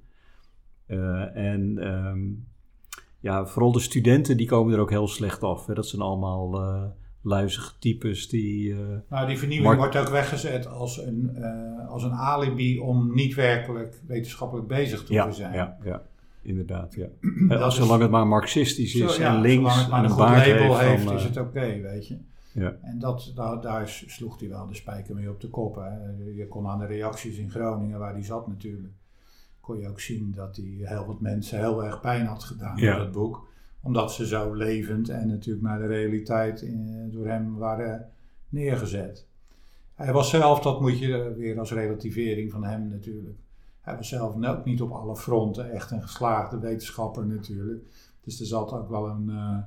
Uh, 0.88 1.36
en 1.36 1.88
um, 1.88 2.48
ja, 3.20 3.46
vooral 3.46 3.72
de 3.72 3.80
studenten 3.80 4.38
die 4.38 4.48
komen 4.48 4.74
er 4.74 4.80
ook 4.80 4.90
heel 4.90 5.08
slecht 5.08 5.44
af. 5.44 5.66
Hè. 5.66 5.74
Dat 5.74 5.88
zijn 5.88 6.02
allemaal 6.02 6.62
uh, 6.62 6.84
luizige 7.22 7.74
types 7.80 8.30
die... 8.30 8.76
nou, 9.10 9.28
die 9.28 9.38
vernieuwing 9.38 9.76
wordt 9.76 9.98
ook 9.98 10.10
weggezet 10.10 10.68
als 10.68 10.98
een, 10.98 11.44
als 11.90 12.04
een 12.04 12.14
alibi 12.14 12.80
om 12.80 13.14
niet 13.16 13.36
werkelijk 13.36 14.02
wetenschappelijk 14.08 14.68
bezig 14.68 15.04
te 15.04 15.14
ja, 15.14 15.32
zijn. 15.32 15.54
Ja, 15.54 15.78
ja 15.84 16.02
inderdaad, 16.42 16.94
ja. 16.94 17.08
Als, 17.56 17.76
zolang 17.76 18.02
het 18.02 18.12
maar 18.12 18.28
marxistisch 18.28 18.96
is 18.96 19.16
zo, 19.16 19.22
ja, 19.22 19.36
en 19.36 19.42
links 19.42 19.88
en 19.88 19.94
een 19.94 20.10
een 20.10 20.16
baard 20.16 20.48
label 20.48 20.78
heeft, 20.78 21.06
dan, 21.06 21.16
is 21.16 21.22
uh, 21.22 21.28
het 21.28 21.38
oké, 21.38 21.48
okay, 21.48 21.82
weet 21.82 22.08
je. 22.08 22.18
Ja. 22.52 22.76
En 22.82 23.00
dat, 23.00 23.32
daar, 23.36 23.62
daar 23.62 23.88
sloeg 23.88 24.40
hij 24.40 24.50
wel 24.50 24.68
de 24.68 24.76
spijker 24.76 25.16
mee 25.16 25.30
op 25.30 25.42
de 25.42 25.50
kop. 25.50 25.76
Hè. 25.76 25.90
Je 26.36 26.48
kon 26.48 26.68
aan 26.68 26.80
de 26.80 26.86
reacties 26.86 27.38
in 27.38 27.50
Groningen, 27.50 28.00
waar 28.00 28.14
hij 28.14 28.24
zat 28.24 28.48
natuurlijk, 28.48 28.94
kon 29.70 29.80
je 29.80 29.88
ook 29.90 30.00
zien 30.00 30.32
dat 30.36 30.56
hij 30.56 30.66
heel 30.80 31.06
wat 31.06 31.20
mensen 31.20 31.60
heel 31.60 31.84
erg 31.84 32.02
pijn 32.02 32.26
had 32.26 32.44
gedaan 32.44 32.78
Ja. 32.78 32.92
met 32.92 33.02
het 33.04 33.12
boek. 33.12 33.48
Omdat 33.82 34.12
ze 34.12 34.28
zo 34.28 34.54
levend 34.54 35.10
en 35.10 35.28
natuurlijk 35.28 35.66
naar 35.66 35.80
de 35.80 35.86
realiteit 35.86 36.62
in, 36.62 37.10
door 37.12 37.28
hem 37.28 37.58
waren 37.58 38.10
neergezet. 38.50 39.28
Hij 39.94 40.14
was 40.14 40.30
zelf, 40.30 40.60
dat 40.60 40.82
moet 40.82 41.00
je 41.00 41.34
weer 41.38 41.60
als 41.60 41.72
relativering 41.72 42.52
van 42.52 42.64
hem 42.64 42.88
natuurlijk. 42.88 43.38
Hij 43.82 43.96
was 43.96 44.10
zelf 44.10 44.46
ook 44.46 44.66
niet 44.66 44.82
op 44.82 44.92
alle 44.92 45.16
fronten 45.16 45.72
echt 45.72 45.92
een 45.92 46.02
geslaagde 46.02 46.60
wetenschapper 46.60 47.26
natuurlijk. 47.26 47.84
Dus 48.24 48.40
er 48.40 48.46
zat 48.46 48.72
ook 48.74 48.90
wel 48.90 49.08
een, 49.08 49.30
uh, 49.30 49.58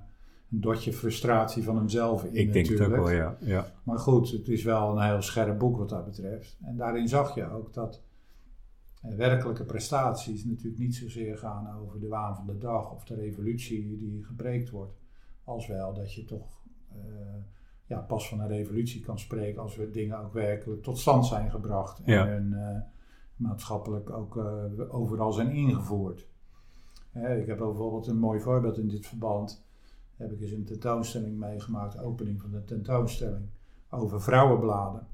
een 0.52 0.60
dotje 0.60 0.92
frustratie 0.92 1.62
van 1.62 1.76
hemzelf 1.76 2.24
in 2.24 2.34
Ik 2.34 2.52
denk 2.52 2.68
natuurlijk. 2.68 2.90
het 2.90 3.00
ook 3.00 3.06
wel, 3.06 3.16
ja. 3.16 3.36
ja. 3.40 3.72
Maar 3.82 3.98
goed, 3.98 4.30
het 4.30 4.48
is 4.48 4.62
wel 4.62 4.96
een 4.96 5.04
heel 5.04 5.22
scherp 5.22 5.58
boek 5.58 5.76
wat 5.76 5.88
dat 5.88 6.04
betreft. 6.04 6.56
En 6.62 6.76
daarin 6.76 7.08
zag 7.08 7.34
je 7.34 7.50
ook 7.50 7.74
dat 7.74 7.94
eh, 7.94 8.11
werkelijke 9.02 9.64
prestaties 9.64 10.44
natuurlijk 10.44 10.78
niet 10.78 10.94
zozeer 10.94 11.38
gaan 11.38 11.76
over 11.80 12.00
de 12.00 12.08
waan 12.08 12.36
van 12.36 12.46
de 12.46 12.58
dag 12.58 12.92
of 12.92 13.04
de 13.04 13.14
revolutie 13.14 13.96
die 13.96 14.24
gepreekt 14.24 14.70
wordt. 14.70 14.94
Als 15.44 15.66
wel 15.66 15.94
dat 15.94 16.14
je 16.14 16.24
toch 16.24 16.60
uh, 16.96 16.98
ja, 17.86 17.98
pas 18.00 18.28
van 18.28 18.40
een 18.40 18.48
revolutie 18.48 19.00
kan 19.00 19.18
spreken 19.18 19.62
als 19.62 19.76
we 19.76 19.90
dingen 19.90 20.18
ook 20.18 20.32
werkelijk 20.32 20.82
tot 20.82 20.98
stand 20.98 21.26
zijn 21.26 21.50
gebracht. 21.50 22.00
En 22.04 22.12
Ja. 22.12 22.26
hun, 22.26 22.50
uh, 22.52 22.78
maatschappelijk 23.36 24.10
ook 24.10 24.36
uh, 24.36 24.94
overal 24.94 25.32
zijn 25.32 25.50
ingevoerd. 25.50 26.30
Ik 27.12 27.46
heb 27.46 27.58
bijvoorbeeld 27.58 28.06
een 28.06 28.18
mooi 28.18 28.40
voorbeeld 28.40 28.78
in 28.78 28.88
dit 28.88 29.06
verband. 29.06 29.64
Heb 30.16 30.32
ik 30.32 30.40
eens 30.40 30.50
een 30.50 30.64
tentoonstelling 30.64 31.38
meegemaakt, 31.38 31.98
opening 31.98 32.40
van 32.40 32.50
de 32.50 32.64
tentoonstelling, 32.64 33.48
over 33.90 34.22
vrouwenbladen. 34.22 35.06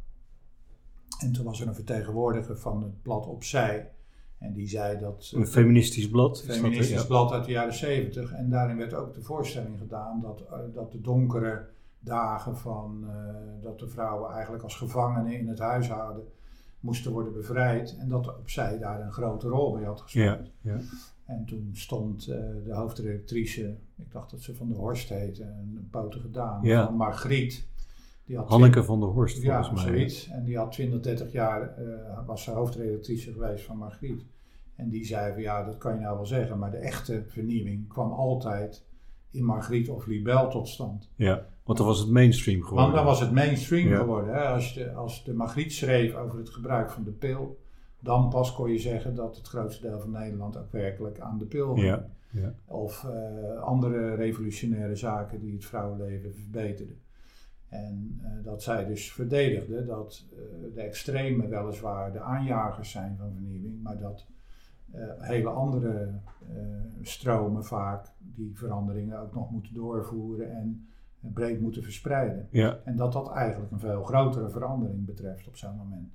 En 1.19 1.33
toen 1.33 1.45
was 1.45 1.61
er 1.61 1.69
een 1.69 1.75
vertegenwoordiger 1.75 2.59
van 2.59 2.83
het 2.83 3.03
blad 3.03 3.27
Opzij. 3.27 3.91
En 4.39 4.53
die 4.53 4.69
zei 4.69 4.99
dat... 4.99 5.33
Een 5.35 5.47
feministisch 5.47 6.09
blad. 6.09 6.45
Een 6.47 6.55
feministisch 6.55 6.95
dat, 6.95 7.03
ja. 7.03 7.07
blad 7.09 7.33
uit 7.33 7.45
de 7.45 7.53
jaren 7.53 7.75
zeventig. 7.75 8.33
En 8.33 8.51
daarin 8.51 8.77
werd 8.77 8.95
ook 8.95 9.15
de 9.15 9.23
voorstelling 9.23 9.79
gedaan 9.79 10.21
dat, 10.21 10.45
uh, 10.51 10.59
dat 10.75 10.93
de 10.93 11.01
donkere 11.01 11.67
dagen 11.99 12.57
van... 12.57 13.05
Uh, 13.05 13.13
dat 13.63 13.79
de 13.79 13.89
vrouwen 13.89 14.33
eigenlijk 14.33 14.63
als 14.63 14.77
gevangenen 14.77 15.39
in 15.39 15.49
het 15.49 15.59
huishouden 15.59 16.25
moesten 16.81 17.13
worden 17.13 17.33
bevrijd. 17.33 17.97
En 17.99 18.09
dat 18.09 18.39
opzij 18.39 18.79
daar 18.79 19.01
een 19.01 19.13
grote 19.13 19.49
rol 19.49 19.73
bij 19.73 19.85
had 19.85 20.01
gespeeld. 20.01 20.51
Ja, 20.61 20.73
ja. 20.73 20.81
En 21.25 21.45
toen 21.45 21.71
stond 21.73 22.29
uh, 22.29 22.37
de 22.65 22.73
hoofdredactrice, 22.73 23.77
ik 23.97 24.13
dacht 24.13 24.31
dat 24.31 24.41
ze 24.41 24.55
van 24.55 24.69
der 24.69 24.77
Horst 24.77 25.09
heette, 25.09 25.43
een 25.43 25.89
potige 25.91 26.31
dame, 26.31 26.85
van 26.85 26.95
Margriet. 26.95 27.67
Die 28.29 28.37
had 28.37 28.49
Hanneke 28.49 28.85
van 28.85 29.01
der 29.01 29.09
Horst, 29.09 29.43
ja, 29.43 29.63
volgens 29.65 29.85
mij. 29.85 29.95
zoiets. 29.95 30.29
En 30.29 30.45
die 30.45 30.57
had 30.57 30.73
20, 30.73 31.01
30 31.01 31.33
jaar, 31.33 31.75
uh, 31.79 32.27
was 32.27 32.43
ze 32.43 32.51
hoofdredactrice 32.51 33.33
geweest 33.33 33.65
van 33.65 33.77
Margriet. 33.77 34.25
En 34.77 34.89
die 34.89 35.05
zei 35.05 35.33
van 35.33 35.43
ja, 35.43 35.65
dat 35.65 35.79
kan 35.79 35.95
je 35.95 36.01
nou 36.01 36.17
wel 36.17 36.27
zeggen, 36.27 36.59
maar 36.59 36.71
de 36.71 36.77
echte 36.77 37.25
vernieuwing 37.29 37.89
kwam 37.89 38.13
altijd 38.13 38.85
in 39.31 39.45
Margriet 39.45 39.89
of 39.91 40.07
Libel 40.07 40.49
tot 40.49 40.69
stand. 40.69 41.11
Ja, 41.15 41.47
want 41.65 41.79
dan 41.79 41.87
was 41.87 41.99
het 41.99 42.11
mainstream 42.11 42.63
geworden. 42.63 42.85
Want 42.85 42.97
dan 42.97 43.05
was 43.05 43.21
het 43.21 43.33
mainstream 43.33 43.89
Ja. 43.89 43.99
geworden. 43.99 44.35
Hè? 44.35 44.41
Als, 44.49 44.75
de, 44.75 44.93
als 44.93 45.25
de 45.25 45.35
Margriet 45.35 45.73
schreef 45.73 46.15
over 46.15 46.39
het 46.39 46.51
gebruik 46.51 46.91
van 46.91 47.05
de 47.05 47.11
pil, 47.11 47.59
dan 48.01 48.29
pas 48.29 48.55
kon 48.55 48.71
je 48.73 48.79
zeggen 48.79 49.15
dat 49.15 49.37
het 49.37 49.49
grootste 49.49 49.87
deel 49.87 50.01
van 50.01 50.11
Nederland 50.11 50.57
ook 50.57 50.73
werkelijk 50.73 51.21
aan 51.21 51.39
de 51.39 51.45
pil 51.47 51.75
ging. 51.75 51.87
Ja, 51.87 52.09
ja. 52.31 52.55
Of 52.65 53.07
uh, 53.07 53.63
andere 53.63 54.15
revolutionaire 54.15 54.97
zaken 54.97 55.41
die 55.41 55.53
het 55.53 55.65
vrouwenleven 55.65 56.35
verbeterden. 56.35 56.97
En 57.69 58.21
uh, 58.23 58.45
dat 58.45 58.63
zij 58.63 58.87
dus 58.87 59.13
verdedigde 59.13 59.85
dat 59.85 60.25
uh, 60.33 60.75
de 60.75 60.81
extreme 60.81 61.49
weliswaar 61.49 62.13
de 62.13 62.21
aanjagers 62.21 62.91
zijn 62.91 63.17
van 63.19 63.33
vernieuwing, 63.33 63.83
maar 63.83 63.99
dat 63.99 64.27
uh, 64.95 65.05
hele 65.19 65.49
andere 65.49 66.11
stromen 67.03 67.65
vaak 67.65 68.07
die 68.19 68.57
veranderingen 68.57 69.19
ook 69.19 69.35
nog 69.35 69.51
moeten 69.51 69.75
doorvoeren 69.75 70.51
en 70.51 70.89
breed 71.21 71.61
moeten 71.61 71.83
verspreiden. 71.83 72.49
Ja. 72.51 72.79
En 72.85 72.97
dat 72.97 73.13
dat 73.13 73.33
eigenlijk 73.33 73.73
een 73.73 73.81
veel 73.81 74.05
grotere 74.05 74.49
verandering 74.49 75.05
betreft 75.05 75.47
op 75.47 75.57
zo'n 75.57 75.77
moment. 75.77 76.13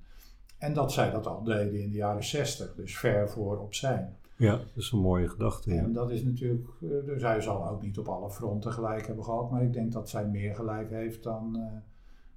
En 0.58 0.72
dat 0.72 0.92
zij 0.92 1.10
dat 1.10 1.26
al 1.26 1.42
deden 1.42 1.82
in 1.82 1.90
de 1.90 1.96
jaren 1.96 2.24
60, 2.24 2.74
dus 2.74 2.98
ver 2.98 3.30
voor 3.30 3.58
opzij. 3.58 4.08
Ja, 4.36 4.56
dat 4.56 4.76
is 4.76 4.90
een 4.90 4.98
mooie 4.98 5.28
gedachte. 5.28 5.74
Ja. 5.74 5.82
En 5.82 5.92
dat 5.92 6.10
is 6.10 6.22
natuurlijk, 6.22 6.68
uh, 6.80 6.90
zij 7.16 7.40
zal 7.40 7.68
ook 7.68 7.82
niet 7.82 7.98
op 7.98 8.08
alle 8.08 8.30
fronten 8.30 8.72
gelijk 8.72 9.06
hebben 9.06 9.24
gehad, 9.24 9.50
maar 9.50 9.62
ik 9.62 9.72
denk 9.72 9.92
dat 9.92 10.08
zij 10.08 10.28
meer 10.28 10.54
gelijk 10.54 10.90
heeft 10.90 11.22
dan, 11.22 11.56
uh, 11.56 11.66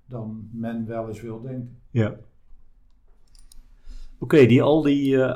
dan 0.06 0.50
men 0.52 0.86
wel 0.86 1.08
eens 1.08 1.22
wil 1.22 1.42
denken. 1.42 1.78
Ja. 1.92 2.10
Oké, 2.10 2.20
okay, 4.20 4.48
die 4.48 4.62
al 4.62 4.82
die 4.82 5.12
uh, 5.12 5.36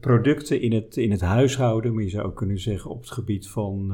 producten 0.00 0.60
in 0.60 0.72
het, 0.72 0.96
in 0.96 1.10
het 1.10 1.20
huishouden, 1.20 1.94
maar 1.94 2.02
je 2.02 2.08
zou 2.08 2.26
ook 2.26 2.36
kunnen 2.36 2.58
zeggen 2.58 2.90
op 2.90 3.00
het 3.00 3.10
gebied 3.10 3.48
van 3.48 3.92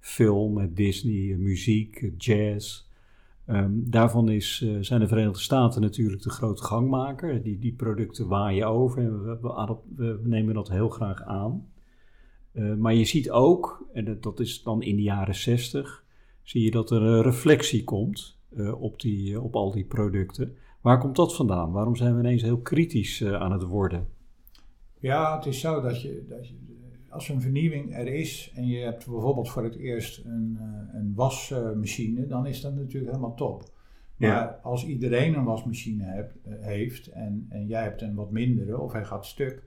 film, 0.00 0.74
Disney, 0.74 1.36
muziek, 1.36 2.12
jazz. 2.16 2.87
Ehm, 3.48 3.70
daarvan 3.74 4.28
is, 4.28 4.62
eh, 4.64 4.76
zijn 4.80 5.00
de 5.00 5.08
Verenigde 5.08 5.40
Staten 5.40 5.80
natuurlijk 5.80 6.22
de 6.22 6.30
grote 6.30 6.62
gangmaker. 6.62 7.42
Die, 7.42 7.58
die 7.58 7.72
producten 7.72 8.28
waaien 8.28 8.66
over 8.66 8.98
en 8.98 9.40
we, 9.40 9.76
we, 9.96 10.20
nemen 10.22 10.54
dat 10.54 10.68
heel 10.68 10.88
graag 10.88 11.22
aan. 11.22 11.66
Uh, 12.52 12.74
maar 12.74 12.94
je 12.94 13.04
ziet 13.04 13.30
ook, 13.30 13.86
en 13.92 14.18
dat 14.20 14.40
is 14.40 14.62
dan 14.62 14.82
in 14.82 14.96
de 14.96 15.02
jaren 15.02 15.34
60, 15.34 16.04
zie 16.42 16.62
je 16.62 16.70
dat 16.70 16.90
er 16.90 17.02
een 17.02 17.22
reflectie 17.22 17.84
komt 17.84 18.38
op, 18.78 19.00
die, 19.00 19.40
op 19.40 19.56
al 19.56 19.72
die 19.72 19.84
producten. 19.84 20.56
Waar 20.80 20.98
komt 20.98 21.16
dat 21.16 21.34
vandaan? 21.34 21.72
Waarom 21.72 21.96
zijn 21.96 22.14
we 22.14 22.20
ineens 22.20 22.42
heel 22.42 22.60
kritisch 22.60 23.24
aan 23.24 23.52
het 23.52 23.62
worden? 23.62 24.08
Ja, 24.98 25.36
het 25.36 25.46
is 25.46 25.60
zo 25.60 25.80
dat 25.80 26.02
je, 26.02 26.24
dat 26.28 26.48
je 26.48 26.54
als 27.10 27.28
een 27.28 27.40
vernieuwing 27.40 27.96
er 27.96 28.06
is 28.06 28.52
en 28.54 28.66
je 28.66 28.78
hebt 28.78 29.06
bijvoorbeeld 29.06 29.50
voor 29.50 29.64
het 29.64 29.76
eerst 29.76 30.24
een, 30.24 30.58
uh, 30.60 30.94
een 31.00 31.12
wasmachine, 31.14 32.26
dan 32.26 32.46
is 32.46 32.60
dat 32.60 32.74
natuurlijk 32.74 33.12
helemaal 33.12 33.34
top. 33.34 33.62
Maar 34.16 34.30
ja. 34.30 34.60
als 34.62 34.86
iedereen 34.86 35.34
een 35.34 35.44
wasmachine 35.44 36.04
heb, 36.04 36.32
uh, 36.46 36.54
heeft 36.60 37.06
en, 37.06 37.46
en 37.48 37.66
jij 37.66 37.82
hebt 37.82 38.02
een 38.02 38.14
wat 38.14 38.30
mindere, 38.30 38.78
of 38.78 38.92
hij 38.92 39.04
gaat 39.04 39.26
stuk, 39.26 39.62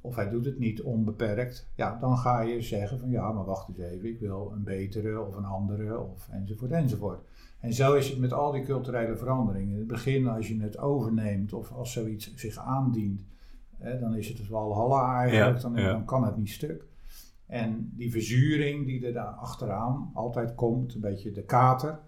of 0.00 0.16
hij 0.16 0.28
doet 0.28 0.44
het 0.44 0.58
niet 0.58 0.82
onbeperkt, 0.82 1.70
ja, 1.76 1.98
dan 2.00 2.18
ga 2.18 2.40
je 2.40 2.62
zeggen 2.62 2.98
van 2.98 3.10
ja, 3.10 3.32
maar 3.32 3.44
wacht 3.44 3.68
eens 3.68 3.78
even, 3.78 4.08
ik 4.08 4.20
wil 4.20 4.52
een 4.54 4.64
betere 4.64 5.20
of 5.20 5.36
een 5.36 5.44
andere, 5.44 6.00
of 6.00 6.28
enzovoort 6.30 6.70
enzovoort. 6.70 7.20
En 7.60 7.72
zo 7.72 7.94
is 7.94 8.08
het 8.08 8.18
met 8.18 8.32
al 8.32 8.52
die 8.52 8.62
culturele 8.62 9.16
veranderingen. 9.16 9.72
In 9.72 9.78
het 9.78 9.86
begin, 9.86 10.28
als 10.28 10.48
je 10.48 10.60
het 10.60 10.78
overneemt 10.78 11.52
of 11.52 11.72
als 11.72 11.92
zoiets 11.92 12.34
zich 12.34 12.58
aandient, 12.58 13.24
Hè, 13.80 13.98
dan 13.98 14.14
is 14.14 14.28
het 14.28 14.36
dus 14.36 14.48
wel 14.48 14.74
halla 14.74 15.18
eigenlijk, 15.18 15.56
ja, 15.56 15.62
dan, 15.62 15.82
ja. 15.82 15.92
dan, 15.92 16.04
kan 16.04 16.24
het 16.24 16.36
niet 16.36 16.50
stuk. 16.50 16.84
En 17.46 17.92
die 17.96 18.10
verzuring 18.10 18.86
die 18.86 19.06
er 19.06 19.12
daar 19.12 19.32
achteraan 19.32 20.10
altijd 20.14 20.54
komt, 20.54 20.94
een 20.94 21.00
beetje 21.00 21.32
de 21.32 21.42
kater, 21.42 21.98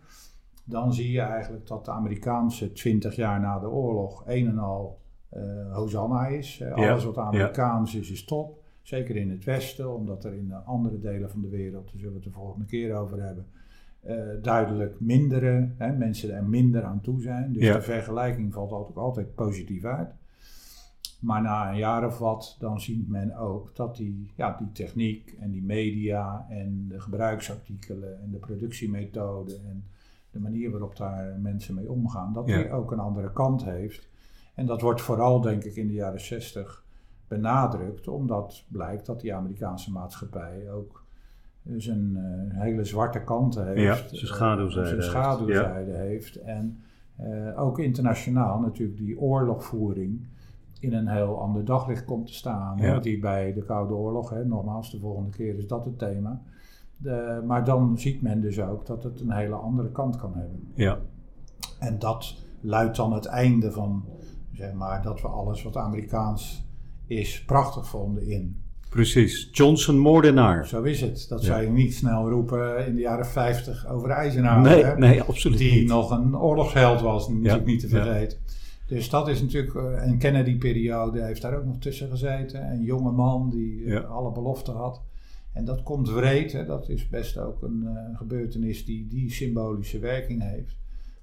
dan 0.65 0.95
zie 0.95 1.13
je 1.13 1.21
eigenlijk 1.21 1.67
dat 1.67 1.85
de 1.85 1.91
Amerikaanse 1.91 2.73
20 2.73 3.17
jaar 3.17 3.41
na 3.41 3.59
de 3.59 3.71
oorlog 3.71 4.23
een 4.27 4.49
en 4.49 4.59
al 4.59 5.01
uh, 5.37 5.75
Hosanna 5.75 6.27
is. 6.27 6.61
Uh, 6.61 6.77
ja, 6.77 6.91
alles 6.91 7.05
wat 7.05 7.19
Amerikaans 7.19 7.95
is, 7.95 8.11
is 8.11 8.25
top. 8.25 8.61
Zeker 8.83 9.17
in 9.17 9.31
het 9.31 9.45
Westen, 9.45 9.95
omdat 9.95 10.25
er 10.25 10.35
in 10.35 10.49
de 10.49 10.55
andere 10.55 10.99
delen 10.99 11.31
van 11.31 11.41
de 11.41 11.49
wereld, 11.49 11.85
daar 11.85 11.99
zullen 11.99 12.09
we 12.09 12.15
het 12.15 12.25
de 12.25 12.39
volgende 12.39 12.65
keer 12.65 12.95
over 12.95 13.23
hebben, 13.23 13.47
uh, 14.07 14.43
duidelijk 14.43 15.01
mindere, 15.01 15.71
hè, 15.77 15.93
mensen 15.93 16.35
er 16.35 16.45
minder 16.45 16.85
aan 16.85 17.01
toe 17.01 17.21
zijn. 17.21 17.53
Dus 17.53 17.73
de 17.73 17.83
vergelijking 17.83 18.53
valt 18.53 18.73
ook 18.73 18.97
altijd 18.97 19.35
positief 19.35 19.85
uit. 19.85 20.15
Maar 21.23 21.43
na 21.43 21.71
een 21.71 21.77
jaar 21.77 22.07
of 22.07 22.19
wat, 22.19 22.57
dan 22.59 22.81
ziet 22.81 23.09
men 23.09 23.37
ook 23.37 23.77
dat 23.77 23.97
die, 23.97 24.31
ja, 24.37 24.57
die 24.59 24.73
techniek 24.73 25.37
en 25.41 25.51
die 25.51 25.63
media 25.63 26.47
en 26.49 26.87
de 26.89 27.01
gebruiksartikelen 27.01 28.23
en 28.23 28.31
de 28.31 28.39
productiemethode 28.39 29.55
en 29.55 29.85
de 30.31 30.39
manier 30.39 30.71
waarop 30.71 30.97
daar 30.97 31.39
mensen 31.41 31.75
mee 31.75 31.91
omgaan, 31.91 32.33
dat 32.33 32.47
die 32.47 32.71
ook 32.71 32.91
een 32.91 32.99
andere 32.99 33.33
kant 33.33 33.65
heeft. 33.65 34.09
En 34.55 34.67
dat 34.67 34.81
wordt 34.81 35.01
vooral, 35.01 35.41
denk 35.41 35.65
ik, 35.65 35.77
in 35.77 35.87
de 35.87 35.93
jaren 35.93 36.21
60 36.21 36.85
benadrukt, 37.29 38.09
omdat 38.09 38.65
blijkt 38.69 39.07
dat 39.07 39.21
die 39.21 39.35
Amerikaanse 39.35 39.93
maatschappij 39.93 40.73
ook 40.73 41.05
zijn 41.77 42.17
uh, 42.17 42.61
hele 42.61 42.85
zwarte 42.85 43.25
kanten 43.25 43.67
heeft. 43.67 44.11
Ja, 44.11 44.17
zijn 44.17 44.27
schaduwzijde, 44.27 44.89
zijn 44.89 45.03
schaduwzijde 45.03 45.93
heeft. 45.93 46.37
En 46.37 46.83
uh, 47.21 47.61
ook 47.61 47.79
internationaal 47.79 48.61
natuurlijk 48.61 48.99
die 48.99 49.19
oorlogvoering 49.19 50.27
in 50.83 50.95
een 50.95 51.09
heel 51.09 51.41
ander 51.41 51.65
daglicht 51.65 52.05
komt 52.05 52.27
te 52.27 52.35
staan. 52.35 52.79
Ja. 52.79 52.99
Die 52.99 53.19
bij 53.19 53.53
de 53.53 53.65
Koude 53.65 53.95
Oorlog, 53.95 54.31
hè, 54.31 54.45
nogmaals, 54.45 54.91
de 54.91 54.99
volgende 54.99 55.31
keer 55.31 55.59
is 55.59 55.67
dat 55.67 55.85
het 55.85 55.99
thema. 55.99 56.43
De, 56.97 57.43
maar 57.47 57.65
dan 57.65 57.99
ziet 57.99 58.23
men 58.23 58.41
dus 58.41 58.61
ook 58.61 58.87
dat 58.87 59.03
het 59.03 59.21
een 59.21 59.33
hele 59.33 59.55
andere 59.55 59.91
kant 59.91 60.17
kan 60.17 60.33
hebben. 60.35 60.73
Ja. 60.75 60.99
En 61.79 61.99
dat 61.99 62.35
luidt 62.61 62.97
dan 62.97 63.13
het 63.13 63.27
einde 63.27 63.73
van, 63.73 64.05
zeg 64.53 64.73
maar, 64.73 65.03
dat 65.03 65.21
we 65.21 65.29
alles 65.29 65.63
wat 65.63 65.77
Amerikaans 65.77 66.65
is 67.07 67.45
prachtig 67.45 67.87
vonden 67.87 68.27
in. 68.27 68.57
Precies, 68.89 69.49
Johnson 69.53 69.99
moordenaar. 69.99 70.67
Zo 70.67 70.83
is 70.83 71.01
het. 71.01 71.27
Dat 71.29 71.41
ja. 71.41 71.47
zou 71.47 71.63
je 71.63 71.71
niet 71.71 71.95
snel 71.95 72.29
roepen 72.29 72.87
in 72.87 72.95
de 72.95 73.01
jaren 73.01 73.27
50 73.27 73.89
over 73.89 74.11
Eisenhower. 74.11 74.71
Nee, 74.71 74.85
hè? 74.85 74.99
nee 74.99 75.23
absoluut 75.23 75.59
Die 75.59 75.73
niet. 75.73 75.89
nog 75.89 76.11
een 76.11 76.37
oorlogsheld 76.37 77.01
was, 77.01 77.29
natuurlijk 77.29 77.67
ja. 77.67 77.71
niet 77.71 77.81
te 77.81 77.89
vergeten. 77.89 78.39
Ja. 78.47 78.61
Dus 78.93 79.11
dat 79.11 79.29
is 79.29 79.43
natuurlijk, 79.43 79.75
uh, 79.75 80.03
en 80.03 80.19
Kennedy-periode 80.19 81.23
heeft 81.23 81.43
daar 81.43 81.57
ook 81.57 81.65
nog 81.65 81.79
tussen 81.79 82.09
gezeten. 82.09 82.71
Een 82.71 82.83
jonge 82.83 83.11
man 83.11 83.51
die 83.51 83.81
uh, 83.81 83.93
ja. 83.93 84.01
alle 84.01 84.33
beloften 84.33 84.75
had. 84.75 85.03
En 85.53 85.65
dat 85.65 85.83
komt 85.83 86.11
wreed, 86.11 86.53
hè, 86.53 86.65
dat 86.65 86.89
is 86.89 87.09
best 87.09 87.39
ook 87.39 87.63
een 87.63 87.83
uh, 87.83 88.19
gebeurtenis 88.19 88.85
die 88.85 89.09
die 89.09 89.31
symbolische 89.31 89.99
werking 89.99 90.43
heeft. 90.43 90.77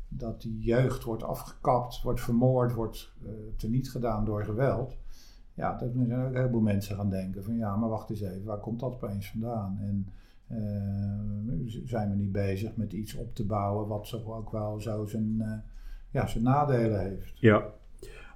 Dat 0.08 0.42
die 0.42 0.60
jeugd 0.60 1.04
wordt 1.04 1.24
afgekapt, 1.24 2.02
wordt 2.02 2.22
vermoord, 2.22 2.74
wordt 2.74 3.14
teniet 3.58 3.92
gedaan 3.92 4.26
door 4.26 4.46
geweld. 4.46 4.98
Ja, 5.54 5.78
dat 5.78 5.92
zijn 5.94 6.16
ook 6.16 6.30
een 6.30 6.36
heleboel 6.36 6.62
mensen 6.62 6.96
gaan 6.96 7.10
denken 7.10 7.44
van 7.44 7.56
ja, 7.56 7.76
maar 7.76 7.90
wacht 7.90 8.10
eens 8.10 8.22
even, 8.22 8.44
waar 8.44 8.60
komt 8.60 8.80
dat 8.80 8.94
opeens 8.94 9.30
vandaan? 9.30 9.78
En 9.82 10.08
zijn 11.86 12.10
we 12.10 12.16
niet 12.16 12.32
bezig 12.32 12.76
met 12.76 12.94
iets 12.94 13.16
op 13.16 13.36
te 13.36 13.46
bouwen 13.46 13.88
wat 13.88 14.08
zo 14.08 14.34
ook 14.34 14.52
wel 14.52 14.80
zo 14.80 15.06
zijn 15.06 15.42
ja, 16.12 16.28
zijn 16.28 16.44
nadelen 16.44 17.00
heeft. 17.00 17.34
Ja, 17.36 17.58
oké, 17.58 17.70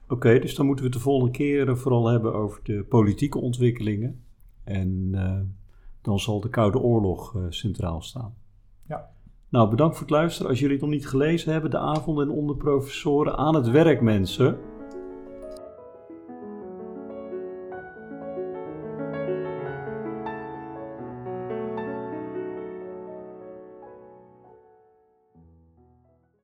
okay, 0.07 0.39
dus 0.39 0.55
dan 0.55 0.65
moeten 0.65 0.85
we 0.85 0.91
het 0.91 0.99
de 0.99 1.05
volgende 1.05 1.31
keer 1.31 1.77
vooral 1.77 2.07
hebben 2.07 2.33
over 2.33 2.59
de 2.63 2.83
politieke 2.89 3.37
ontwikkelingen. 3.37 4.23
En 4.63 5.09
uh, 5.11 5.39
dan 6.01 6.19
zal 6.19 6.39
de 6.39 6.49
Koude 6.49 6.79
Oorlog 6.79 7.33
uh, 7.33 7.43
centraal 7.49 8.01
staan. 8.01 8.35
Ja. 8.87 9.09
Nou, 9.49 9.69
bedankt 9.69 9.95
voor 9.95 10.05
het 10.05 10.15
luisteren. 10.15 10.49
Als 10.49 10.59
jullie 10.59 10.75
het 10.75 10.83
nog 10.83 10.93
niet 10.93 11.07
gelezen 11.07 11.51
hebben, 11.51 11.71
de 11.71 11.77
avond 11.77 12.19
en 12.19 12.29
onderprofessoren 12.29 13.37
aan 13.37 13.55
het 13.55 13.69
werk, 13.69 14.01
mensen. 14.01 14.57